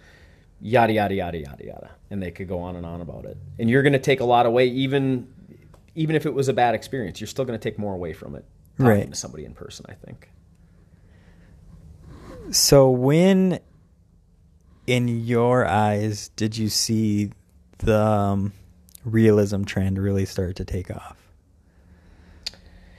yada 0.61 0.93
yada 0.93 1.15
yada 1.15 1.37
yada 1.37 1.65
yada, 1.65 1.89
and 2.09 2.21
they 2.21 2.31
could 2.31 2.47
go 2.47 2.59
on 2.59 2.75
and 2.75 2.85
on 2.85 3.01
about 3.01 3.25
it. 3.25 3.37
And 3.59 3.69
you're 3.69 3.83
going 3.83 3.93
to 3.93 3.99
take 3.99 4.19
a 4.19 4.25
lot 4.25 4.45
away, 4.45 4.67
even 4.67 5.27
even 5.95 6.15
if 6.15 6.25
it 6.25 6.33
was 6.33 6.47
a 6.47 6.53
bad 6.53 6.75
experience, 6.75 7.19
you're 7.19 7.27
still 7.27 7.45
going 7.45 7.59
to 7.59 7.69
take 7.69 7.77
more 7.77 7.93
away 7.93 8.13
from 8.13 8.35
it. 8.35 8.45
talking 8.77 9.01
Right. 9.01 9.09
To 9.09 9.15
somebody 9.15 9.45
in 9.45 9.53
person, 9.53 9.85
I 9.89 9.93
think. 9.93 10.29
So 12.51 12.89
when 12.89 13.59
in 14.87 15.07
your 15.07 15.65
eyes 15.65 16.29
did 16.35 16.57
you 16.57 16.69
see 16.69 17.31
the 17.79 17.99
um, 17.99 18.53
realism 19.05 19.63
trend 19.63 19.97
really 19.97 20.25
start 20.25 20.57
to 20.57 20.65
take 20.65 20.91
off? 20.91 21.17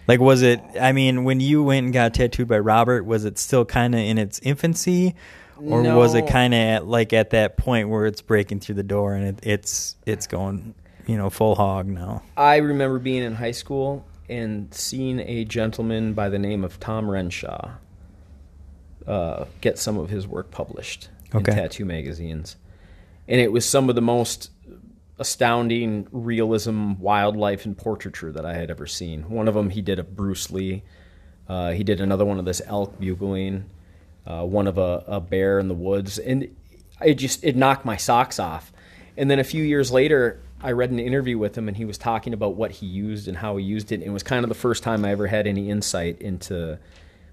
Like, 0.08 0.20
was 0.20 0.42
it? 0.42 0.60
I 0.80 0.92
mean, 0.92 1.24
when 1.24 1.40
you 1.40 1.62
went 1.62 1.84
and 1.84 1.92
got 1.92 2.14
tattooed 2.14 2.48
by 2.48 2.58
Robert, 2.58 3.04
was 3.04 3.24
it 3.24 3.38
still 3.38 3.64
kind 3.64 3.94
of 3.94 4.00
in 4.00 4.18
its 4.18 4.40
infancy, 4.40 5.14
or 5.56 5.82
was 5.94 6.14
it 6.14 6.26
kind 6.26 6.54
of 6.54 6.88
like 6.88 7.12
at 7.12 7.30
that 7.30 7.56
point 7.56 7.88
where 7.88 8.06
it's 8.06 8.20
breaking 8.20 8.60
through 8.60 8.74
the 8.74 8.82
door 8.82 9.14
and 9.14 9.38
it, 9.38 9.46
it's 9.46 9.96
it's 10.04 10.26
going, 10.26 10.74
you 11.06 11.16
know, 11.16 11.30
full 11.30 11.54
hog 11.54 11.86
now? 11.86 12.22
I 12.36 12.56
remember 12.56 12.98
being 12.98 13.22
in 13.22 13.34
high 13.36 13.52
school 13.52 14.04
and 14.28 14.74
seeing 14.74 15.20
a 15.20 15.44
gentleman 15.44 16.14
by 16.14 16.28
the 16.28 16.38
name 16.38 16.64
of 16.64 16.80
Tom 16.80 17.08
Renshaw 17.08 17.70
uh, 19.06 19.46
get 19.60 19.78
some 19.78 19.98
of 19.98 20.10
his 20.10 20.26
work 20.26 20.50
published 20.50 21.08
Okay. 21.34 21.52
in 21.52 21.58
tattoo 21.58 21.84
magazines. 21.84 22.56
And 23.28 23.40
it 23.40 23.52
was 23.52 23.64
some 23.64 23.88
of 23.88 23.94
the 23.94 24.02
most 24.02 24.50
astounding 25.18 26.08
realism, 26.10 26.94
wildlife, 26.98 27.64
and 27.64 27.76
portraiture 27.76 28.32
that 28.32 28.44
I 28.44 28.54
had 28.54 28.70
ever 28.70 28.86
seen. 28.86 29.28
One 29.30 29.48
of 29.48 29.54
them, 29.54 29.70
he 29.70 29.80
did 29.82 29.98
a 29.98 30.02
Bruce 30.02 30.50
Lee. 30.50 30.82
Uh, 31.48 31.72
he 31.72 31.84
did 31.84 32.00
another 32.00 32.24
one 32.24 32.38
of 32.38 32.44
this 32.44 32.62
elk 32.66 32.98
bugling, 32.98 33.64
uh, 34.26 34.44
one 34.44 34.66
of 34.66 34.78
a, 34.78 35.04
a 35.06 35.20
bear 35.20 35.58
in 35.58 35.68
the 35.68 35.74
woods, 35.74 36.18
and 36.18 36.54
it 37.04 37.14
just 37.14 37.44
it 37.44 37.56
knocked 37.56 37.84
my 37.84 37.96
socks 37.96 38.38
off. 38.38 38.72
And 39.16 39.30
then 39.30 39.38
a 39.38 39.44
few 39.44 39.62
years 39.62 39.92
later, 39.92 40.40
I 40.60 40.72
read 40.72 40.90
an 40.90 40.98
interview 40.98 41.36
with 41.38 41.56
him, 41.58 41.68
and 41.68 41.76
he 41.76 41.84
was 41.84 41.98
talking 41.98 42.32
about 42.32 42.54
what 42.54 42.70
he 42.70 42.86
used 42.86 43.28
and 43.28 43.36
how 43.36 43.56
he 43.56 43.64
used 43.64 43.92
it. 43.92 43.96
And 43.96 44.04
it 44.04 44.10
was 44.10 44.22
kind 44.22 44.44
of 44.44 44.48
the 44.48 44.54
first 44.54 44.82
time 44.82 45.04
I 45.04 45.10
ever 45.10 45.26
had 45.26 45.46
any 45.46 45.68
insight 45.68 46.20
into, 46.20 46.78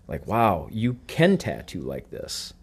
like, 0.09 0.27
wow, 0.27 0.67
you 0.71 0.97
can 1.07 1.37
tattoo 1.37 1.79
like 1.81 2.09
this. 2.09 2.53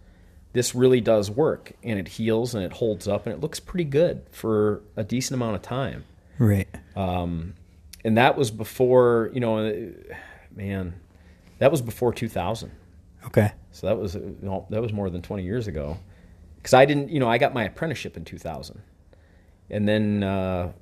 This 0.53 0.75
really 0.75 1.01
does 1.01 1.31
work, 1.31 1.73
and 1.83 1.99
it 1.99 2.09
heals 2.09 2.55
and 2.55 2.65
it 2.65 2.73
holds 2.73 3.07
up, 3.09 3.27
and 3.27 3.35
it 3.35 3.41
looks 3.41 3.61
pretty 3.61 3.85
good 3.85 4.23
for 4.33 4.83
a 4.97 5.05
decent 5.05 5.35
amount 5.41 5.55
of 5.57 5.63
time 5.63 6.05
Right. 6.39 6.69
and 6.97 7.55
that 8.19 8.37
was 8.37 8.51
before 8.51 9.31
you 9.33 9.41
know 9.41 9.59
uh, 9.67 10.15
man 10.55 10.95
that 11.59 11.71
was 11.71 11.81
before 11.83 12.13
2000 12.13 12.71
Okay. 13.27 13.51
so 13.73 13.87
that 13.87 13.99
was 13.99 14.15
uh, 14.17 14.21
no, 14.43 14.67
that 14.71 14.81
was 14.83 14.93
more 14.93 15.09
than 15.11 15.23
20 15.23 15.43
years 15.43 15.67
ago 15.67 15.97
because 16.57 16.75
i 16.75 16.85
didn't 16.85 17.09
you 17.11 17.19
know 17.21 17.29
i 17.29 17.39
got 17.39 17.53
my 17.55 17.65
apprenticeship 17.65 18.17
in 18.17 18.25
2000 18.25 18.81
and 19.71 19.89
then 19.89 20.23
uh, 20.23 20.73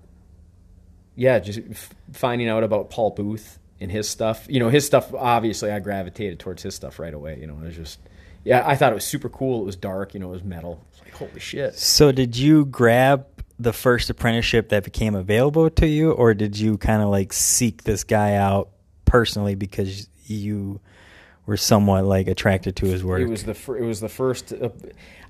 yeah 1.15 1.39
just 1.39 1.61
f- 1.71 1.95
finding 2.13 2.49
out 2.49 2.63
about 2.65 2.91
paul 2.91 3.11
booth 3.11 3.59
and 3.81 3.91
his 3.91 4.09
stuff 4.09 4.47
you 4.49 4.61
know 4.61 4.69
his 4.69 4.87
stuff 4.87 5.13
obviously 5.15 5.71
i 5.71 5.79
gravitated 5.79 6.39
towards 6.39 6.63
his 6.63 6.75
stuff 6.75 6.99
right 6.99 7.15
away 7.15 7.39
you 7.41 7.47
know 7.47 7.55
it 7.55 7.65
was 7.65 7.77
just 7.77 7.99
yeah 8.45 8.63
i 8.67 8.77
thought 8.77 8.93
it 8.93 8.95
was 8.95 9.05
super 9.05 9.29
cool 9.29 9.63
it 9.63 9.65
was 9.65 9.77
dark 9.77 10.15
you 10.15 10.21
know 10.21 10.29
it 10.29 10.33
was 10.33 10.45
metal 10.45 10.81
It's 10.93 11.01
like 11.01 11.13
holy 11.15 11.41
shit 11.41 11.75
So 11.75 12.13
did 12.13 12.37
you 12.37 12.65
grab 12.67 13.27
the 13.59 13.73
first 13.73 14.11
apprenticeship 14.11 14.71
that 14.71 14.83
became 14.83 15.15
available 15.15 15.71
to 15.71 15.87
you, 15.87 16.11
or 16.11 16.35
did 16.35 16.59
you 16.59 16.77
kind 16.77 17.03
of 17.03 17.09
like 17.09 17.33
seek 17.33 17.85
this 17.85 18.03
guy 18.03 18.35
out 18.35 18.71
personally 19.05 19.55
because 19.55 20.09
you 20.27 20.81
were 21.47 21.57
somewhat 21.57 22.05
like 22.05 22.27
attracted 22.27 22.75
to 22.77 22.87
his 22.87 23.05
work? 23.05 23.21
It 23.21 23.27
was 23.27 23.45
the 23.45 23.55
fir- 23.55 23.77
it 23.79 23.87
was 23.87 24.01
the 24.01 24.09
first. 24.09 24.53
Uh, 24.53 24.71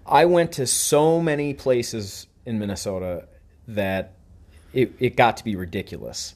I 0.07 0.25
went 0.25 0.53
to 0.53 0.67
so 0.67 1.21
many 1.21 1.53
places 1.53 2.27
in 2.47 2.59
Minnesota 2.59 3.29
that 3.69 4.15
it 4.73 4.95
it 4.99 5.17
got 5.17 5.37
to 5.37 5.45
be 5.45 5.55
ridiculous. 5.55 6.35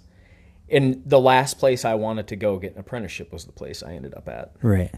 And 0.70 1.02
the 1.06 1.20
last 1.20 1.58
place 1.58 1.84
I 1.84 1.94
wanted 1.94 2.28
to 2.28 2.36
go 2.36 2.58
get 2.58 2.74
an 2.74 2.80
apprenticeship 2.80 3.32
was 3.32 3.44
the 3.44 3.52
place 3.52 3.82
I 3.82 3.94
ended 3.94 4.14
up 4.14 4.28
at 4.28 4.52
right. 4.62 4.92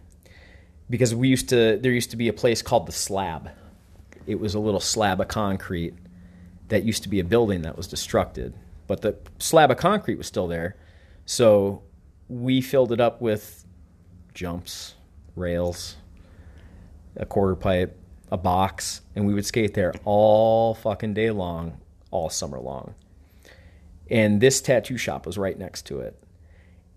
because 0.88 1.14
we 1.14 1.28
used 1.28 1.48
to 1.50 1.78
there 1.80 1.92
used 1.92 2.10
to 2.10 2.16
be 2.16 2.28
a 2.28 2.32
place 2.32 2.62
called 2.62 2.86
the 2.86 2.92
Slab. 2.92 3.50
It 4.26 4.40
was 4.40 4.54
a 4.54 4.58
little 4.60 4.80
slab 4.80 5.20
of 5.20 5.28
concrete 5.28 5.94
that 6.68 6.84
used 6.84 7.02
to 7.04 7.08
be 7.08 7.20
a 7.20 7.24
building 7.24 7.62
that 7.62 7.76
was 7.76 7.88
destructed, 7.88 8.52
but 8.86 9.00
the 9.00 9.16
slab 9.38 9.70
of 9.70 9.76
concrete 9.76 10.16
was 10.16 10.26
still 10.26 10.46
there. 10.46 10.76
So 11.24 11.82
we 12.28 12.60
filled 12.60 12.92
it 12.92 13.00
up 13.00 13.20
with 13.20 13.64
jumps, 14.34 14.94
rails, 15.36 15.96
a 17.16 17.26
quarter 17.26 17.56
pipe, 17.56 17.98
a 18.30 18.36
box, 18.36 19.00
and 19.16 19.26
we 19.26 19.34
would 19.34 19.46
skate 19.46 19.74
there 19.74 19.92
all 20.04 20.74
fucking 20.74 21.14
day 21.14 21.30
long, 21.30 21.80
all 22.10 22.30
summer 22.30 22.60
long. 22.60 22.94
And 24.10 24.40
this 24.40 24.60
tattoo 24.60 24.96
shop 24.96 25.24
was 25.24 25.38
right 25.38 25.58
next 25.58 25.86
to 25.86 26.00
it 26.00 26.20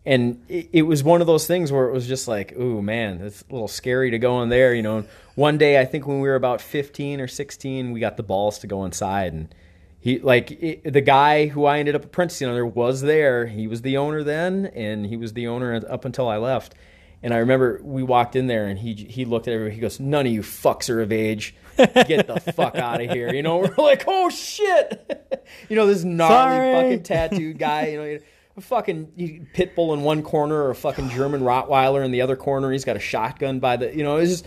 and 0.05 0.43
it, 0.49 0.69
it 0.73 0.81
was 0.83 1.03
one 1.03 1.21
of 1.21 1.27
those 1.27 1.47
things 1.47 1.71
where 1.71 1.87
it 1.87 1.93
was 1.93 2.07
just 2.07 2.27
like, 2.27 2.53
ooh, 2.53 2.81
man, 2.81 3.21
it's 3.21 3.43
a 3.49 3.53
little 3.53 3.67
scary 3.67 4.11
to 4.11 4.19
go 4.19 4.41
in 4.41 4.49
there, 4.49 4.73
you 4.73 4.81
know. 4.81 4.97
And 4.97 5.07
one 5.35 5.57
day, 5.57 5.79
I 5.79 5.85
think 5.85 6.05
when 6.05 6.19
we 6.19 6.27
were 6.27 6.35
about 6.35 6.61
fifteen 6.61 7.21
or 7.21 7.27
sixteen, 7.27 7.91
we 7.91 7.99
got 7.99 8.17
the 8.17 8.23
balls 8.23 8.59
to 8.59 8.67
go 8.67 8.83
inside, 8.85 9.33
and 9.33 9.55
he 9.99 10.19
like 10.19 10.51
it, 10.51 10.91
the 10.91 11.01
guy 11.01 11.47
who 11.47 11.65
I 11.65 11.79
ended 11.79 11.95
up 11.95 12.05
apprenticing 12.05 12.47
under 12.47 12.65
was 12.65 13.01
there. 13.01 13.47
He 13.47 13.67
was 13.67 13.81
the 13.81 13.97
owner 13.97 14.23
then, 14.23 14.65
and 14.67 15.05
he 15.05 15.17
was 15.17 15.33
the 15.33 15.47
owner 15.47 15.81
up 15.89 16.05
until 16.05 16.27
I 16.27 16.37
left. 16.37 16.75
And 17.23 17.33
I 17.33 17.37
remember 17.37 17.79
we 17.81 18.03
walked 18.03 18.35
in 18.35 18.47
there, 18.47 18.67
and 18.67 18.77
he 18.77 18.93
he 18.93 19.23
looked 19.25 19.47
at 19.47 19.53
everybody. 19.53 19.75
He 19.75 19.81
goes, 19.81 19.99
"None 19.99 20.25
of 20.27 20.31
you 20.31 20.41
fucks 20.41 20.89
are 20.89 21.01
of 21.01 21.11
age. 21.11 21.55
Get 21.77 22.27
the 22.27 22.39
fuck 22.55 22.75
out 22.75 23.01
of 23.01 23.09
here." 23.11 23.33
You 23.33 23.41
know, 23.41 23.57
we're 23.59 23.73
like, 23.77 24.03
"Oh 24.07 24.29
shit!" 24.29 25.47
you 25.69 25.75
know, 25.77 25.85
this 25.87 26.03
gnarly 26.03 26.55
Sorry. 26.57 26.73
fucking 26.73 27.03
tattooed 27.03 27.57
guy. 27.57 27.87
You 27.87 27.97
know, 27.97 28.19
a 28.57 28.61
fucking 28.61 29.47
pit 29.53 29.73
bull 29.75 29.93
in 29.93 30.01
one 30.03 30.21
corner 30.21 30.63
or 30.63 30.69
a 30.71 30.75
fucking 30.75 31.09
German 31.09 31.41
Rottweiler 31.41 32.03
in 32.05 32.11
the 32.11 32.21
other 32.21 32.35
corner. 32.35 32.71
He's 32.71 32.83
got 32.85 32.97
a 32.97 32.99
shotgun 32.99 33.59
by 33.59 33.77
the. 33.77 33.95
You 33.95 34.03
know, 34.03 34.17
it 34.17 34.21
was 34.21 34.29
just. 34.29 34.45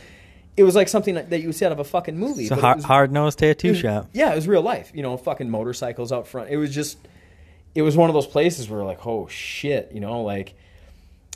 It 0.58 0.62
was 0.62 0.74
like 0.74 0.88
something 0.88 1.14
that 1.16 1.30
you 1.40 1.48
would 1.48 1.54
see 1.54 1.66
out 1.66 1.72
of 1.72 1.80
a 1.80 1.84
fucking 1.84 2.16
movie. 2.18 2.42
It's 2.44 2.50
a 2.50 2.54
it 2.54 2.60
hard, 2.60 2.76
was- 2.76 2.84
hard 2.84 3.12
nosed 3.12 3.38
tattoo 3.38 3.68
was- 3.70 3.78
shop. 3.78 4.08
Yeah, 4.12 4.32
it 4.32 4.36
was 4.36 4.48
real 4.48 4.62
life. 4.62 4.90
You 4.94 5.02
know, 5.02 5.16
fucking 5.16 5.50
motorcycles 5.50 6.12
out 6.12 6.26
front. 6.28 6.48
It 6.50 6.56
was 6.56 6.74
just, 6.74 6.98
it 7.74 7.82
was 7.82 7.94
one 7.96 8.08
of 8.08 8.14
those 8.14 8.26
places 8.26 8.68
where 8.70 8.82
like, 8.82 9.06
oh 9.06 9.26
shit, 9.28 9.90
you 9.92 10.00
know, 10.00 10.22
like, 10.22 10.54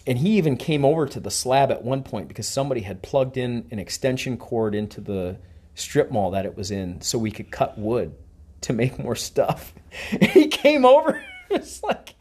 and 0.06 0.18
he 0.18 0.38
even 0.38 0.56
came 0.56 0.84
over 0.84 1.06
to 1.06 1.20
the 1.20 1.30
slab 1.30 1.70
at 1.70 1.84
one 1.84 2.02
point 2.02 2.28
because 2.28 2.48
somebody 2.48 2.80
had 2.82 3.02
plugged 3.02 3.36
in 3.36 3.66
an 3.70 3.78
extension 3.78 4.36
cord 4.36 4.74
into 4.74 5.00
the 5.00 5.38
strip 5.74 6.10
mall 6.10 6.30
that 6.32 6.46
it 6.46 6.56
was 6.56 6.70
in 6.70 7.00
so 7.00 7.18
we 7.18 7.30
could 7.30 7.50
cut 7.50 7.78
wood 7.78 8.14
to 8.62 8.72
make 8.72 8.98
more 8.98 9.16
stuff. 9.16 9.72
And 10.12 10.24
he 10.30 10.48
came 10.48 10.84
over. 10.84 11.22
It's 11.52 11.82
like, 11.82 12.14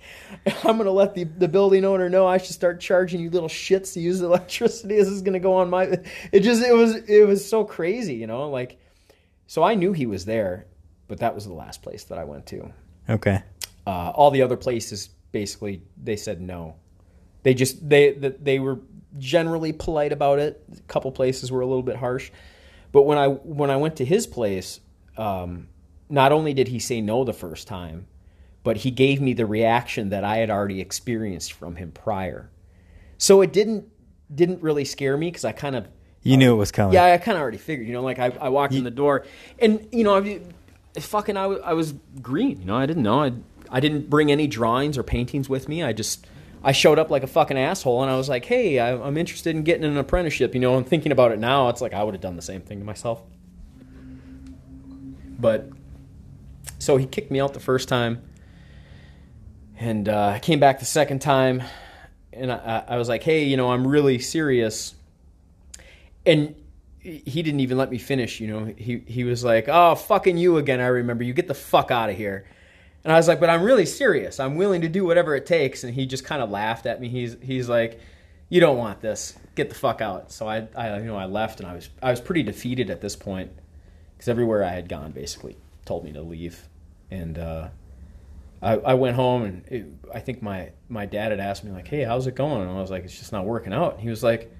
I'm 0.64 0.80
gonna 0.80 0.90
let 0.90 1.14
the, 1.14 1.24
the 1.26 1.48
building 1.48 1.86
owner 1.86 2.10
know 2.10 2.26
I 2.26 2.40
should 2.40 2.56
start 2.56 2.80
charging 2.80 3.22
you 3.22 3.30
little 3.30 3.48
shits 3.48 3.94
to 3.94 4.00
use 4.00 4.22
electricity. 4.22 4.96
This 4.96 5.08
is 5.08 5.22
gonna 5.22 5.40
go 5.40 5.54
on 5.54 5.70
my. 5.70 6.00
It 6.32 6.40
just 6.40 6.64
it 6.64 6.74
was 6.74 6.96
it 6.96 7.28
was 7.28 7.48
so 7.48 7.64
crazy, 7.64 8.16
you 8.16 8.26
know, 8.26 8.50
like. 8.50 8.80
So 9.46 9.62
I 9.62 9.76
knew 9.76 9.94
he 9.94 10.08
was 10.08 10.26
there, 10.26 10.66
but 11.08 11.20
that 11.20 11.36
was 11.36 11.46
the 11.46 11.54
last 11.54 11.84
place 11.84 12.06
that 12.06 12.18
I 12.18 12.24
went 12.24 12.48
to. 12.48 12.74
Okay. 13.08 13.44
Uh, 13.86 14.10
all 14.16 14.32
the 14.32 14.42
other 14.42 14.58
places, 14.58 15.10
basically, 15.32 15.84
they 15.96 16.16
said 16.16 16.42
no. 16.42 16.78
They 17.44 17.54
just 17.54 17.88
they 17.88 18.12
they 18.12 18.60
were 18.60 18.80
generally 19.18 19.74
polite 19.74 20.12
about 20.12 20.40
it. 20.40 20.64
A 20.78 20.82
couple 20.82 21.12
places 21.12 21.52
were 21.52 21.62
a 21.62 21.66
little 21.66 21.84
bit 21.84 21.96
harsh, 21.96 22.32
but 22.92 23.04
when 23.04 23.18
I 23.18 23.28
when 23.28 23.70
I 23.70 23.78
went 23.78 23.96
to 23.98 24.06
his 24.06 24.28
place, 24.28 24.80
um, 25.18 25.68
not 26.10 26.32
only 26.32 26.54
did 26.54 26.68
he 26.68 26.80
say 26.80 27.02
no 27.02 27.24
the 27.24 27.34
first 27.34 27.68
time, 27.68 28.08
but 28.64 28.78
he 28.78 28.92
gave 28.92 29.22
me 29.22 29.34
the 29.34 29.46
reaction 29.46 30.10
that 30.10 30.24
I 30.24 30.38
had 30.38 30.50
already 30.50 30.82
experienced 30.82 31.54
from 31.54 31.76
him 31.78 31.92
prior. 31.92 32.50
So 33.18 33.42
it 33.42 33.54
didn't 33.54 33.86
didn't 34.34 34.62
really 34.62 34.86
scare 34.86 35.18
me 35.18 35.28
because 35.28 35.46
I 35.46 35.52
kind 35.54 35.76
of 35.76 35.88
You 36.22 36.38
knew 36.38 36.54
it 36.54 36.58
was 36.58 36.72
coming. 36.72 36.94
yeah, 36.94 37.06
I 37.06 37.18
kind 37.18 37.36
of 37.38 37.42
already 37.42 37.58
figured. 37.58 37.88
You 37.88 37.94
know, 37.94 38.04
like 38.04 38.20
I, 38.20 38.32
I 38.40 38.50
walked 38.50 38.74
in 38.74 38.84
the 38.84 38.92
door, 38.92 39.26
and 39.60 39.88
you 39.92 40.04
know, 40.04 40.18
I, 40.18 40.42
fucking, 41.00 41.36
I, 41.38 41.46
I 41.46 41.74
was 41.74 41.94
green. 42.22 42.60
You 42.60 42.66
know, 42.66 42.76
I 42.76 42.86
didn't 42.86 43.04
know. 43.04 43.24
I, 43.24 43.32
I 43.72 43.80
didn't 43.80 44.10
bring 44.10 44.32
any 44.32 44.46
drawings 44.48 44.98
or 44.98 45.04
paintings 45.04 45.48
with 45.50 45.68
me. 45.70 45.84
I 45.84 45.94
just, 45.94 46.26
I 46.64 46.72
showed 46.72 47.00
up 47.00 47.10
like 47.10 47.24
a 47.24 47.28
fucking 47.28 47.58
asshole, 47.58 48.02
and 48.02 48.12
I 48.12 48.18
was 48.18 48.28
like, 48.28 48.46
hey, 48.46 48.80
I'm 48.80 49.18
interested 49.18 49.56
in 49.56 49.64
getting 49.64 49.86
an 49.86 49.98
apprenticeship. 49.98 50.54
You 50.54 50.60
know, 50.60 50.76
I'm 50.76 50.84
thinking 50.84 51.12
about 51.12 51.32
it 51.32 51.40
now, 51.40 51.70
it's 51.70 51.82
like 51.82 51.94
I 51.94 52.04
would 52.04 52.14
have 52.14 52.22
done 52.22 52.36
the 52.36 52.42
same 52.42 52.62
thing 52.62 52.80
to 52.80 52.86
myself. 52.86 53.22
But 55.40 55.70
so 56.80 56.98
he 56.98 57.06
kicked 57.06 57.32
me 57.32 57.40
out 57.40 57.54
the 57.54 57.60
first 57.60 57.88
time, 57.88 58.22
and 59.78 60.10
uh, 60.10 60.34
I 60.36 60.40
came 60.40 60.60
back 60.60 60.80
the 60.80 60.86
second 60.86 61.20
time, 61.20 61.64
and 62.34 62.52
I, 62.52 62.84
I 62.90 62.98
was 62.98 63.08
like, 63.08 63.24
hey, 63.24 63.46
you 63.46 63.56
know, 63.56 63.72
I'm 63.72 63.88
really 63.88 64.20
serious 64.20 64.96
and 66.26 66.56
he 67.00 67.42
didn't 67.42 67.62
even 67.62 67.78
let 67.78 67.90
me 67.90 67.98
finish. 67.98 68.40
You 68.40 68.48
know, 68.48 68.74
he 68.78 69.00
he 69.08 69.24
was 69.24 69.44
like, 69.44 69.68
"Oh, 69.68 69.96
fucking 69.96 70.38
you 70.38 70.58
again." 70.58 70.80
I 70.80 70.88
remember 70.88 71.24
you 71.24 71.34
get 71.34 71.48
the 71.48 71.54
fuck 71.54 71.92
out 71.92 72.10
of 72.10 72.18
here. 72.18 72.46
And 73.04 73.14
I 73.14 73.16
was 73.16 73.28
like, 73.28 73.40
"But 73.40 73.50
I'm 73.50 73.64
really 73.64 73.86
serious. 73.86 74.40
I'm 74.40 74.56
willing 74.56 74.82
to 74.82 74.90
do 74.90 75.06
whatever 75.06 75.36
it 75.36 75.46
takes." 75.46 75.84
And 75.84 75.94
he 75.94 76.06
just 76.06 76.26
kind 76.26 76.42
of 76.42 76.50
laughed 76.50 76.86
at 76.86 77.00
me. 77.00 77.10
He's 77.10 77.38
he's 77.42 77.70
like, 77.70 78.00
"You 78.50 78.60
don't 78.60 78.78
want 78.78 79.02
this. 79.02 79.38
Get 79.56 79.70
the 79.70 79.76
fuck 79.76 80.02
out." 80.02 80.32
So 80.32 80.48
I 80.48 80.68
I 80.76 80.98
you 81.00 81.06
know 81.06 81.18
I 81.18 81.26
left, 81.26 81.60
and 81.60 81.70
I 81.70 81.76
was 81.76 81.90
I 82.02 82.12
was 82.12 82.22
pretty 82.22 82.44
defeated 82.44 82.90
at 82.90 83.02
this 83.02 83.16
point 83.16 83.52
because 84.16 84.28
everywhere 84.28 84.64
I 84.64 84.72
had 84.72 84.90
gone 84.90 85.12
basically 85.12 85.58
told 85.86 86.04
me 86.04 86.12
to 86.14 86.22
leave, 86.22 86.68
and 87.10 87.38
uh, 87.38 87.70
I, 88.62 88.74
I 88.74 88.94
went 88.96 89.16
home 89.16 89.44
and 89.44 89.68
it, 89.68 89.86
I 90.14 90.20
think 90.20 90.42
my 90.42 90.72
my 90.90 91.06
dad 91.06 91.32
had 91.32 91.40
asked 91.40 91.64
me 91.64 91.72
like, 91.72 91.88
"Hey, 91.88 92.04
how's 92.04 92.28
it 92.28 92.36
going?" 92.36 92.62
And 92.62 92.72
I 92.72 92.82
was 92.82 92.92
like, 92.92 93.06
"It's 93.06 93.18
just 93.18 93.32
not 93.32 93.46
working 93.46 93.74
out." 93.74 93.94
And 93.94 94.02
he 94.02 94.10
was 94.10 94.24
like, 94.24 94.52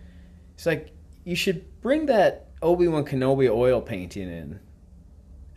"He's 0.56 0.66
like, 0.66 0.92
you 1.26 1.36
should 1.36 1.82
bring 1.82 2.06
that 2.06 2.48
Obi 2.62 2.88
Wan 2.88 3.06
Kenobi 3.06 3.50
oil 3.50 3.82
painting 3.82 4.30
in." 4.30 4.60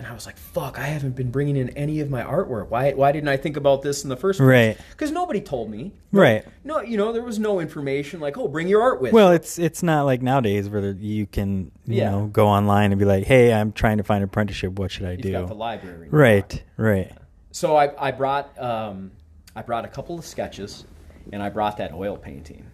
And 0.02 0.10
I 0.10 0.14
was 0.14 0.26
like, 0.26 0.36
"Fuck! 0.36 0.80
I 0.80 0.86
haven't 0.86 1.14
been 1.14 1.30
bringing 1.30 1.56
in 1.56 1.68
any 1.70 2.00
of 2.00 2.10
my 2.10 2.24
artwork. 2.24 2.70
Why? 2.70 2.90
Why 2.90 3.12
didn't 3.12 3.28
I 3.28 3.36
think 3.36 3.56
about 3.56 3.82
this 3.82 4.02
in 4.02 4.08
the 4.10 4.16
first 4.16 4.40
place? 4.40 4.48
Right. 4.48 4.78
Because 4.90 5.12
nobody 5.12 5.40
told 5.40 5.70
me. 5.70 5.92
Right. 6.10 6.44
No, 6.64 6.80
you 6.80 6.96
know, 6.96 7.12
there 7.12 7.22
was 7.22 7.38
no 7.38 7.60
information 7.60 8.18
like, 8.18 8.36
"Oh, 8.36 8.48
bring 8.48 8.66
your 8.66 8.82
art 8.82 9.00
with." 9.00 9.12
Well, 9.12 9.30
it's 9.30 9.60
it's 9.60 9.80
not 9.80 10.02
like 10.02 10.20
nowadays 10.20 10.68
where 10.68 10.90
you 10.90 11.26
can 11.26 11.70
you 11.86 11.98
Yeah. 11.98 12.10
know 12.10 12.26
go 12.26 12.48
online 12.48 12.90
and 12.90 12.98
be 12.98 13.04
like, 13.04 13.22
hey, 13.22 13.52
I'm 13.54 13.70
trying 13.70 13.98
to 13.98 14.02
find 14.02 14.18
an 14.18 14.24
apprenticeship. 14.24 14.76
What 14.76 14.90
should 14.90 15.06
I 15.06 15.12
You've 15.12 15.20
do? 15.20 15.32
got 15.34 15.46
the 15.46 15.54
library. 15.54 16.08
Right. 16.10 16.64
Right. 16.76 17.12
So 17.52 17.76
I, 17.76 18.08
I 18.08 18.10
brought 18.10 18.60
um, 18.60 19.12
I 19.54 19.62
brought 19.62 19.84
a 19.84 19.88
couple 19.88 20.18
of 20.18 20.24
sketches, 20.26 20.84
and 21.32 21.40
I 21.40 21.48
brought 21.48 21.76
that 21.76 21.92
oil 21.92 22.16
painting. 22.16 22.66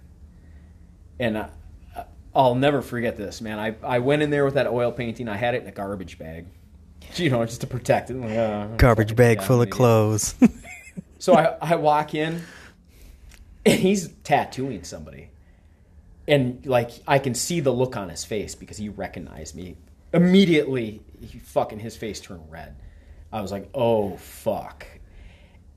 And 1.21 1.37
I, 1.37 1.51
I'll 2.35 2.55
never 2.55 2.81
forget 2.81 3.19
this, 3.19 3.43
man. 3.43 3.59
I, 3.59 3.75
I 3.83 3.99
went 3.99 4.23
in 4.23 4.31
there 4.31 4.47
with 4.47 4.55
that 4.55 4.67
oil 4.67 4.93
painting. 4.93 5.29
I 5.29 5.37
had 5.37 5.55
it 5.55 5.63
in 5.63 5.69
a 5.69 5.73
garbage 5.73 6.19
bag, 6.19 6.47
you 7.17 7.31
know, 7.31 7.45
just 7.45 7.61
to 7.63 7.67
protect 7.67 8.11
it. 8.11 8.17
Like, 8.17 8.37
uh, 8.37 8.67
Garbage 8.77 9.17
bag 9.17 9.43
full 9.43 9.63
of 9.63 9.71
clothes. 9.71 10.35
So 11.19 11.35
I, 11.35 11.57
I 11.73 11.75
walk 11.77 12.15
in, 12.15 12.43
and 13.67 13.81
he's 13.81 14.09
tattooing 14.25 14.85
somebody, 14.85 15.31
and 16.27 16.65
like 16.65 16.91
I 17.07 17.19
can 17.19 17.35
see 17.35 17.61
the 17.61 17.73
look 17.73 17.97
on 17.97 18.09
his 18.09 18.25
face 18.25 18.55
because 18.55 18.77
he 18.77 18.89
recognized 18.89 19.55
me 19.55 19.77
immediately. 20.13 21.03
He 21.21 21.39
fucking 21.39 21.81
his 21.81 21.97
face 21.97 22.21
turned 22.21 22.51
red. 22.51 22.77
I 23.33 23.43
was 23.43 23.53
like, 23.53 23.69
oh 23.75 24.17
fuck, 24.17 24.87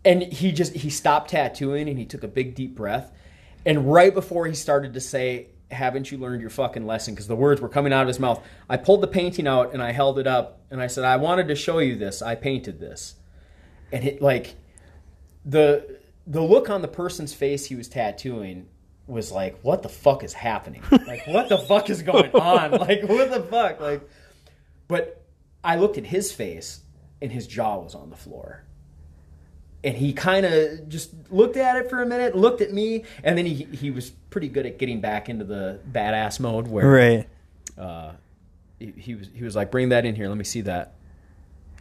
and 0.05 0.21
he 0.21 0.51
just 0.51 0.73
he 0.73 0.89
stopped 0.89 1.31
tattooing 1.31 1.89
and 1.89 1.97
he 1.97 2.05
took 2.05 2.23
a 2.23 2.27
big 2.27 2.55
deep 2.55 2.75
breath, 2.75 3.11
and 3.65 3.91
right 3.91 4.13
before 4.13 4.45
he 4.45 4.53
started 4.53 4.93
to 4.93 5.01
say. 5.01 5.47
Haven't 5.71 6.11
you 6.11 6.17
learned 6.17 6.41
your 6.41 6.49
fucking 6.49 6.85
lesson? 6.85 7.13
Because 7.13 7.27
the 7.27 7.35
words 7.35 7.61
were 7.61 7.69
coming 7.69 7.93
out 7.93 8.01
of 8.01 8.07
his 8.07 8.19
mouth. 8.19 8.43
I 8.69 8.77
pulled 8.77 9.01
the 9.01 9.07
painting 9.07 9.47
out 9.47 9.73
and 9.73 9.81
I 9.81 9.91
held 9.91 10.19
it 10.19 10.27
up 10.27 10.61
and 10.69 10.81
I 10.81 10.87
said, 10.87 11.03
I 11.03 11.17
wanted 11.17 11.47
to 11.47 11.55
show 11.55 11.79
you 11.79 11.95
this. 11.95 12.21
I 12.21 12.35
painted 12.35 12.79
this. 12.79 13.15
And 13.91 14.05
it 14.05 14.21
like 14.21 14.55
the 15.45 15.99
the 16.27 16.41
look 16.41 16.69
on 16.69 16.81
the 16.81 16.87
person's 16.87 17.33
face 17.33 17.65
he 17.65 17.75
was 17.75 17.87
tattooing 17.87 18.67
was 19.07 19.31
like, 19.31 19.59
what 19.61 19.81
the 19.81 19.89
fuck 19.89 20.23
is 20.23 20.33
happening? 20.33 20.83
Like, 20.91 21.27
what 21.27 21.49
the 21.49 21.57
fuck 21.57 21.89
is 21.89 22.01
going 22.01 22.31
on? 22.31 22.71
Like, 22.79 23.03
what 23.03 23.29
the 23.31 23.41
fuck? 23.41 23.79
Like, 23.81 24.07
but 24.87 25.23
I 25.63 25.75
looked 25.75 25.97
at 25.97 26.05
his 26.05 26.31
face 26.31 26.81
and 27.21 27.31
his 27.31 27.47
jaw 27.47 27.79
was 27.79 27.95
on 27.95 28.09
the 28.09 28.15
floor. 28.15 28.63
And 29.83 29.97
he 29.97 30.13
kind 30.13 30.45
of 30.45 30.89
just 30.89 31.11
looked 31.31 31.57
at 31.57 31.75
it 31.75 31.89
for 31.89 32.01
a 32.01 32.05
minute, 32.05 32.35
looked 32.35 32.61
at 32.61 32.71
me, 32.71 33.03
and 33.23 33.37
then 33.37 33.45
he 33.45 33.63
he 33.65 33.89
was 33.89 34.11
pretty 34.29 34.47
good 34.47 34.65
at 34.65 34.77
getting 34.77 35.01
back 35.01 35.27
into 35.27 35.43
the 35.43 35.79
badass 35.91 36.39
mode 36.39 36.67
where 36.67 36.87
right. 36.87 37.29
uh, 37.77 38.11
he, 38.79 38.93
he 38.95 39.15
was 39.15 39.27
he 39.33 39.43
was 39.43 39.55
like, 39.55 39.71
bring 39.71 39.89
that 39.89 40.05
in 40.05 40.15
here, 40.15 40.27
let 40.27 40.37
me 40.37 40.43
see 40.43 40.61
that. 40.61 40.93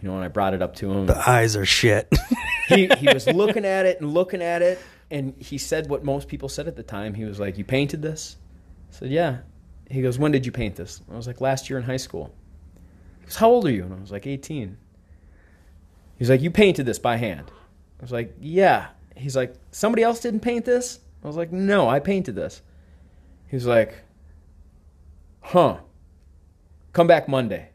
You 0.02 0.08
know, 0.08 0.14
and 0.14 0.24
I 0.24 0.28
brought 0.28 0.54
it 0.54 0.62
up 0.62 0.76
to 0.76 0.90
him 0.90 1.06
The 1.06 1.28
eyes 1.28 1.56
are 1.56 1.66
shit. 1.66 2.10
he 2.68 2.86
he 2.98 3.08
was 3.12 3.26
looking 3.26 3.64
at 3.64 3.84
it 3.86 4.00
and 4.00 4.14
looking 4.14 4.42
at 4.42 4.62
it, 4.62 4.78
and 5.10 5.34
he 5.38 5.58
said 5.58 5.90
what 5.90 6.04
most 6.04 6.28
people 6.28 6.48
said 6.48 6.68
at 6.68 6.76
the 6.76 6.82
time. 6.82 7.14
He 7.14 7.24
was 7.24 7.38
like, 7.38 7.58
"You 7.58 7.64
painted 7.64 8.00
this?" 8.00 8.36
I 8.90 8.96
said, 8.96 9.10
"Yeah." 9.10 9.38
He 9.90 10.02
goes, 10.02 10.18
"When 10.18 10.32
did 10.32 10.46
you 10.46 10.52
paint 10.52 10.76
this?" 10.76 11.02
I 11.10 11.16
was 11.16 11.26
like, 11.26 11.40
"Last 11.40 11.68
year 11.68 11.78
in 11.78 11.84
high 11.84 11.98
school." 11.98 12.32
He 13.18 13.26
goes, 13.26 13.36
"How 13.36 13.50
old 13.50 13.66
are 13.66 13.70
you?" 13.70 13.84
And 13.84 13.92
I 13.92 14.00
was 14.00 14.10
like, 14.10 14.26
"18." 14.26 14.78
He's 16.16 16.30
like, 16.30 16.40
"You 16.40 16.50
painted 16.50 16.86
this 16.86 16.98
by 16.98 17.16
hand?" 17.16 17.50
I 18.00 18.02
was 18.02 18.12
like, 18.12 18.34
"Yeah." 18.40 18.88
He's 19.16 19.36
like, 19.36 19.54
"Somebody 19.70 20.02
else 20.02 20.20
didn't 20.20 20.40
paint 20.40 20.64
this?" 20.64 21.00
I 21.22 21.26
was 21.26 21.36
like, 21.36 21.52
"No, 21.52 21.88
I 21.88 22.00
painted 22.00 22.34
this." 22.34 22.62
He's 23.48 23.66
like, 23.66 23.94
"Huh." 25.40 25.78
Come 26.92 27.06
back 27.06 27.28
Monday. 27.28 27.68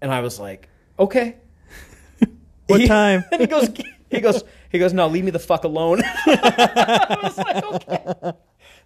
And 0.00 0.12
I 0.12 0.20
was 0.20 0.38
like, 0.38 0.68
"Okay." 0.98 1.36
What 2.66 2.80
He- 2.80 2.86
time? 2.88 3.24
And 3.32 3.40
he 3.40 3.46
goes, 3.46 3.68
he 4.10 4.20
goes, 4.20 4.44
he 4.70 4.78
goes. 4.78 4.92
No, 4.92 5.08
leave 5.08 5.24
me 5.24 5.30
the 5.30 5.38
fuck 5.38 5.64
alone. 5.64 6.00
I 6.26 7.18
was 7.22 7.38
like, 7.38 7.64
okay. 7.64 8.32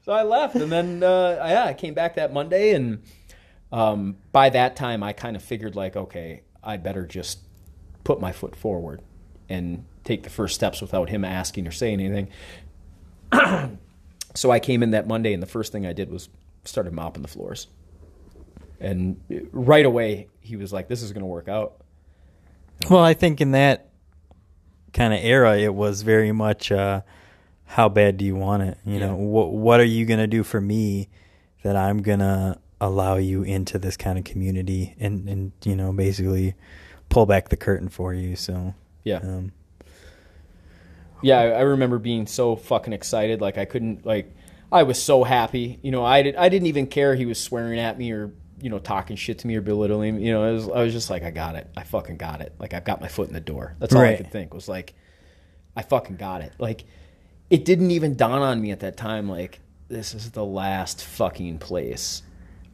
So 0.05 0.12
I 0.12 0.22
left, 0.22 0.55
and 0.57 0.70
then 0.72 1.03
uh, 1.03 1.36
yeah, 1.47 1.64
I 1.64 1.74
came 1.74 1.92
back 1.94 2.14
that 2.14 2.32
Monday, 2.32 2.74
and 2.74 3.03
um, 3.72 4.16
by 4.32 4.51
that 4.51 4.76
time, 4.76 5.03
I 5.03 5.12
kind 5.12 5.36
of 5.36 5.42
figured 5.42 5.74
like, 5.76 5.94
okay, 5.97 6.42
I 6.62 6.76
better 6.78 7.05
just 7.07 7.40
put 8.05 8.20
my 8.20 8.30
foot 8.32 8.55
forward 8.57 9.03
and 9.49 9.84
take 10.07 10.22
the 10.22 10.30
first 10.30 10.54
steps 10.54 10.80
without 10.80 11.11
him 11.11 11.24
asking 11.24 11.66
or 11.68 11.70
saying 11.72 12.00
anything. 12.00 12.28
so 14.34 14.50
I 14.50 14.61
came 14.61 14.82
in 14.82 14.92
that 14.92 15.07
Monday, 15.07 15.34
and 15.34 15.42
the 15.42 15.46
first 15.46 15.72
thing 15.72 15.84
I 15.84 15.92
did 15.92 16.11
was 16.11 16.30
started 16.64 16.92
mopping 16.94 17.22
the 17.22 17.28
floors. 17.28 17.66
And 18.80 19.20
right 19.52 19.84
away, 19.84 20.28
he 20.40 20.57
was 20.57 20.72
like, 20.72 20.88
"This 20.88 21.02
is 21.02 21.12
going 21.12 21.22
to 21.22 21.26
work 21.26 21.48
out." 21.48 21.80
Well, 22.90 23.02
I 23.02 23.14
think 23.14 23.40
in 23.40 23.52
that 23.52 23.88
kind 24.92 25.12
of 25.12 25.20
era, 25.22 25.57
it 25.59 25.74
was 25.74 26.02
very 26.02 26.32
much 26.32 26.70
uh, 26.70 27.00
how 27.64 27.88
bad 27.88 28.16
do 28.18 28.24
you 28.24 28.36
want 28.36 28.62
it? 28.62 28.78
You 28.84 29.00
know, 29.00 29.16
what 29.16 29.52
what 29.52 29.80
are 29.80 29.84
you 29.84 30.04
gonna 30.07 30.26
do 30.26 30.42
for 30.42 30.61
me 30.61 31.09
that 31.62 31.74
I'm 31.74 32.02
gonna 32.02 32.61
allow 32.80 33.16
you 33.16 33.42
into 33.42 33.78
this 33.78 33.96
kind 33.96 34.18
of 34.18 34.24
community 34.24 34.94
and 35.00 35.26
and 35.28 35.52
you 35.64 35.74
know 35.74 35.92
basically 35.92 36.54
pull 37.09 37.24
back 37.24 37.48
the 37.48 37.57
curtain 37.57 37.88
for 37.88 38.12
you. 38.12 38.36
So 38.36 38.74
Yeah. 39.04 39.16
um, 39.18 39.52
Yeah, 41.23 41.39
I, 41.39 41.47
I 41.47 41.61
remember 41.62 41.99
being 41.99 42.27
so 42.27 42.57
fucking 42.57 42.93
excited. 42.93 43.41
Like 43.41 43.59
I 43.59 43.64
couldn't 43.64 44.05
like 44.05 44.35
I 44.71 44.83
was 44.83 45.03
so 45.03 45.25
happy. 45.25 45.79
You 45.83 45.91
know, 45.91 46.05
I 46.05 46.23
did 46.23 46.37
I 46.37 46.49
didn't 46.49 46.67
even 46.67 46.87
care 46.87 47.14
he 47.14 47.27
was 47.27 47.41
swearing 47.41 47.79
at 47.79 47.99
me 47.99 48.12
or 48.12 48.33
you 48.61 48.71
know 48.71 48.79
talking 48.79 49.17
shit 49.17 49.39
to 49.41 49.47
me 49.47 49.57
or 49.57 49.61
belittling. 49.61 50.17
me. 50.17 50.27
You 50.27 50.33
know, 50.33 50.53
was, 50.53 50.69
I 50.69 50.83
was 50.83 50.93
just 50.93 51.11
like, 51.11 51.23
I 51.23 51.31
got 51.31 51.57
it. 51.57 51.71
I 51.77 51.85
fucking 51.85 52.17
got 52.17 52.41
it. 52.41 52.55
Like 52.59 52.75
I've 52.75 52.85
got 52.85 53.01
my 53.01 53.09
foot 53.09 53.29
in 53.29 53.35
the 53.35 53.41
door. 53.41 53.77
That's 53.79 53.95
all 53.95 54.03
I 54.03 54.17
could 54.17 54.31
think 54.31 54.55
was 54.55 54.69
like, 54.69 54.95
I 55.77 55.83
fucking 55.83 56.17
got 56.17 56.43
it. 56.43 56.53
Like 56.59 56.85
it 57.51 57.64
didn't 57.64 57.91
even 57.91 58.17
dawn 58.17 58.43
on 58.43 58.61
me 58.61 58.71
at 58.71 58.81
that 58.81 58.97
time. 58.97 59.29
Like 59.29 59.61
this 59.89 60.14
is 60.14 60.33
the 60.33 60.45
last 60.45 61.05
fucking 61.05 61.59
place 61.59 62.23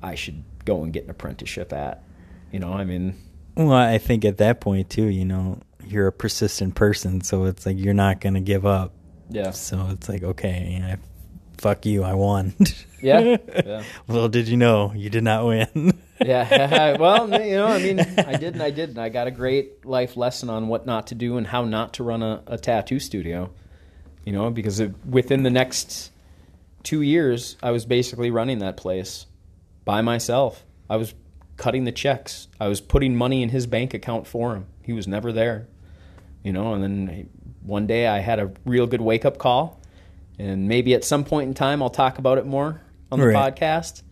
I 0.03 0.15
should 0.15 0.43
go 0.65 0.83
and 0.83 0.93
get 0.93 1.05
an 1.05 1.11
apprenticeship 1.11 1.73
at. 1.73 2.03
You 2.51 2.59
know, 2.59 2.73
I 2.73 2.85
mean, 2.85 3.17
well, 3.57 3.73
I 3.73 3.99
think 3.99 4.25
at 4.25 4.39
that 4.39 4.61
point 4.61 4.91
too, 4.91 5.07
you 5.07 5.25
know, 5.25 5.61
you're 5.87 6.07
a 6.07 6.13
persistent 6.13 6.75
person, 6.75 7.21
so 7.21 7.45
it's 7.45 7.67
like 7.67 7.79
you're 7.79 7.95
not 7.95 8.21
gonna 8.21 8.41
give 8.41 8.67
up. 8.67 8.93
yeah, 9.29 9.51
So 9.51 9.89
it's 9.91 10.09
like 10.09 10.23
okay, 10.23 10.79
know, 10.79 10.97
fuck 11.59 11.87
you, 11.87 12.03
I 12.03 12.15
won. 12.15 12.55
yeah, 13.03 13.37
yeah. 13.65 13.85
Little 14.09 14.29
did 14.29 14.49
you 14.49 14.57
know, 14.57 14.93
you 14.95 15.11
did 15.11 15.25
not 15.25 15.47
win. 15.47 15.93
yeah. 16.21 16.97
well, 16.99 17.29
you 17.43 17.57
know, 17.57 17.67
I 17.67 17.79
mean, 17.79 18.01
I 18.01 18.37
did 18.37 18.55
and 18.55 18.63
I 18.63 18.71
did, 18.71 18.91
and 18.91 18.99
I 18.99 19.09
got 19.09 19.27
a 19.27 19.31
great 19.31 19.87
life 19.87 20.17
lesson 20.17 20.51
on 20.51 20.69
what 20.69 20.87
not 20.87 21.07
to 21.09 21.15
do 21.15 21.37
and 21.37 21.47
how 21.47 21.65
not 21.65 21.95
to 21.95 22.03
run 22.03 22.23
a, 22.23 22.43
a 22.47 22.59
tattoo 22.59 22.99
studio. 22.99 23.51
You 24.25 24.33
know, 24.33 24.51
because 24.51 24.79
it, 24.79 24.93
within 25.07 25.43
the 25.43 25.51
next 25.51 26.13
two 26.83 27.03
years, 27.03 27.57
I 27.63 27.71
was 27.71 27.87
basically 27.87 28.31
running 28.31 28.59
that 28.59 28.77
place 28.77 29.27
by 29.85 30.03
myself. 30.03 30.65
I 30.89 30.97
was 30.97 31.15
cutting 31.57 31.85
the 31.85 31.93
checks. 31.93 32.49
I 32.61 32.69
was 32.69 32.81
putting 32.81 33.17
money 33.17 33.43
in 33.43 33.49
his 33.49 33.67
bank 33.67 33.95
account 33.95 34.27
for 34.27 34.55
him. 34.55 34.67
He 34.83 34.93
was 34.93 35.07
never 35.09 35.33
there. 35.33 35.69
You 36.43 36.53
know, 36.53 36.75
and 36.75 36.83
then 36.83 37.29
one 37.63 37.87
day 37.87 38.07
I 38.07 38.19
had 38.19 38.39
a 38.41 38.51
real 38.65 38.87
good 38.87 39.01
wake 39.01 39.25
up 39.25 39.39
call, 39.39 39.81
and 40.39 40.67
maybe 40.69 40.93
at 40.95 41.05
some 41.05 41.25
point 41.25 41.49
in 41.49 41.55
time 41.55 41.83
I'll 41.83 41.91
talk 41.91 42.19
about 42.19 42.39
it 42.39 42.47
more 42.47 42.81
on 43.11 43.19
the 43.21 43.27
Right. 43.27 43.37
podcast 43.57 44.03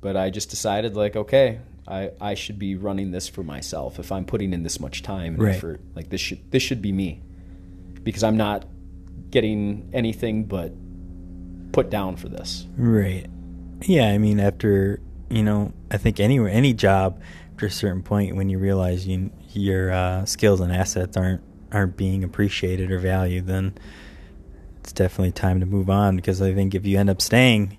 but 0.00 0.16
I 0.16 0.30
just 0.30 0.48
decided 0.48 0.94
like 0.94 1.16
okay 1.16 1.58
I, 1.88 2.12
I 2.20 2.34
should 2.34 2.56
be 2.58 2.76
running 2.76 3.10
this 3.10 3.26
for 3.28 3.42
myself 3.42 3.98
if 3.98 4.12
I'm 4.12 4.24
putting 4.24 4.52
in 4.52 4.62
this 4.62 4.78
much 4.78 5.02
time 5.02 5.34
and 5.34 5.42
Right. 5.42 5.56
effort 5.56 5.80
like 5.96 6.08
this 6.08 6.20
should 6.20 6.48
this 6.52 6.62
should 6.62 6.80
be 6.80 6.92
me 6.92 7.20
because 8.04 8.22
I'm 8.22 8.36
not 8.36 8.64
getting 9.32 9.90
anything 9.92 10.44
but 10.44 10.72
put 11.72 11.90
down 11.90 12.14
for 12.16 12.28
this 12.28 12.66
Right. 12.76 13.26
Yeah, 13.82 14.08
I 14.08 14.18
mean, 14.18 14.38
after 14.40 15.00
you 15.28 15.42
know, 15.42 15.72
I 15.90 15.98
think 15.98 16.20
anywhere, 16.20 16.48
any 16.48 16.72
job, 16.72 17.20
after 17.52 17.66
a 17.66 17.70
certain 17.70 18.02
point, 18.02 18.34
when 18.36 18.48
you 18.48 18.58
realize 18.58 19.06
you, 19.06 19.30
your 19.52 19.92
uh, 19.92 20.24
skills 20.24 20.60
and 20.60 20.72
assets 20.72 21.16
aren't 21.16 21.42
aren't 21.70 21.96
being 21.96 22.24
appreciated 22.24 22.90
or 22.90 22.98
valued, 22.98 23.46
then 23.46 23.76
it's 24.80 24.92
definitely 24.92 25.32
time 25.32 25.60
to 25.60 25.66
move 25.66 25.90
on. 25.90 26.16
Because 26.16 26.40
I 26.40 26.54
think 26.54 26.74
if 26.74 26.86
you 26.86 26.98
end 26.98 27.10
up 27.10 27.20
staying, 27.20 27.78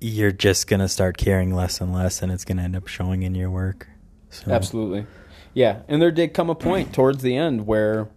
you're 0.00 0.32
just 0.32 0.66
gonna 0.66 0.88
start 0.88 1.16
caring 1.16 1.54
less 1.54 1.80
and 1.80 1.92
less, 1.92 2.22
and 2.22 2.32
it's 2.32 2.44
gonna 2.44 2.62
end 2.62 2.76
up 2.76 2.88
showing 2.88 3.22
in 3.22 3.34
your 3.34 3.50
work. 3.50 3.88
So, 4.30 4.50
absolutely 4.52 5.06
yeah 5.54 5.82
and 5.88 6.00
there 6.00 6.10
did 6.10 6.34
come 6.34 6.50
a 6.50 6.54
point 6.54 6.94
towards 6.94 7.22
the 7.22 7.36
end 7.36 7.66
where 7.66 8.08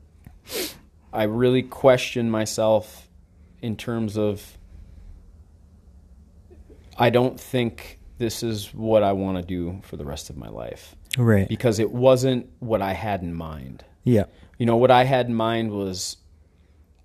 I 1.11 1.23
really 1.23 1.63
questioned 1.63 2.31
myself 2.31 3.07
in 3.61 3.75
terms 3.75 4.17
of 4.17 4.57
I 6.97 7.09
don't 7.09 7.39
think 7.39 7.99
this 8.19 8.43
is 8.43 8.73
what 8.73 9.01
I 9.01 9.13
want 9.13 9.37
to 9.37 9.43
do 9.43 9.81
for 9.83 9.97
the 9.97 10.05
rest 10.05 10.29
of 10.29 10.37
my 10.37 10.49
life 10.49 10.95
Right. 11.17 11.47
because 11.47 11.79
it 11.79 11.91
wasn't 11.91 12.49
what 12.59 12.81
I 12.81 12.93
had 12.93 13.21
in 13.21 13.33
mind. 13.33 13.85
yeah. 14.03 14.25
You 14.59 14.65
know, 14.67 14.77
what 14.77 14.91
I 14.91 15.03
had 15.03 15.27
in 15.27 15.35
mind 15.35 15.71
was 15.71 16.17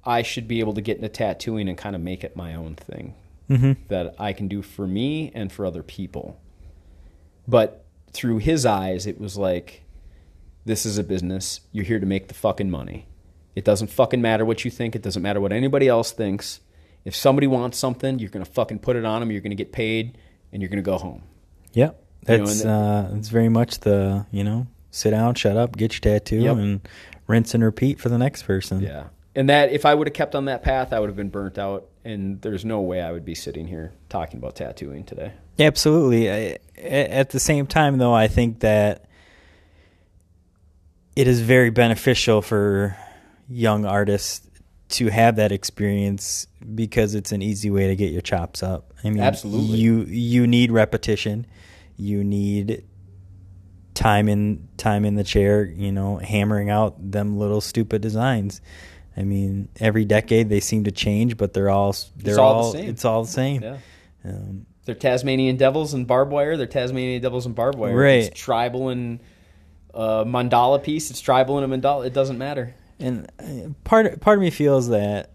I 0.04 0.22
should 0.22 0.46
be 0.46 0.60
able 0.60 0.74
to 0.74 0.80
get 0.80 0.96
into 0.96 1.08
tattooing 1.08 1.68
and 1.68 1.76
kind 1.76 1.96
of 1.96 2.02
make 2.02 2.22
it 2.22 2.36
my 2.36 2.54
own 2.54 2.74
thing 2.76 3.14
hmm 3.48 3.72
that 3.88 4.14
I 4.18 4.32
can 4.34 4.46
do 4.48 4.60
for 4.62 4.86
me 4.86 5.32
and 5.34 5.50
for 5.50 5.64
other 5.64 5.82
people. 5.82 6.38
But 7.46 7.84
through 8.12 8.38
his 8.38 8.66
eyes, 8.66 9.06
it 9.06 9.18
was 9.18 9.36
like, 9.38 9.82
this 10.66 10.84
is 10.84 10.98
a 10.98 11.02
business. 11.04 11.60
You're 11.72 11.86
here 11.86 11.98
to 12.00 12.06
make 12.06 12.28
the 12.28 12.34
fucking 12.34 12.70
money. 12.70 13.06
It 13.56 13.64
doesn't 13.64 13.88
fucking 13.88 14.20
matter 14.20 14.44
what 14.44 14.64
you 14.64 14.70
think. 14.70 14.94
It 14.94 15.02
doesn't 15.02 15.22
matter 15.22 15.40
what 15.40 15.52
anybody 15.52 15.88
else 15.88 16.12
thinks. 16.12 16.60
If 17.04 17.16
somebody 17.16 17.46
wants 17.46 17.78
something, 17.78 18.18
you're 18.18 18.30
gonna 18.30 18.44
fucking 18.44 18.80
put 18.80 18.96
it 18.96 19.04
on 19.06 19.20
them. 19.20 19.30
You're 19.32 19.40
gonna 19.40 19.54
get 19.54 19.72
paid, 19.72 20.18
and 20.52 20.60
you're 20.62 20.68
gonna 20.68 20.82
go 20.82 20.98
home. 20.98 21.22
Yep. 21.72 22.02
You 22.26 22.38
know, 22.38 22.44
That's 22.46 22.64
uh, 22.64 23.10
it's 23.16 23.28
very 23.28 23.48
much 23.48 23.80
the 23.80 24.26
you 24.30 24.44
know 24.44 24.66
sit 24.90 25.10
down, 25.10 25.34
shut 25.34 25.56
up, 25.56 25.76
get 25.76 25.92
your 25.94 26.00
tattoo, 26.00 26.40
Yep. 26.40 26.56
and 26.56 26.80
rinse 27.26 27.54
and 27.54 27.62
repeat 27.62 28.00
for 28.00 28.08
the 28.08 28.18
next 28.18 28.42
person. 28.44 28.80
Yeah. 28.80 29.04
And 29.34 29.48
that 29.50 29.70
if 29.70 29.86
I 29.86 29.94
would 29.94 30.08
have 30.08 30.14
kept 30.14 30.34
on 30.34 30.46
that 30.46 30.62
path, 30.62 30.92
I 30.92 30.98
would 30.98 31.08
have 31.08 31.16
been 31.16 31.28
burnt 31.28 31.58
out. 31.58 31.86
And 32.04 32.40
there's 32.42 32.64
no 32.64 32.80
way 32.80 33.00
I 33.02 33.12
would 33.12 33.24
be 33.24 33.34
sitting 33.34 33.68
here 33.68 33.92
talking 34.08 34.38
about 34.38 34.56
tattooing 34.56 35.04
today. 35.04 35.32
Absolutely. 35.58 36.30
I, 36.30 36.58
at 36.82 37.30
the 37.30 37.38
same 37.38 37.66
time, 37.66 37.98
though, 37.98 38.14
I 38.14 38.26
think 38.28 38.60
that 38.60 39.04
it 41.14 41.28
is 41.28 41.40
very 41.40 41.70
beneficial 41.70 42.42
for 42.42 42.96
young 43.48 43.84
artists 43.84 44.46
to 44.90 45.08
have 45.08 45.36
that 45.36 45.52
experience 45.52 46.46
because 46.74 47.14
it's 47.14 47.32
an 47.32 47.42
easy 47.42 47.70
way 47.70 47.88
to 47.88 47.96
get 47.96 48.10
your 48.10 48.22
chops 48.22 48.62
up. 48.62 48.94
I 49.04 49.10
mean, 49.10 49.20
Absolutely. 49.22 49.78
You 49.78 50.00
you 50.04 50.46
need 50.46 50.72
repetition. 50.72 51.46
You 51.98 52.24
need 52.24 52.84
time 53.94 54.28
in 54.28 54.68
time 54.76 55.04
in 55.04 55.16
the 55.16 55.24
chair. 55.24 55.64
You 55.64 55.92
know, 55.92 56.16
hammering 56.16 56.70
out 56.70 56.94
them 57.12 57.36
little 57.38 57.60
stupid 57.60 58.00
designs. 58.00 58.60
I 59.16 59.22
mean, 59.24 59.68
every 59.80 60.04
decade 60.04 60.48
they 60.48 60.60
seem 60.60 60.84
to 60.84 60.92
change, 60.92 61.36
but 61.36 61.52
they're 61.52 61.70
all 61.70 61.94
they're 62.16 62.38
all 62.40 62.70
the 62.72 62.78
same. 62.78 62.88
It's 62.90 63.04
all 63.04 63.24
the 63.24 63.30
same. 63.30 63.62
Yeah. 63.62 63.78
Um, 64.24 64.66
They're 64.84 64.94
Tasmanian 64.94 65.56
devils 65.56 65.92
and 65.92 66.06
barbed 66.06 66.30
wire. 66.32 66.56
They're 66.56 66.66
Tasmanian 66.66 67.20
devils 67.20 67.44
and 67.46 67.54
barbed 67.54 67.78
wire. 67.78 67.96
Right. 67.96 68.24
It's 68.24 68.40
tribal 68.40 68.88
and 68.90 69.20
uh, 69.92 70.24
mandala 70.24 70.82
piece. 70.82 71.10
It's 71.10 71.20
tribal 71.20 71.58
and 71.58 71.72
a 71.72 71.76
mandala. 71.76 72.06
It 72.06 72.12
doesn't 72.12 72.38
matter. 72.38 72.74
and 73.00 73.30
uh, 73.40 73.70
part 73.84 74.20
part 74.20 74.38
of 74.38 74.42
me 74.42 74.50
feels 74.50 74.88
that 74.88 75.32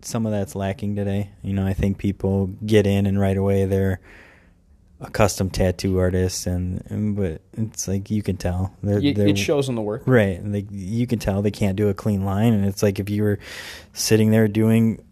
some 0.00 0.24
of 0.24 0.32
that's 0.32 0.54
lacking 0.54 0.96
today. 0.96 1.30
You 1.42 1.52
know, 1.52 1.66
I 1.66 1.74
think 1.74 1.98
people 1.98 2.46
get 2.64 2.86
in 2.86 3.04
and 3.06 3.20
right 3.20 3.36
away 3.36 3.66
they're 3.66 4.00
a 5.00 5.10
custom 5.10 5.50
tattoo 5.50 5.98
artist, 5.98 6.46
and, 6.46 6.82
and 6.88 7.14
but 7.16 7.42
it's 7.56 7.86
like 7.86 8.10
you 8.10 8.22
can 8.22 8.36
tell 8.36 8.72
they're, 8.82 9.00
Y- 9.00 9.12
they're 9.14 9.28
It 9.28 9.36
shows 9.38 9.68
in 9.68 9.74
the 9.74 9.82
work. 9.82 10.02
right. 10.06 10.42
Like 10.44 10.66
you 10.70 11.06
can 11.06 11.18
tell 11.18 11.42
they 11.42 11.50
can't 11.50 11.76
do 11.76 11.88
a 11.88 11.94
clean 11.94 12.24
line, 12.24 12.52
and 12.54 12.64
it's 12.64 12.82
like 12.82 12.98
if 12.98 13.10
you 13.10 13.22
were 13.22 13.38
sitting 13.92 14.30
there 14.30 14.48
doing 14.48 15.02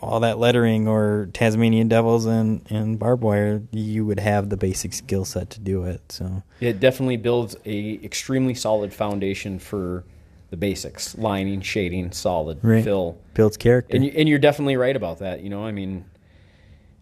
all 0.00 0.20
that 0.20 0.38
lettering 0.38 0.86
or 0.88 1.28
Tasmanian 1.32 1.88
devils 1.88 2.26
and 2.26 2.64
and 2.70 2.98
barbed 2.98 3.22
wire, 3.22 3.62
you 3.70 4.04
would 4.06 4.20
have 4.20 4.48
the 4.48 4.56
basic 4.56 4.92
skill 4.92 5.24
set 5.24 5.50
to 5.50 5.60
do 5.60 5.84
it. 5.84 6.00
So 6.10 6.42
It 6.60 6.80
definitely 6.80 7.16
builds 7.18 7.56
a 7.66 8.00
extremely 8.02 8.54
solid 8.54 8.92
foundation 8.94 9.58
for 9.58 10.04
the 10.50 10.56
basics: 10.56 11.16
lining, 11.18 11.60
shading, 11.60 12.12
solid 12.12 12.58
Right. 12.62 12.84
fill. 12.84 13.18
builds 13.34 13.56
character. 13.56 13.94
And 13.96 14.04
you, 14.04 14.12
and 14.16 14.28
you're 14.28 14.38
definitely 14.38 14.76
right 14.76 14.94
about 14.96 15.18
that. 15.18 15.40
You 15.42 15.50
know, 15.50 15.64
I 15.64 15.72
mean, 15.72 16.04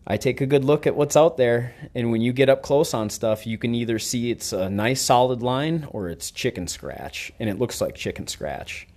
I 0.07 0.17
take 0.17 0.41
a 0.41 0.47
good 0.47 0.65
look 0.65 0.87
at 0.87 0.97
what's 0.97 1.17
out 1.17 1.37
there, 1.37 1.75
and 1.95 2.11
when 2.11 2.21
you 2.21 2.33
get 2.33 2.49
up 2.49 2.63
close 2.63 2.93
on 2.93 3.09
stuff, 3.09 3.47
you 3.47 3.57
can 3.57 3.75
either 3.75 3.99
see 3.99 4.31
it's 4.31 4.53
a 4.53 4.69
nice 4.69 5.01
solid 5.01 5.43
line 5.43 5.87
or 5.91 6.09
it's 6.09 6.31
chicken 6.31 6.67
scratch, 6.67 7.33
and 7.39 7.49
it 7.49 7.59
looks 7.59 7.81
like 7.81 7.95
chicken 7.95 8.27
scratch. 8.27 8.89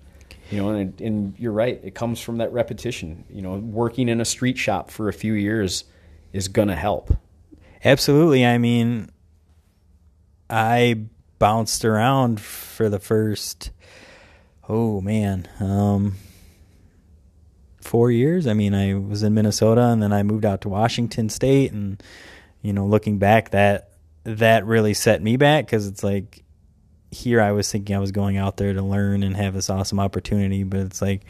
You 0.52 0.62
know, 0.62 0.70
and, 0.70 1.00
and 1.02 1.34
you're 1.38 1.52
right. 1.52 1.80
It 1.84 1.96
comes 1.96 2.20
from 2.20 2.38
that 2.38 2.52
repetition. 2.52 3.24
You 3.30 3.42
know, 3.42 3.56
working 3.56 4.10
in 4.10 4.22
a 4.22 4.26
street 4.26 4.58
shop 4.58 4.92
for 4.92 5.10
a 5.10 5.14
few 5.14 5.34
years 5.34 5.86
is 6.34 6.48
gonna 6.48 6.76
help. 6.76 7.16
Absolutely. 7.84 8.46
I 8.46 8.58
mean, 8.58 9.10
I 10.50 11.06
bounced 11.38 11.86
around 11.86 12.40
for 12.40 12.90
the 12.90 13.00
first, 13.00 13.72
oh 14.68 15.02
man, 15.02 15.48
um, 15.60 16.16
four 17.86 18.12
years. 18.12 18.48
I 18.48 18.54
mean, 18.54 18.74
I 18.74 18.94
was 18.96 19.24
in 19.24 19.34
Minnesota 19.34 19.84
and 19.84 20.02
then 20.02 20.12
I 20.12 20.24
moved 20.24 20.46
out 20.46 20.62
to 20.62 20.70
Washington 20.70 21.30
State, 21.30 21.72
and 21.72 22.02
you 22.62 22.74
know, 22.74 22.86
looking 22.86 23.18
back, 23.18 23.52
that 23.52 23.92
that 24.24 24.66
really 24.66 24.94
set 24.94 25.22
me 25.22 25.38
back 25.38 25.66
because 25.66 25.88
it's 25.88 26.04
like 26.04 26.44
here 27.12 27.40
I 27.40 27.52
was 27.52 27.72
thinking 27.72 27.96
I 27.96 28.00
was 28.00 28.12
going 28.12 28.38
out 28.38 28.58
there 28.58 28.74
to 28.74 28.82
learn 28.82 29.24
and 29.24 29.36
have 29.38 29.54
this 29.54 29.70
awesome 29.70 30.00
opportunity, 30.00 30.64
but 30.64 30.82
it's 30.82 31.02
like 31.02 31.22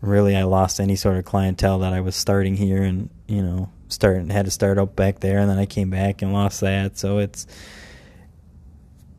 really 0.00 0.36
I 0.36 0.44
lost 0.44 0.80
any 0.80 0.96
sort 0.96 1.16
of 1.16 1.24
clientele 1.24 1.80
that 1.80 1.92
I 1.92 2.00
was 2.00 2.14
starting 2.14 2.56
here 2.56 2.82
and 2.82 3.08
you 3.26 3.42
know 3.42 3.70
starting 3.88 4.28
had 4.28 4.44
to 4.44 4.50
start 4.50 4.78
up 4.78 4.94
back 4.94 5.20
there 5.20 5.38
and 5.38 5.48
then 5.48 5.58
I 5.58 5.66
came 5.66 5.90
back 5.90 6.22
and 6.22 6.32
lost 6.32 6.60
that 6.60 6.98
so 6.98 7.18
it's 7.18 7.46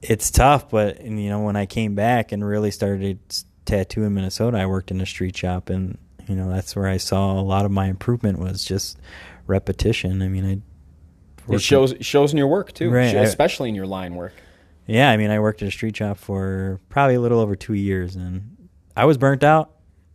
it's 0.01 0.29
tough 0.29 0.69
but 0.69 0.99
and, 0.99 1.21
you 1.21 1.29
know 1.29 1.39
when 1.39 1.55
I 1.55 1.65
came 1.65 1.95
back 1.95 2.31
and 2.31 2.45
really 2.45 2.71
started 2.71 3.19
tattoo 3.65 4.03
in 4.03 4.13
Minnesota 4.13 4.57
I 4.57 4.65
worked 4.67 4.91
in 4.91 5.01
a 5.01 5.05
street 5.05 5.35
shop 5.35 5.69
and 5.69 5.97
you 6.27 6.35
know 6.35 6.49
that's 6.49 6.75
where 6.75 6.87
I 6.87 6.97
saw 6.97 7.39
a 7.39 7.41
lot 7.41 7.65
of 7.65 7.71
my 7.71 7.87
improvement 7.87 8.39
was 8.39 8.63
just 8.63 8.97
repetition 9.47 10.21
I 10.21 10.27
mean 10.27 10.45
I 10.45 11.53
It 11.53 11.61
shows 11.61 11.91
it 11.93 12.05
shows 12.05 12.31
in 12.31 12.37
your 12.37 12.47
work 12.47 12.73
too, 12.73 12.89
Right, 12.89 13.15
I- 13.15 13.21
especially 13.21 13.69
in 13.69 13.75
your 13.75 13.87
line 13.87 14.15
work. 14.15 14.33
Yeah, 14.87 15.09
I 15.09 15.17
mean, 15.17 15.31
I 15.31 15.39
worked 15.39 15.63
at 15.63 15.67
a 15.67 15.71
street 15.71 15.97
shop 15.97 16.17
for 16.19 16.79
probably 16.89 17.15
a 17.15 17.19
little 17.19 17.39
over 17.39 17.55
two 17.55 17.73
years, 17.73 18.15
and 18.15 18.69
I 18.95 19.05
was 19.05 19.17
burnt 19.17 19.43
out. 19.43 19.71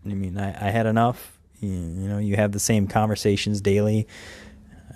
I 0.06 0.14
mean, 0.14 0.38
I, 0.38 0.68
I 0.68 0.70
had 0.70 0.86
enough. 0.86 1.40
You, 1.58 1.70
you 1.70 2.08
know, 2.08 2.18
you 2.18 2.36
have 2.36 2.52
the 2.52 2.60
same 2.60 2.86
conversations 2.86 3.60
daily. 3.60 4.06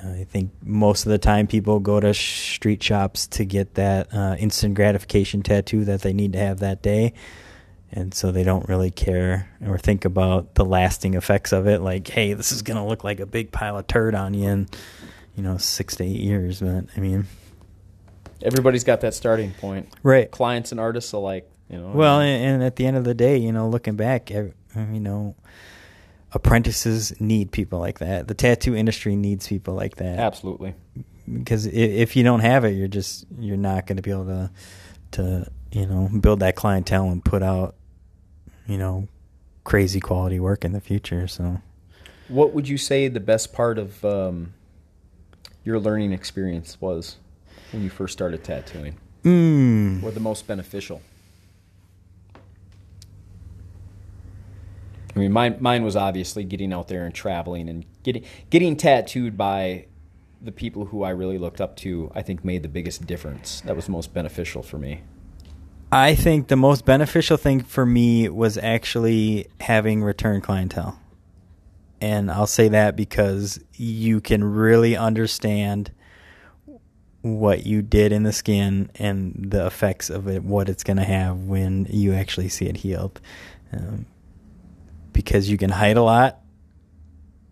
I 0.01 0.25
think 0.31 0.53
most 0.63 1.07
of 1.07 1.11
the 1.11 1.19
time 1.19 1.49
people 1.49 1.81
go 1.81 1.99
to 1.99 2.13
sh- 2.15 2.55
street 2.55 2.83
shops 2.85 3.27
to 3.29 3.45
get 3.45 3.75
that 3.75 4.15
uh, 4.15 4.37
instant 4.39 4.75
gratification 4.75 5.43
tattoo 5.43 5.85
that 5.87 6.03
they 6.03 6.13
need 6.13 6.35
to 6.35 6.39
have 6.39 6.61
that 6.61 6.81
day. 6.81 7.13
And 7.93 8.13
so 8.13 8.33
they 8.33 8.43
don't 8.43 8.69
really 8.69 8.91
care 8.91 9.49
or 9.65 9.79
think 9.79 10.05
about 10.05 10.57
the 10.57 10.65
lasting 10.65 11.15
effects 11.15 11.53
of 11.53 11.67
it. 11.69 11.81
Like, 11.81 12.09
hey, 12.09 12.33
this 12.33 12.51
is 12.51 12.63
going 12.63 12.77
to 12.77 12.83
look 12.85 13.05
like 13.05 13.21
a 13.21 13.27
big 13.27 13.53
pile 13.53 13.79
of 13.79 13.87
turd 13.87 14.15
on 14.17 14.35
you 14.35 14.49
in, 14.49 14.69
you 15.37 15.43
know, 15.45 15.59
six 15.59 15.95
to 15.97 16.05
eight 16.05 16.21
years. 16.21 16.61
But, 16.61 16.87
I 16.97 17.01
mean, 17.01 17.27
Everybody's 18.43 18.85
got 18.85 19.01
that 19.03 19.15
starting 19.15 19.53
point. 19.53 19.89
right. 20.03 20.31
Clients 20.31 20.73
and 20.73 20.81
artists 20.81 21.13
alike. 21.13 21.49
You 21.71 21.79
know. 21.79 21.89
Well, 21.95 22.21
and, 22.21 22.45
and 22.57 22.63
at 22.63 22.77
the 22.77 22.85
end 22.85 22.97
of 22.97 23.05
the 23.05 23.15
day, 23.15 23.39
you 23.39 23.53
know, 23.53 23.69
looking 23.69 23.97
back, 23.97 24.29
you 24.31 24.53
know, 24.77 25.35
apprentices 26.33 27.19
need 27.21 27.53
people 27.53 27.79
like 27.79 28.01
that. 28.01 28.29
The 28.29 28.35
tattoo 28.35 28.75
industry 28.75 29.17
needs 29.17 29.47
people 29.47 29.75
like 29.75 29.97
that. 29.97 30.19
absolutely. 30.19 30.75
Because 31.33 31.65
if 31.67 32.17
you 32.17 32.23
don't 32.23 32.41
have 32.41 32.65
it, 32.65 32.71
you're 32.71 32.89
just 32.89 33.25
you're 33.39 33.57
not 33.57 33.87
going 33.87 33.97
to 33.97 34.03
be 34.03 34.11
able 34.11 34.27
to 34.27 34.51
to 35.15 35.51
you 35.73 35.87
know 35.87 36.09
build 36.21 36.41
that 36.41 36.55
clientele 36.57 37.11
and 37.11 37.25
put 37.25 37.43
out 37.43 37.75
you 38.67 38.79
know 38.79 39.09
crazy 39.65 40.01
quality 40.01 40.39
work 40.39 40.65
in 40.65 40.73
the 40.73 40.81
future. 40.81 41.27
So 41.27 41.61
What 42.29 42.53
would 42.53 42.69
you 42.69 42.77
say 42.79 43.09
the 43.09 43.21
best 43.21 43.53
part 43.53 43.79
of 43.79 44.05
um, 44.05 44.53
your 45.65 45.79
learning 45.81 46.13
experience 46.13 46.81
was 46.81 47.17
when 47.73 47.83
you 47.83 47.91
first 47.91 48.13
started 48.13 48.45
tattooing? 48.45 48.97
mm, 49.25 50.03
Or 50.03 50.11
the 50.11 50.21
most 50.21 50.47
beneficial? 50.47 51.01
I 55.17 55.19
mean, 55.21 55.33
mine, 55.33 55.57
mine 55.61 55.85
was 55.85 55.95
obviously 55.97 56.43
getting 56.45 56.73
out 56.73 56.89
there 56.89 57.05
and 57.05 57.15
traveling 57.15 57.69
and 57.69 57.85
getting 58.03 58.25
getting 58.51 58.77
tattooed 58.77 59.37
by 59.37 59.87
the 60.45 60.53
people 60.53 60.87
who 60.87 61.03
I 61.03 61.11
really 61.11 61.39
looked 61.39 61.61
up 61.61 61.77
to. 61.79 62.11
I 62.15 62.23
think 62.23 62.45
made 62.45 62.63
the 62.63 62.69
biggest 62.69 63.07
difference. 63.07 63.61
That 63.63 63.77
was 63.77 63.89
most 63.89 64.13
beneficial 64.13 64.63
for 64.63 64.79
me. 64.79 65.03
I 65.91 66.15
think 66.15 66.49
the 66.49 66.57
most 66.57 66.85
beneficial 66.85 67.37
thing 67.37 67.63
for 67.63 67.87
me 67.87 68.29
was 68.29 68.59
actually 68.59 69.47
having 69.61 70.03
return 70.03 70.41
clientele. 70.41 70.99
And 72.01 72.31
I'll 72.31 72.47
say 72.47 72.69
that 72.69 72.97
because 72.97 73.61
you 73.75 74.21
can 74.21 74.45
really 74.45 74.97
understand 74.97 75.93
what 77.23 77.65
you 77.65 77.81
did 77.81 78.13
in 78.13 78.25
the 78.25 78.33
skin 78.33 78.91
and 78.97 79.51
the 79.51 79.67
effects 79.67 80.11
of 80.11 80.29
it, 80.29 80.43
what 80.43 80.69
it's 80.69 80.85
going 80.85 80.99
to 80.99 81.05
have 81.05 81.39
when 81.39 81.87
you 81.89 82.13
actually 82.13 82.49
see 82.49 82.67
it 82.67 82.79
healed. 82.79 83.21
Um, 83.73 84.07
because 85.13 85.49
you 85.49 85.57
can 85.57 85.71
hide 85.71 85.97
a 85.97 86.03
lot 86.03 86.44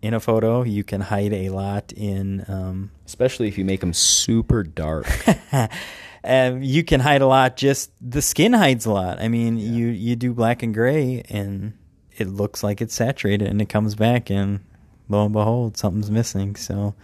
in 0.03 0.13
a 0.13 0.19
photo, 0.19 0.63
you 0.63 0.83
can 0.83 0.99
hide 0.99 1.31
a 1.31 1.49
lot 1.49 1.93
in 1.93 2.43
um, 2.49 2.91
Especially 3.05 3.47
if 3.47 3.57
you 3.57 3.63
make 3.63 3.79
them 3.79 3.93
super 3.93 4.61
dark. 4.61 5.07
um, 6.25 6.61
you 6.61 6.83
can 6.83 6.99
hide 6.99 7.21
a 7.21 7.27
lot. 7.27 7.55
Just 7.55 7.89
the 8.01 8.21
skin 8.21 8.51
hides 8.51 8.85
a 8.85 8.91
lot. 8.91 9.19
I 9.19 9.29
mean, 9.29 9.57
you 9.57 9.87
you 9.87 10.17
do 10.17 10.33
black 10.33 10.61
and 10.61 10.73
gray, 10.73 11.23
and 11.29 11.73
it 12.17 12.27
looks 12.27 12.63
like 12.63 12.81
it's 12.81 12.93
saturated, 12.93 13.47
and 13.47 13.61
it 13.61 13.69
comes 13.69 13.95
back, 13.95 14.29
and 14.29 14.59
lo 15.07 15.23
and 15.23 15.33
behold, 15.33 15.77
something's 15.77 16.11
missing. 16.11 16.57
So, 16.57 16.95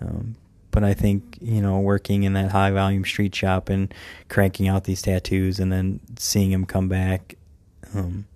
um, 0.00 0.36
but 0.70 0.82
I 0.82 0.94
think 0.94 1.36
you 1.42 1.60
know, 1.60 1.80
working 1.80 2.22
in 2.22 2.32
that 2.32 2.52
high 2.52 2.70
volume 2.70 3.04
street 3.04 3.34
shop 3.34 3.68
and 3.68 3.92
cranking 4.30 4.66
out 4.66 4.84
these 4.84 5.02
tattoos, 5.02 5.60
and 5.60 5.70
then 5.70 6.00
seeing 6.16 6.52
them 6.52 6.64
come 6.64 6.88
back. 6.88 7.34
Um, 7.94 8.26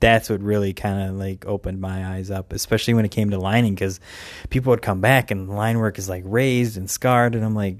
that's 0.00 0.28
what 0.30 0.40
really 0.42 0.72
kind 0.72 1.08
of 1.08 1.16
like 1.16 1.46
opened 1.46 1.80
my 1.80 2.14
eyes 2.14 2.30
up, 2.30 2.52
especially 2.52 2.94
when 2.94 3.04
it 3.04 3.10
came 3.10 3.30
to 3.30 3.38
lining, 3.38 3.74
because 3.74 4.00
people 4.48 4.70
would 4.70 4.82
come 4.82 5.00
back 5.00 5.30
and 5.30 5.48
line 5.48 5.78
work 5.78 5.98
is 5.98 6.08
like 6.08 6.24
raised 6.26 6.76
and 6.76 6.90
scarred, 6.90 7.34
and 7.34 7.44
I'm 7.44 7.54
like, 7.54 7.78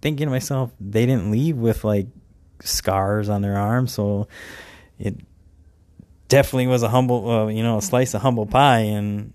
thinking 0.00 0.26
to 0.26 0.30
myself, 0.30 0.70
they 0.80 1.06
didn't 1.06 1.30
leave 1.30 1.56
with 1.56 1.84
like 1.84 2.06
scars 2.60 3.28
on 3.28 3.42
their 3.42 3.56
arms, 3.56 3.92
so 3.92 4.28
it 4.98 5.16
definitely 6.28 6.68
was 6.68 6.82
a 6.82 6.88
humble, 6.88 7.30
uh, 7.30 7.46
you 7.48 7.62
know, 7.62 7.78
a 7.78 7.82
slice 7.82 8.14
of 8.14 8.22
humble 8.22 8.46
pie, 8.46 8.80
and 8.80 9.32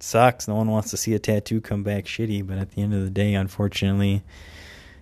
sucks. 0.00 0.48
No 0.48 0.54
one 0.54 0.70
wants 0.70 0.90
to 0.90 0.96
see 0.96 1.14
a 1.14 1.18
tattoo 1.18 1.60
come 1.60 1.82
back 1.82 2.04
shitty, 2.04 2.46
but 2.46 2.58
at 2.58 2.72
the 2.72 2.82
end 2.82 2.94
of 2.94 3.02
the 3.02 3.10
day, 3.10 3.34
unfortunately, 3.34 4.22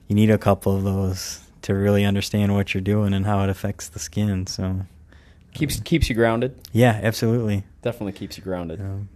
you 0.07 0.15
need 0.15 0.31
a 0.31 0.39
couple 0.39 0.77
of 0.77 0.85
those 0.85 1.41
to 1.63 1.75
really 1.75 2.05
understand 2.05 2.55
what 2.55 2.73
you're 2.73 2.81
doing 2.81 3.13
and 3.13 3.27
how 3.27 3.43
it 3.43 3.51
affects 3.51 3.89
the 3.89 3.99
skin. 3.99 4.47
So 4.47 4.87
keeps 5.59 5.81
keeps 5.81 6.09
you 6.09 6.15
grounded. 6.15 6.59
Yeah, 6.73 7.01
absolutely. 7.03 7.65
Definitely 7.83 8.13
keeps 8.13 8.39
you 8.39 8.45
grounded. 8.45 8.81
Um, 8.81 9.09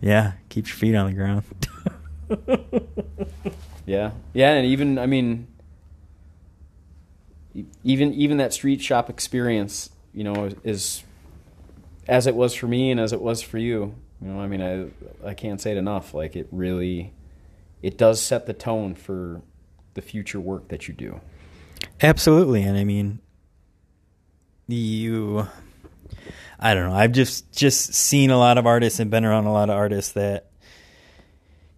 yeah, 0.00 0.32
keeps 0.48 0.68
your 0.68 0.76
feet 0.76 0.94
on 0.94 1.06
the 1.06 1.12
ground. 1.14 1.44
yeah, 3.86 4.12
yeah, 4.32 4.52
and 4.52 4.66
even 4.66 4.98
I 4.98 5.06
mean, 5.06 5.48
even 7.82 8.12
even 8.14 8.36
that 8.36 8.52
street 8.52 8.82
shop 8.82 9.08
experience, 9.08 9.90
you 10.12 10.24
know, 10.24 10.50
is 10.62 11.02
as 12.06 12.26
it 12.26 12.34
was 12.34 12.54
for 12.54 12.66
me 12.66 12.90
and 12.90 13.00
as 13.00 13.12
it 13.12 13.20
was 13.20 13.42
for 13.42 13.58
you. 13.58 13.94
You 14.20 14.28
know, 14.28 14.40
I 14.40 14.46
mean, 14.46 14.62
I 14.62 15.28
I 15.28 15.34
can't 15.34 15.60
say 15.60 15.72
it 15.72 15.78
enough. 15.78 16.12
Like 16.12 16.36
it 16.36 16.48
really, 16.52 17.12
it 17.82 17.96
does 17.96 18.20
set 18.20 18.46
the 18.46 18.54
tone 18.54 18.94
for 18.94 19.40
the 19.94 20.02
future 20.02 20.40
work 20.40 20.68
that 20.68 20.88
you 20.88 20.94
do. 20.94 21.20
Absolutely, 22.00 22.62
and 22.62 22.76
I 22.76 22.84
mean, 22.84 23.20
you. 24.68 25.46
I 26.58 26.74
don't 26.74 26.90
know. 26.90 26.94
I've 26.94 27.12
just 27.12 27.52
just 27.52 27.94
seen 27.94 28.30
a 28.30 28.38
lot 28.38 28.58
of 28.58 28.66
artists 28.66 29.00
and 29.00 29.10
been 29.10 29.24
around 29.24 29.46
a 29.46 29.52
lot 29.52 29.70
of 29.70 29.76
artists 29.76 30.12
that 30.12 30.50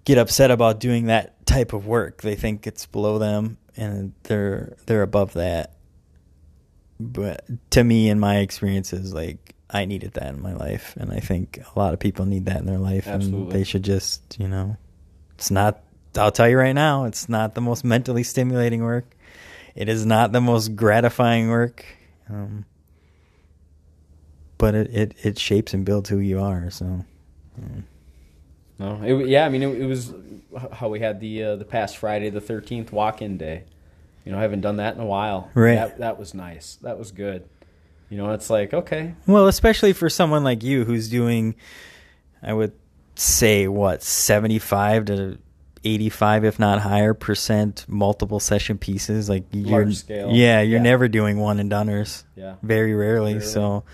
get 0.05 0.19
upset 0.19 0.51
about 0.51 0.81
doing 0.81 1.07
that 1.07 1.47
type 1.47 1.73
of 1.73 1.87
work. 1.87 2.23
They 2.23 2.35
think 2.35 2.67
it's 2.67 2.87
below 2.87 3.19
them 3.19 3.59
and 3.77 4.13
they're 4.25 4.77
they're 4.87 5.03
above 5.03 5.35
that. 5.35 5.75
But 6.99 7.45
to 7.71 7.85
me 7.85 8.09
in 8.09 8.19
my 8.19 8.39
experiences 8.39 9.13
like 9.13 9.55
I 9.71 9.85
needed 9.85 10.15
that 10.15 10.35
in 10.35 10.43
my 10.43 10.55
life 10.55 10.97
and 10.99 11.13
I 11.13 11.21
think 11.21 11.59
a 11.59 11.79
lot 11.79 11.95
of 11.95 12.01
people 12.01 12.27
need 12.27 12.47
that 12.47 12.59
in 12.59 12.67
their 12.67 12.79
life 12.79 13.07
Absolutely. 13.07 13.43
and 13.43 13.53
they 13.53 13.65
should 13.65 13.83
just, 13.85 14.39
you 14.39 14.49
know, 14.49 14.77
it's 15.35 15.51
not 15.51 15.83
I'll 16.17 16.33
tell 16.33 16.49
you 16.49 16.59
right 16.59 16.73
now, 16.73 17.05
it's 17.05 17.29
not 17.29 17.55
the 17.55 17.61
most 17.61 17.85
mentally 17.85 18.25
stimulating 18.25 18.83
work. 18.83 19.15
It 19.77 19.89
is 19.89 20.05
not 20.05 20.33
the 20.33 20.41
most 20.41 20.75
gratifying 20.75 21.49
work. 21.49 21.85
Um, 22.29 22.65
but 24.61 24.75
it, 24.75 24.95
it, 24.95 25.15
it 25.23 25.39
shapes 25.39 25.75
and 25.75 25.85
builds 25.85 26.09
who 26.09 26.19
you 26.19 26.41
are. 26.41 26.71
So, 26.71 27.05
yeah. 27.59 27.81
no, 28.79 29.03
it, 29.03 29.29
yeah. 29.29 29.45
I 29.45 29.49
mean, 29.49 29.63
it, 29.63 29.81
it, 29.83 29.87
was 29.87 30.13
how 30.73 30.89
we 30.89 31.01
had 31.01 31.21
the 31.21 31.43
uh, 31.43 31.57
the 31.57 31.65
past 31.65 31.97
Friday 31.97 32.31
the 32.31 32.41
thirteenth 32.41 32.93
walk 32.93 33.23
in 33.23 33.37
day. 33.37 33.65
You 34.25 34.33
know, 34.33 34.39
I 34.39 34.43
haven't 34.43 34.61
done 34.61 34.77
that 34.77 34.95
in 34.95 35.01
a 35.01 35.07
while. 35.07 35.51
Right. 35.55 35.75
That, 35.77 35.99
that 35.99 36.19
was 36.19 36.35
nice. 36.35 36.79
That 36.83 36.99
was 36.99 37.11
good. 37.11 37.49
You 38.11 38.19
know, 38.19 38.33
it's 38.33 38.51
like 38.51 38.73
okay. 38.75 39.15
Well, 39.27 39.47
especially 39.49 39.93
for 39.93 40.09
someone 40.11 40.45
like 40.45 40.63
you 40.63 40.85
who's 40.85 41.09
doing, 41.09 41.55
I 42.43 42.53
would 42.53 42.73
say 43.15 43.67
what 43.69 44.03
seventy 44.03 44.59
five 44.59 45.07
to 45.07 45.39
85 45.83 46.45
if 46.45 46.59
not 46.59 46.79
higher 46.81 47.15
percent 47.15 47.87
multiple 47.89 48.39
session 48.39 48.77
pieces 48.77 49.31
like 49.31 49.45
you're 49.51 49.91
scale. 49.93 50.31
yeah 50.31 50.61
you're 50.61 50.77
Yeah. 50.77 50.83
never 50.83 51.09
doing 51.09 51.39
one 51.39 51.59
and 51.59 51.71
doneers 51.71 52.25
Yeah. 52.37 52.57
very 52.63 52.93
rarely 52.95 53.33
Rarely. 53.35 53.47
so 53.47 53.85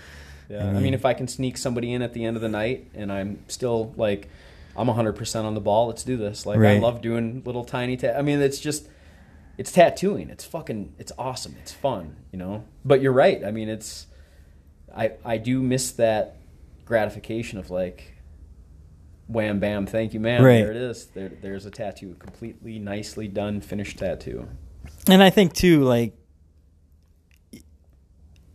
Yeah, 0.49 0.65
I 0.65 0.69
I 0.69 0.73
mean, 0.73 0.83
mean- 0.83 0.93
if 0.93 1.05
I 1.05 1.13
can 1.13 1.27
sneak 1.27 1.57
somebody 1.57 1.93
in 1.93 2.01
at 2.01 2.13
the 2.13 2.23
end 2.25 2.35
of 2.37 2.41
the 2.41 2.49
night 2.49 2.89
and 2.93 3.11
I'm 3.11 3.39
still 3.47 3.93
like, 3.97 4.29
I'm 4.75 4.87
100% 4.87 5.43
on 5.43 5.53
the 5.55 5.61
ball, 5.61 5.87
let's 5.87 6.03
do 6.03 6.17
this. 6.17 6.45
Like, 6.45 6.59
I 6.77 6.79
love 6.79 7.01
doing 7.01 7.41
little 7.45 7.65
tiny, 7.65 7.97
ta- 7.97 8.13
I 8.17 8.21
mean, 8.21 8.39
it's 8.41 8.59
just, 8.59 8.87
it's 9.57 9.71
tattooing. 9.71 10.29
It's 10.29 10.45
fucking, 10.45 10.93
it's 10.99 11.11
awesome. 11.17 11.55
It's 11.61 11.73
fun, 11.73 12.15
you 12.31 12.37
know? 12.37 12.63
But 12.85 13.01
you're 13.01 13.11
right. 13.13 13.43
I 13.43 13.49
mean, 13.51 13.69
it's, 13.69 14.05
I, 14.95 15.13
I 15.25 15.37
do 15.37 15.61
miss 15.63 15.91
that 15.93 16.37
gratification 16.85 17.57
of 17.57 17.69
like, 17.71 18.13
wham, 19.27 19.59
bam, 19.59 19.85
thank 19.87 20.13
you, 20.13 20.19
man. 20.19 20.43
Right. 20.43 20.61
There 20.61 20.71
it 20.71 20.77
is. 20.77 21.07
There, 21.07 21.29
there's 21.41 21.65
a 21.65 21.71
tattoo. 21.71 22.15
Completely 22.19 22.77
nicely 22.79 23.27
done, 23.27 23.59
finished 23.61 23.97
tattoo. 23.97 24.47
and 25.09 25.21
i 25.21 25.29
think 25.29 25.53
too 25.53 25.83
like 25.83 26.13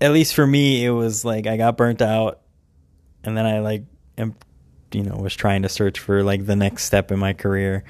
at 0.03 0.13
least 0.13 0.35
for 0.35 0.47
me 0.47 0.85
it 0.85 0.91
was 0.91 1.25
like 1.25 1.47
i 1.47 1.57
got 1.57 1.77
burnt 1.77 2.03
out 2.03 2.41
and 3.25 3.37
then 3.37 3.47
i 3.47 3.61
like 3.61 3.85
am, 4.19 4.35
you 4.93 5.03
know 5.03 5.17
was 5.17 5.35
trying 5.35 5.63
to 5.63 5.69
search 5.69 5.99
for 5.99 6.23
like 6.23 6.45
the 6.45 6.57
next 6.57 6.85
step 6.85 7.11
in 7.11 7.19
my 7.19 7.33
career. 7.33 7.85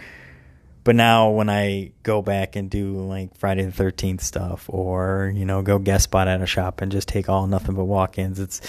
But 0.84 0.96
now 0.96 1.30
when 1.30 1.48
i 1.48 1.92
go 2.02 2.22
back 2.22 2.56
and 2.56 2.68
do 2.68 3.06
like 3.06 3.36
friday 3.36 3.64
the 3.64 3.84
13th 3.84 4.20
stuff 4.20 4.66
or 4.68 5.32
you 5.34 5.44
know 5.44 5.62
go 5.62 5.78
guest 5.78 6.04
spot 6.04 6.26
at 6.26 6.42
a 6.42 6.46
shop 6.46 6.80
and 6.80 6.90
just 6.90 7.06
take 7.06 7.28
all 7.28 7.46
nothing 7.46 7.76
but 7.76 7.84
walk-ins 7.84 8.40
it's 8.40 8.60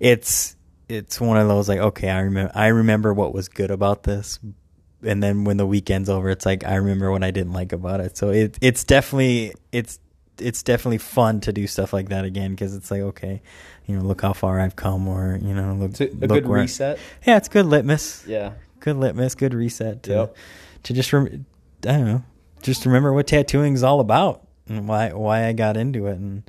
it's 0.00 0.56
it's 0.88 1.20
one 1.20 1.36
of 1.36 1.46
those 1.46 1.68
like 1.68 1.78
okay 1.78 2.10
i 2.10 2.20
remember 2.20 2.50
i 2.56 2.66
remember 2.68 3.14
what 3.14 3.32
was 3.32 3.48
good 3.48 3.70
about 3.70 4.02
this. 4.02 4.38
And 5.02 5.22
then 5.22 5.44
when 5.44 5.56
the 5.56 5.66
weekend's 5.66 6.10
over 6.10 6.28
it's 6.28 6.44
like 6.44 6.64
i 6.64 6.74
remember 6.74 7.10
what 7.10 7.22
i 7.22 7.30
didn't 7.30 7.52
like 7.52 7.72
about 7.72 8.00
it. 8.00 8.16
So 8.16 8.30
it 8.30 8.58
it's 8.60 8.84
definitely 8.84 9.54
it's 9.72 10.00
it's 10.40 10.62
definitely 10.62 10.98
fun 10.98 11.40
to 11.40 11.52
do 11.52 11.66
stuff 11.66 11.92
like 11.92 12.08
that 12.08 12.24
again 12.24 12.50
because 12.52 12.74
it's 12.74 12.90
like 12.90 13.00
okay 13.02 13.40
you 13.86 13.96
know 13.96 14.02
look 14.02 14.20
how 14.22 14.32
far 14.32 14.60
i've 14.60 14.76
come 14.76 15.06
or 15.08 15.38
you 15.42 15.54
know 15.54 15.74
look 15.74 15.90
It's 15.90 16.00
a, 16.00 16.04
a 16.06 16.14
look 16.26 16.28
good 16.30 16.46
reset. 16.48 16.98
yeah 17.26 17.36
it's 17.36 17.48
good 17.48 17.66
litmus 17.66 18.24
Yeah. 18.26 18.52
good 18.80 18.96
litmus 18.96 19.34
good 19.34 19.54
reset 19.54 20.02
to 20.04 20.10
Yep. 20.12 20.36
to 20.84 20.92
just 20.94 21.12
rem- 21.12 21.46
i 21.84 21.92
don't 21.92 22.04
know 22.06 22.24
just 22.62 22.84
remember 22.86 23.12
what 23.12 23.26
tattooing 23.26 23.74
is 23.74 23.82
all 23.82 24.00
about 24.00 24.46
and 24.68 24.86
why 24.88 25.12
why 25.12 25.46
i 25.46 25.52
got 25.52 25.76
into 25.76 26.06
it 26.06 26.16
and 26.18 26.42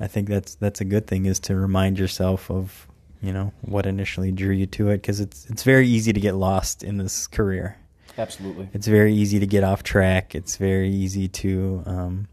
i 0.00 0.06
think 0.06 0.28
that's 0.28 0.54
that's 0.56 0.80
a 0.80 0.84
good 0.84 1.06
thing 1.06 1.26
is 1.26 1.38
to 1.40 1.54
remind 1.56 1.98
yourself 1.98 2.50
of 2.50 2.86
you 3.22 3.32
know 3.32 3.52
what 3.62 3.86
initially 3.86 4.30
drew 4.30 4.52
you 4.54 4.66
to 4.66 4.90
it 4.90 4.98
because 4.98 5.20
it's 5.20 5.46
it's 5.46 5.62
very 5.62 5.88
easy 5.88 6.12
to 6.12 6.20
get 6.20 6.34
lost 6.34 6.82
in 6.82 6.98
this 6.98 7.26
career 7.26 7.76
Absolutely. 8.18 8.68
it's 8.72 8.86
very 8.86 9.12
easy 9.14 9.38
to 9.40 9.46
get 9.46 9.62
off 9.62 9.82
track. 9.82 10.34
It's 10.34 10.56
very 10.56 10.88
easy 10.90 11.28
to 11.28 11.82
um, 11.84 12.28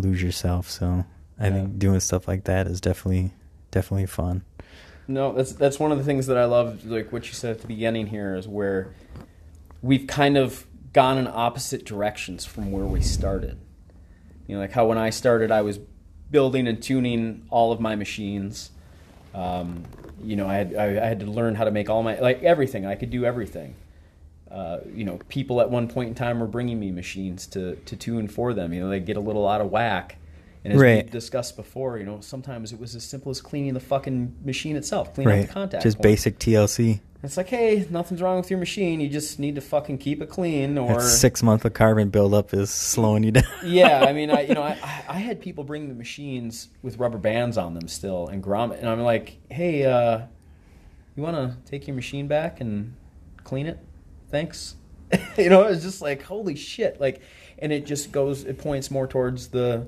lose 0.00 0.22
yourself. 0.22 0.70
So 0.70 1.04
I 1.38 1.48
Yeah. 1.48 1.54
think 1.54 1.78
doing 1.78 2.00
stuff 2.00 2.26
like 2.28 2.44
that 2.44 2.66
is 2.66 2.80
definitely 2.80 3.32
definitely 3.70 4.06
fun. 4.06 4.42
No, 5.06 5.32
that's 5.32 5.52
that's 5.52 5.78
one 5.78 5.92
of 5.92 5.98
the 5.98 6.04
things 6.04 6.26
that 6.26 6.36
I 6.36 6.44
love. 6.44 6.84
Like 6.84 7.12
what 7.12 7.26
you 7.28 7.34
said 7.34 7.52
at 7.52 7.60
the 7.60 7.66
beginning 7.66 8.08
here 8.08 8.34
is 8.34 8.46
where 8.48 8.88
we've 9.82 10.06
kind 10.06 10.36
of 10.36 10.66
gone 10.92 11.18
in 11.18 11.26
opposite 11.26 11.84
directions 11.84 12.44
from 12.44 12.72
where 12.72 12.84
we 12.86 13.00
started. 13.00 13.58
You 14.46 14.54
know, 14.56 14.60
like 14.62 14.72
how 14.72 14.86
when 14.86 14.98
I 14.98 15.10
started, 15.10 15.50
I 15.50 15.62
was 15.62 15.78
building 16.30 16.66
and 16.66 16.82
tuning 16.82 17.46
all 17.50 17.72
of 17.72 17.80
my 17.80 17.94
machines. 17.94 18.70
Um, 19.34 19.84
you 20.22 20.36
know, 20.36 20.46
I 20.48 20.54
had 20.56 20.74
I, 20.74 20.84
I 21.02 21.06
had 21.06 21.20
to 21.20 21.26
learn 21.26 21.54
how 21.54 21.64
to 21.64 21.70
make 21.70 21.88
all 21.88 22.02
my 22.02 22.18
like 22.18 22.42
everything. 22.42 22.86
I 22.86 22.94
could 22.94 23.10
do 23.10 23.24
everything. 23.24 23.74
Uh, 24.50 24.78
you 24.94 25.04
know, 25.04 25.18
people 25.28 25.60
at 25.60 25.70
one 25.70 25.88
point 25.88 26.08
in 26.08 26.14
time 26.14 26.40
were 26.40 26.46
bringing 26.46 26.80
me 26.80 26.90
machines 26.90 27.46
to 27.48 27.76
to 27.76 27.96
tune 27.96 28.28
for 28.28 28.54
them. 28.54 28.72
You 28.72 28.80
know, 28.80 28.88
they 28.88 29.00
get 29.00 29.16
a 29.16 29.20
little 29.20 29.46
out 29.46 29.60
of 29.60 29.70
whack. 29.70 30.16
And 30.64 30.72
as 30.74 30.80
Right. 30.80 31.04
we 31.04 31.10
discussed 31.10 31.56
before, 31.56 31.98
you 31.98 32.04
know, 32.04 32.20
sometimes 32.20 32.72
it 32.72 32.80
was 32.80 32.96
as 32.96 33.04
simple 33.04 33.30
as 33.30 33.40
cleaning 33.40 33.74
the 33.74 33.80
fucking 33.80 34.34
machine 34.44 34.74
itself, 34.76 35.14
clean 35.14 35.28
out 35.28 35.30
right. 35.32 35.46
the 35.46 35.52
contact. 35.52 35.82
Just 35.84 35.98
point. 35.98 36.02
basic 36.02 36.38
TLC. 36.38 37.00
It's 37.22 37.36
like, 37.36 37.48
hey, 37.48 37.86
nothing's 37.90 38.20
wrong 38.22 38.36
with 38.38 38.48
your 38.50 38.58
machine. 38.60 39.00
You 39.00 39.08
just 39.08 39.38
need 39.38 39.54
to 39.56 39.60
fucking 39.60 39.98
keep 39.98 40.20
it 40.22 40.28
clean. 40.28 40.76
Or 40.78 40.94
That 40.94 41.02
six 41.02 41.42
month 41.42 41.64
of 41.64 41.74
carbon 41.74 42.10
buildup 42.10 42.52
is 42.54 42.70
slowing 42.70 43.22
you 43.24 43.32
down. 43.32 43.44
yeah, 43.64 44.04
I 44.04 44.12
mean, 44.12 44.30
I 44.30 44.42
you 44.42 44.54
know, 44.54 44.62
I, 44.62 44.70
I- 44.82 45.04
I 45.08 45.18
had 45.18 45.40
people 45.40 45.62
bring 45.64 45.88
the 45.88 45.94
machines 45.94 46.68
with 46.82 46.98
rubber 46.98 47.18
bands 47.18 47.56
on 47.58 47.74
them 47.74 47.86
still 47.88 48.28
and 48.28 48.42
grommet, 48.42 48.78
and 48.78 48.88
I'm 48.88 49.00
like, 49.02 49.38
hey, 49.50 49.84
uh, 49.84 50.22
you 51.16 51.22
want 51.22 51.36
to 51.36 51.70
take 51.70 51.86
your 51.86 51.96
machine 51.96 52.26
back 52.28 52.60
and 52.60 52.94
clean 53.44 53.66
it? 53.66 53.78
Thanks. 54.30 54.76
you 55.38 55.48
know, 55.48 55.62
it's 55.62 55.82
just 55.82 56.02
like 56.02 56.22
holy 56.22 56.54
shit, 56.54 57.00
like, 57.00 57.22
and 57.58 57.72
it 57.72 57.86
just 57.86 58.12
goes, 58.12 58.44
it 58.44 58.58
points 58.58 58.90
more 58.90 59.06
towards 59.06 59.48
the, 59.48 59.86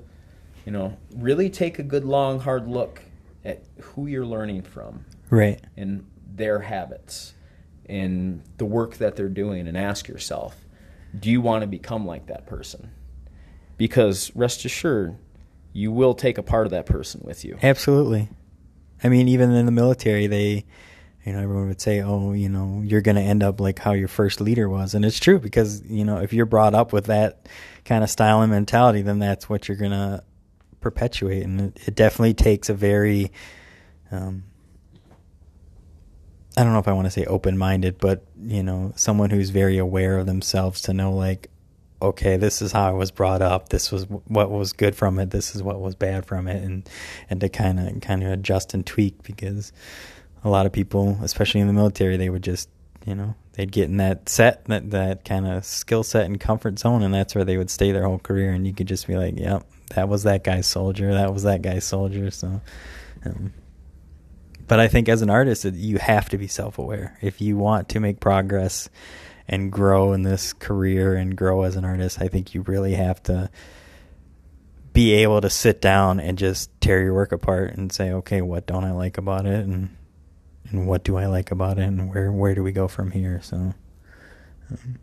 you 0.65 0.71
know, 0.71 0.97
really 1.15 1.49
take 1.49 1.79
a 1.79 1.83
good 1.83 2.03
long 2.03 2.39
hard 2.39 2.67
look 2.67 3.01
at 3.45 3.63
who 3.81 4.07
you're 4.07 4.25
learning 4.25 4.63
from 4.63 5.05
right. 5.29 5.61
and 5.77 6.05
their 6.33 6.59
habits 6.59 7.33
and 7.87 8.41
the 8.57 8.65
work 8.65 8.95
that 8.97 9.15
they're 9.15 9.29
doing 9.29 9.67
and 9.67 9.77
ask 9.77 10.07
yourself 10.07 10.55
do 11.19 11.29
you 11.29 11.41
want 11.41 11.61
to 11.61 11.67
become 11.67 12.05
like 12.05 12.27
that 12.27 12.45
person 12.45 12.91
because 13.77 14.31
rest 14.35 14.63
assured 14.63 15.17
you 15.73 15.91
will 15.91 16.13
take 16.13 16.37
a 16.37 16.43
part 16.43 16.65
of 16.65 16.71
that 16.71 16.85
person 16.85 17.19
with 17.23 17.43
you 17.43 17.57
Absolutely. 17.61 18.29
I 19.03 19.09
mean, 19.09 19.27
even 19.27 19.51
in 19.51 19.65
the 19.65 19.71
military, 19.71 20.27
they, 20.27 20.65
you 21.25 21.33
know, 21.33 21.39
everyone 21.39 21.67
would 21.67 21.81
say, 21.81 22.01
"Oh, 22.01 22.33
you 22.33 22.49
know, 22.49 22.81
you're 22.83 23.01
going 23.01 23.15
to 23.15 23.21
end 23.21 23.43
up 23.43 23.59
like 23.59 23.79
how 23.79 23.93
your 23.93 24.07
first 24.07 24.41
leader 24.41 24.67
was," 24.67 24.95
and 24.95 25.05
it's 25.05 25.19
true 25.19 25.39
because 25.39 25.83
you 25.85 26.03
know 26.03 26.17
if 26.17 26.33
you're 26.33 26.45
brought 26.45 26.73
up 26.73 26.93
with 26.93 27.05
that 27.05 27.47
kind 27.85 28.03
of 28.03 28.09
style 28.09 28.41
and 28.41 28.51
mentality, 28.51 29.01
then 29.01 29.19
that's 29.19 29.47
what 29.47 29.67
you're 29.67 29.77
going 29.77 29.91
to 29.91 30.23
perpetuate, 30.79 31.43
and 31.43 31.61
it, 31.61 31.87
it 31.87 31.95
definitely 31.95 32.33
takes 32.33 32.69
a 32.69 32.73
very, 32.73 33.31
um, 34.11 34.43
I 36.57 36.63
don't 36.63 36.73
know 36.73 36.79
if 36.79 36.87
I 36.87 36.93
want 36.93 37.05
to 37.05 37.11
say 37.11 37.25
open-minded, 37.25 37.99
but 37.99 38.25
you 38.41 38.63
know, 38.63 38.91
someone 38.95 39.29
who's 39.29 39.51
very 39.51 39.77
aware 39.77 40.17
of 40.17 40.25
themselves 40.25 40.81
to 40.83 40.93
know 40.93 41.13
like, 41.13 41.49
okay, 42.01 42.35
this 42.35 42.63
is 42.63 42.71
how 42.71 42.89
I 42.89 42.93
was 42.93 43.11
brought 43.11 43.43
up. 43.43 43.69
This 43.69 43.91
was 43.91 44.05
what 44.09 44.49
was 44.49 44.73
good 44.73 44.95
from 44.95 45.19
it. 45.19 45.29
This 45.29 45.55
is 45.55 45.61
what 45.61 45.79
was 45.79 45.93
bad 45.93 46.25
from 46.25 46.47
it, 46.47 46.63
and 46.63 46.89
and 47.29 47.39
to 47.41 47.49
kind 47.49 47.79
of 47.79 48.01
kind 48.01 48.23
of 48.23 48.31
adjust 48.31 48.73
and 48.73 48.83
tweak 48.83 49.21
because 49.21 49.71
a 50.43 50.49
lot 50.49 50.65
of 50.65 50.71
people, 50.71 51.17
especially 51.21 51.61
in 51.61 51.67
the 51.67 51.73
military, 51.73 52.17
they 52.17 52.29
would 52.29 52.43
just 52.43 52.69
you 53.05 53.15
know 53.15 53.35
they'd 53.53 53.71
get 53.71 53.85
in 53.85 53.97
that 53.97 54.29
set 54.29 54.65
that 54.65 54.91
that 54.91 55.25
kind 55.25 55.47
of 55.47 55.65
skill 55.65 56.03
set 56.03 56.25
and 56.25 56.39
comfort 56.39 56.79
zone, 56.79 57.03
and 57.03 57.13
that's 57.13 57.35
where 57.35 57.45
they 57.45 57.57
would 57.57 57.69
stay 57.69 57.91
their 57.91 58.05
whole 58.05 58.19
career. 58.19 58.51
And 58.51 58.65
you 58.65 58.73
could 58.73 58.87
just 58.87 59.07
be 59.07 59.15
like, 59.15 59.37
yep, 59.37 59.65
that 59.95 60.09
was 60.09 60.23
that 60.23 60.43
guy's 60.43 60.67
soldier. 60.67 61.13
That 61.13 61.33
was 61.33 61.43
that 61.43 61.61
guy's 61.61 61.85
soldier. 61.85 62.31
So. 62.31 62.61
Um, 63.25 63.53
but 64.67 64.79
I 64.79 64.87
think 64.87 65.09
as 65.09 65.21
an 65.21 65.29
artist, 65.29 65.65
you 65.65 65.97
have 65.97 66.29
to 66.29 66.37
be 66.37 66.47
self 66.47 66.79
aware. 66.79 67.17
If 67.21 67.41
you 67.41 67.57
want 67.57 67.89
to 67.89 67.99
make 67.99 68.21
progress 68.21 68.89
and 69.45 69.69
grow 69.69 70.13
in 70.13 70.21
this 70.23 70.53
career 70.53 71.13
and 71.13 71.35
grow 71.35 71.63
as 71.63 71.75
an 71.75 71.83
artist, 71.83 72.21
I 72.21 72.29
think 72.29 72.55
you 72.55 72.61
really 72.61 72.93
have 72.93 73.21
to 73.23 73.49
be 74.93 75.11
able 75.15 75.41
to 75.41 75.49
sit 75.49 75.81
down 75.81 76.21
and 76.21 76.37
just 76.37 76.69
tear 76.79 77.01
your 77.01 77.13
work 77.13 77.33
apart 77.33 77.73
and 77.73 77.91
say, 77.91 78.11
okay, 78.11 78.41
what 78.41 78.65
don't 78.65 78.85
I 78.85 78.91
like 78.91 79.17
about 79.17 79.45
it, 79.45 79.65
and 79.65 79.95
and 80.71 80.87
what 80.87 81.03
do 81.03 81.17
I 81.17 81.27
like 81.27 81.51
about 81.51 81.77
it, 81.77 81.83
and 81.83 82.09
where 82.13 82.31
where 82.31 82.55
do 82.55 82.63
we 82.63 82.71
go 82.71 82.87
from 82.87 83.11
here? 83.11 83.41
So, 83.43 83.73
um, 84.69 84.99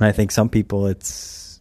I 0.00 0.12
think 0.12 0.30
some 0.30 0.48
people 0.48 0.86
it's 0.86 1.60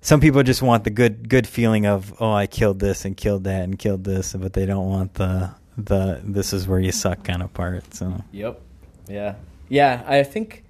some 0.00 0.20
people 0.20 0.42
just 0.42 0.62
want 0.62 0.84
the 0.84 0.90
good 0.90 1.28
good 1.28 1.46
feeling 1.46 1.86
of 1.86 2.14
oh 2.20 2.32
I 2.32 2.46
killed 2.46 2.78
this 2.78 3.04
and 3.04 3.16
killed 3.16 3.44
that 3.44 3.62
and 3.62 3.78
killed 3.78 4.04
this, 4.04 4.32
but 4.32 4.52
they 4.52 4.66
don't 4.66 4.88
want 4.88 5.14
the 5.14 5.50
the 5.76 6.20
this 6.24 6.52
is 6.52 6.66
where 6.66 6.80
you 6.80 6.92
suck 6.92 7.24
kind 7.24 7.42
of 7.42 7.52
part. 7.54 7.94
So 7.94 8.24
Yep. 8.32 8.60
Yeah. 9.08 9.34
Yeah. 9.68 10.02
I 10.06 10.22
think, 10.22 10.64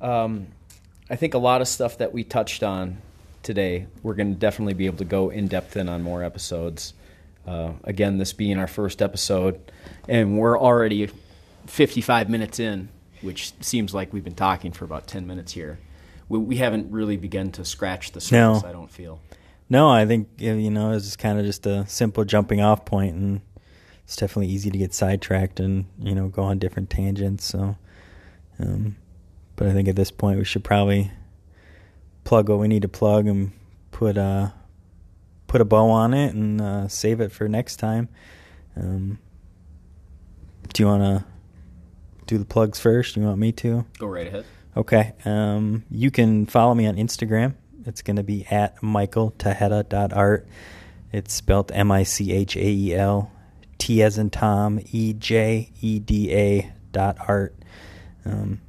um, 0.00 0.48
I 1.10 1.16
think 1.16 1.34
a 1.34 1.38
lot 1.38 1.60
of 1.60 1.68
stuff 1.68 1.98
that 1.98 2.12
we 2.12 2.24
touched 2.24 2.62
on 2.62 2.98
today, 3.42 3.86
we're 4.02 4.14
going 4.14 4.32
to 4.34 4.38
definitely 4.38 4.74
be 4.74 4.86
able 4.86 4.98
to 4.98 5.04
go 5.04 5.30
in 5.30 5.48
depth 5.48 5.76
in 5.76 5.88
on 5.88 6.02
more 6.02 6.22
episodes. 6.22 6.94
Uh, 7.46 7.72
again, 7.84 8.18
this 8.18 8.32
being 8.32 8.58
our 8.58 8.66
first 8.68 9.02
episode, 9.02 9.60
and 10.08 10.38
we're 10.38 10.58
already 10.58 11.10
55 11.66 12.28
minutes 12.30 12.60
in, 12.60 12.88
which 13.20 13.52
seems 13.60 13.92
like 13.92 14.12
we've 14.12 14.24
been 14.24 14.34
talking 14.34 14.72
for 14.72 14.84
about 14.84 15.06
10 15.06 15.26
minutes 15.26 15.52
here. 15.52 15.78
We, 16.28 16.38
we 16.38 16.56
haven't 16.56 16.90
really 16.92 17.16
begun 17.16 17.50
to 17.52 17.64
scratch 17.64 18.12
the 18.12 18.20
surface. 18.20 18.62
No. 18.62 18.68
I 18.68 18.72
don't 18.72 18.90
feel. 18.90 19.20
no, 19.68 19.90
I 19.90 20.06
think 20.06 20.28
you 20.38 20.70
know 20.70 20.92
it's 20.92 21.16
kind 21.16 21.38
of 21.38 21.44
just 21.44 21.66
a 21.66 21.86
simple 21.88 22.24
jumping 22.24 22.60
off 22.60 22.84
point, 22.84 23.14
and 23.16 23.40
it's 24.04 24.16
definitely 24.16 24.52
easy 24.52 24.70
to 24.70 24.78
get 24.78 24.94
sidetracked 24.94 25.58
and 25.60 25.86
you 25.98 26.14
know 26.14 26.28
go 26.28 26.42
on 26.42 26.58
different 26.58 26.90
tangents. 26.90 27.44
So, 27.44 27.76
um, 28.60 28.96
but 29.56 29.66
I 29.66 29.72
think 29.72 29.88
at 29.88 29.96
this 29.96 30.10
point 30.10 30.38
we 30.38 30.44
should 30.44 30.62
probably 30.64 31.10
plug 32.24 32.48
what 32.48 32.58
we 32.60 32.68
need 32.68 32.82
to 32.82 32.88
plug 32.88 33.26
and 33.26 33.52
put 33.90 34.16
uh 34.16 34.50
put 35.52 35.60
a 35.60 35.66
bow 35.66 35.90
on 35.90 36.14
it 36.14 36.32
and 36.34 36.62
uh, 36.62 36.88
save 36.88 37.20
it 37.20 37.30
for 37.30 37.46
next 37.46 37.76
time. 37.76 38.08
Um, 38.74 39.18
do 40.72 40.82
you 40.82 40.86
want 40.86 41.02
to 41.02 41.26
do 42.24 42.38
the 42.38 42.46
plugs 42.46 42.80
first? 42.80 43.16
You 43.16 43.24
want 43.24 43.38
me 43.38 43.52
to? 43.52 43.84
Go 43.98 44.06
right 44.06 44.26
ahead. 44.26 44.46
Okay. 44.78 45.12
Um, 45.26 45.84
you 45.90 46.10
can 46.10 46.46
follow 46.46 46.74
me 46.74 46.86
on 46.86 46.96
Instagram. 46.96 47.52
It's 47.84 48.00
going 48.00 48.16
to 48.16 48.22
be 48.22 48.46
at 48.46 48.80
michaeltejeda.art. 48.80 50.48
It's 51.12 51.34
spelled 51.34 51.70
M 51.72 51.92
I 51.92 52.04
C 52.04 52.32
H 52.32 52.56
A 52.56 52.66
E 52.66 52.94
L 52.94 53.30
T 53.76 54.02
as 54.02 54.16
in 54.16 54.30
Tom 54.30 54.80
E 54.90 55.12
J 55.12 55.70
E 55.82 55.98
D 55.98 56.32
A 56.32 56.72
dot 56.92 57.18
art. 57.28 57.54
Um, 58.24 58.62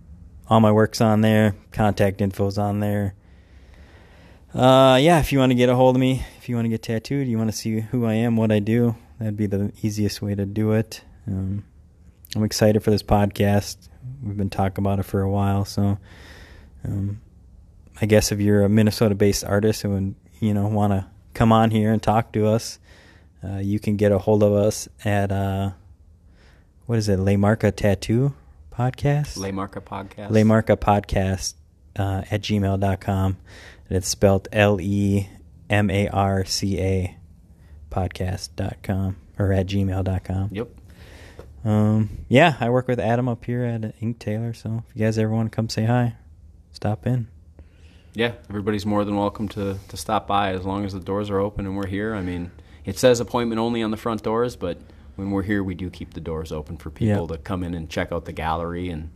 all 0.49 0.59
my 0.59 0.73
work's 0.73 0.99
on 0.99 1.21
there. 1.21 1.55
Contact 1.71 2.19
info's 2.19 2.57
on 2.57 2.81
there. 2.81 3.15
Uh, 4.53 4.99
yeah, 5.01 5.21
if 5.21 5.31
you 5.31 5.39
want 5.39 5.51
to 5.51 5.55
get 5.55 5.69
a 5.69 5.75
hold 5.75 5.95
of 5.95 6.01
me, 6.01 6.25
if 6.43 6.49
you 6.49 6.55
want 6.55 6.65
to 6.65 6.69
get 6.69 6.83
tattooed, 6.83 7.25
you 7.25 7.37
want 7.37 7.49
to 7.49 7.55
see 7.55 7.79
who 7.79 8.05
I 8.05 8.15
am, 8.15 8.35
what 8.35 8.51
I 8.51 8.59
do, 8.59 8.97
that'd 9.17 9.37
be 9.37 9.45
the 9.45 9.71
easiest 9.81 10.21
way 10.21 10.35
to 10.35 10.45
do 10.45 10.73
it. 10.73 11.01
Um, 11.25 11.63
I'm 12.35 12.43
excited 12.43 12.83
for 12.83 12.91
this 12.91 13.01
podcast. 13.01 13.87
We've 14.21 14.35
been 14.35 14.49
talking 14.49 14.83
about 14.83 14.99
it 14.99 15.03
for 15.03 15.21
a 15.21 15.29
while, 15.29 15.63
so 15.63 15.97
um, 16.83 17.21
I 18.01 18.07
guess 18.07 18.33
if 18.33 18.41
you're 18.41 18.65
a 18.65 18.67
Minnesota-based 18.67 19.45
artist 19.45 19.83
who 19.83 19.91
would, 19.91 20.15
you 20.41 20.53
know 20.53 20.67
want 20.67 20.91
to 20.91 21.05
come 21.33 21.53
on 21.53 21.71
here 21.71 21.93
and 21.93 22.03
talk 22.03 22.33
to 22.33 22.47
us, 22.47 22.77
uh, 23.41 23.59
you 23.59 23.79
can 23.79 23.95
get 23.95 24.11
a 24.11 24.17
hold 24.17 24.43
of 24.43 24.51
us 24.51 24.89
at 25.05 25.31
uh, 25.31 25.71
what 26.87 26.97
is 26.97 27.07
it, 27.07 27.19
Lemarca 27.19 27.73
Tattoo 27.73 28.33
Podcast? 28.69 29.37
Lemarca 29.37 29.81
podcast. 29.81 30.27
Lemarca 30.27 30.75
Podcast 30.75 31.53
uh, 31.95 32.23
at 32.29 32.41
gmail.com. 32.41 33.37
And 33.87 33.97
it's 33.97 34.09
spelled 34.09 34.49
L 34.51 34.81
E 34.81 35.29
M 35.69 35.89
A 35.89 36.07
R 36.09 36.45
C 36.45 36.79
A 36.79 37.17
podcast.com 37.89 39.17
or 39.39 39.51
at 39.53 39.67
gmail.com. 39.67 40.49
Yep. 40.51 40.67
Um, 41.65 42.09
yeah, 42.27 42.55
I 42.59 42.69
work 42.69 42.87
with 42.87 42.99
Adam 42.99 43.29
up 43.29 43.45
here 43.45 43.63
at 43.63 43.95
Ink 44.01 44.19
Tailor. 44.19 44.53
So 44.53 44.83
if 44.89 44.95
you 44.95 45.05
guys 45.05 45.17
ever 45.17 45.31
want 45.31 45.51
to 45.51 45.55
come 45.55 45.69
say 45.69 45.85
hi, 45.85 46.15
stop 46.71 47.07
in. 47.07 47.27
Yeah, 48.13 48.33
everybody's 48.49 48.85
more 48.85 49.05
than 49.05 49.15
welcome 49.17 49.47
to, 49.49 49.77
to 49.87 49.97
stop 49.97 50.27
by 50.27 50.51
as 50.53 50.65
long 50.65 50.85
as 50.85 50.93
the 50.93 50.99
doors 50.99 51.29
are 51.29 51.39
open 51.39 51.65
and 51.65 51.75
we're 51.75 51.87
here. 51.87 52.13
I 52.13 52.21
mean, 52.21 52.51
it 52.85 52.99
says 52.99 53.19
appointment 53.19 53.59
only 53.59 53.81
on 53.81 53.91
the 53.91 53.97
front 53.97 54.21
doors, 54.23 54.55
but 54.55 54.77
when 55.15 55.31
we're 55.31 55.41
here, 55.43 55.63
we 55.63 55.73
do 55.73 55.89
keep 55.89 56.13
the 56.13 56.21
doors 56.21 56.51
open 56.51 56.77
for 56.77 56.89
people 56.91 57.27
Yeah. 57.27 57.35
to 57.37 57.41
come 57.41 57.63
in 57.63 57.73
and 57.73 57.89
check 57.89 58.11
out 58.11 58.25
the 58.25 58.33
gallery 58.33 58.89
and 58.89 59.09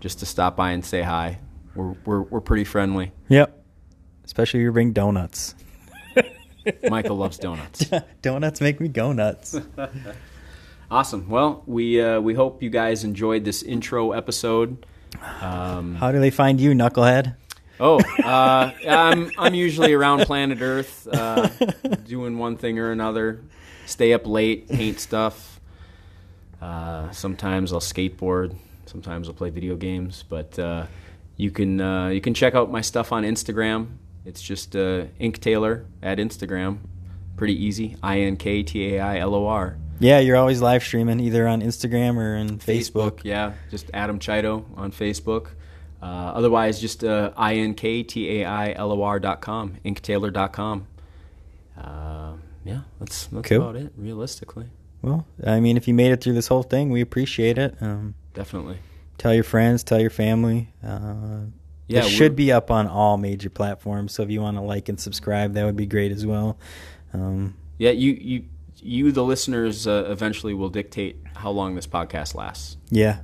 just 0.00 0.20
to 0.20 0.26
stop 0.26 0.56
by 0.56 0.70
and 0.70 0.84
say 0.84 1.02
hi. 1.02 1.40
We're, 1.74 1.94
we're, 2.06 2.22
we're 2.22 2.40
pretty 2.40 2.64
friendly. 2.64 3.12
Yep. 3.28 3.54
Especially 4.24 4.60
if 4.60 4.64
you 4.64 4.72
bring 4.72 4.92
donuts. 4.92 5.54
Michael 6.88 7.16
loves 7.16 7.38
donuts. 7.38 7.90
donuts 8.22 8.60
make 8.60 8.80
me 8.80 8.88
go 8.88 9.12
nuts. 9.12 9.58
Awesome. 10.90 11.28
Well, 11.28 11.62
we 11.66 12.00
uh, 12.00 12.18
we 12.18 12.32
hope 12.32 12.62
you 12.62 12.70
guys 12.70 13.04
enjoyed 13.04 13.44
this 13.44 13.62
intro 13.62 14.12
episode. 14.12 14.86
Um, 15.42 15.96
How 15.96 16.12
do 16.12 16.18
they 16.18 16.30
find 16.30 16.58
you, 16.58 16.70
knucklehead? 16.70 17.36
Oh, 17.78 18.00
uh, 18.24 18.72
I'm 18.88 19.30
I'm 19.36 19.54
usually 19.54 19.92
around 19.92 20.20
planet 20.20 20.62
Earth, 20.62 21.06
uh, 21.06 21.48
doing 22.06 22.38
one 22.38 22.56
thing 22.56 22.78
or 22.78 22.90
another. 22.90 23.42
Stay 23.84 24.14
up 24.14 24.26
late, 24.26 24.68
paint 24.68 24.98
stuff. 24.98 25.60
Uh, 26.60 27.10
sometimes 27.10 27.72
I'll 27.72 27.80
skateboard. 27.80 28.56
Sometimes 28.86 29.28
I'll 29.28 29.34
play 29.34 29.50
video 29.50 29.76
games. 29.76 30.24
But 30.26 30.58
uh, 30.58 30.86
you 31.36 31.50
can 31.50 31.82
uh, 31.82 32.08
you 32.08 32.22
can 32.22 32.32
check 32.32 32.54
out 32.54 32.70
my 32.70 32.80
stuff 32.80 33.12
on 33.12 33.24
Instagram. 33.24 33.88
It's 34.24 34.42
just 34.42 34.76
uh, 34.76 35.04
Ink 35.18 35.40
Tailor 35.40 35.86
at 36.02 36.18
Instagram. 36.18 36.78
Pretty 37.36 37.54
easy. 37.64 37.96
I 38.02 38.20
N 38.20 38.36
K 38.36 38.62
T 38.62 38.94
A 38.96 39.00
I 39.00 39.18
L 39.18 39.34
O 39.34 39.46
R. 39.46 39.76
Yeah, 40.00 40.18
you're 40.20 40.36
always 40.36 40.60
live 40.62 40.82
streaming 40.84 41.18
either 41.18 41.48
on 41.48 41.60
Instagram 41.60 42.16
or 42.18 42.36
on 42.36 42.58
Facebook. 42.58 43.20
Yeah, 43.24 43.54
just 43.70 43.90
Adam 43.92 44.18
Chido 44.20 44.64
on 44.76 44.92
Facebook. 44.92 45.48
Uh, 46.00 46.04
otherwise, 46.06 46.80
just 46.80 47.02
uh, 47.02 47.32
I-N-K-T-A-I-L-O-R 47.36 49.18
dot 49.18 49.40
com, 49.40 49.76
inktailor 49.84 50.32
dot 50.32 50.52
com. 50.52 50.86
Uh, 51.76 52.34
yeah, 52.64 52.82
that's, 53.00 53.26
that's 53.26 53.48
Cool. 53.48 53.56
about 53.62 53.74
it, 53.74 53.92
realistically. 53.96 54.66
Well, 55.02 55.26
I 55.44 55.58
mean, 55.58 55.76
if 55.76 55.88
you 55.88 55.94
made 55.94 56.12
it 56.12 56.22
through 56.22 56.34
this 56.34 56.46
whole 56.48 56.62
thing, 56.62 56.90
we 56.90 57.00
appreciate 57.00 57.58
it. 57.58 57.76
Um, 57.80 58.14
Definitely. 58.34 58.78
tell 59.16 59.34
your 59.34 59.42
friends, 59.44 59.82
tell 59.82 60.00
your 60.00 60.10
family. 60.10 60.72
Uh, 60.86 61.46
Yeah, 61.88 62.04
it 62.04 62.08
should 62.10 62.36
be 62.36 62.52
up 62.52 62.70
on 62.70 62.86
all 62.86 63.16
major 63.16 63.48
platforms. 63.50 64.12
So 64.12 64.22
if 64.22 64.30
you 64.30 64.40
want 64.42 64.56
to 64.56 64.60
like 64.62 64.88
and 64.88 65.00
subscribe, 65.00 65.54
that 65.54 65.64
would 65.64 65.76
be 65.76 65.86
great 65.86 66.12
as 66.12 66.24
well. 66.26 66.58
Um, 67.14 67.54
Yeah, 67.78 67.90
you, 67.92 68.12
you, 68.12 68.44
you 68.82 69.10
the 69.12 69.24
listeners, 69.24 69.86
uh, 69.86 70.04
eventually 70.08 70.52
will 70.54 70.68
dictate 70.68 71.16
how 71.34 71.50
long 71.50 71.74
this 71.74 71.86
podcast 71.86 72.34
lasts. 72.34 72.76
yeah, 72.90 73.20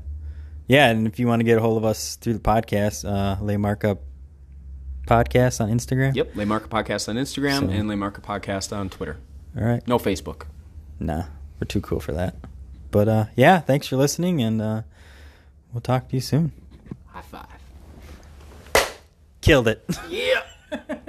yeah. 0.66 0.88
And 0.88 1.06
if 1.06 1.18
you 1.18 1.26
want 1.26 1.40
to 1.40 1.44
get 1.44 1.58
a 1.58 1.60
hold 1.60 1.76
of 1.76 1.84
us 1.84 2.16
through 2.16 2.32
the 2.34 2.38
podcast, 2.40 3.04
uh, 3.06 3.36
Lemarca 3.42 3.98
podcast 5.06 5.60
on 5.60 5.70
Instagram. 5.70 6.14
Yep, 6.14 6.32
Lemarca 6.32 6.68
Podcast 6.68 7.08
on 7.10 7.16
Instagram 7.16 7.60
So- 7.60 7.68
and 7.68 7.90
Lemarca 7.90 8.20
Podcast 8.22 8.74
on 8.74 8.88
Twitter. 8.88 9.18
All 9.56 9.62
right. 9.64 9.86
No 9.86 9.98
Facebook. 9.98 10.44
Nah, 10.98 11.24
we're 11.60 11.66
too 11.66 11.82
cool 11.82 12.00
for 12.00 12.12
that. 12.12 12.36
But 12.90 13.08
uh, 13.08 13.24
yeah, 13.36 13.58
thanks 13.60 13.86
for 13.86 13.96
listening, 13.96 14.40
and 14.40 14.62
uh, 14.62 14.82
we'll 15.72 15.80
talk 15.82 16.08
to 16.08 16.14
you 16.14 16.20
soon. 16.22 16.52
High 17.08 17.20
five. 17.20 17.46
Killed 19.44 19.68
it. 19.68 19.84
Yeah. 20.08 20.42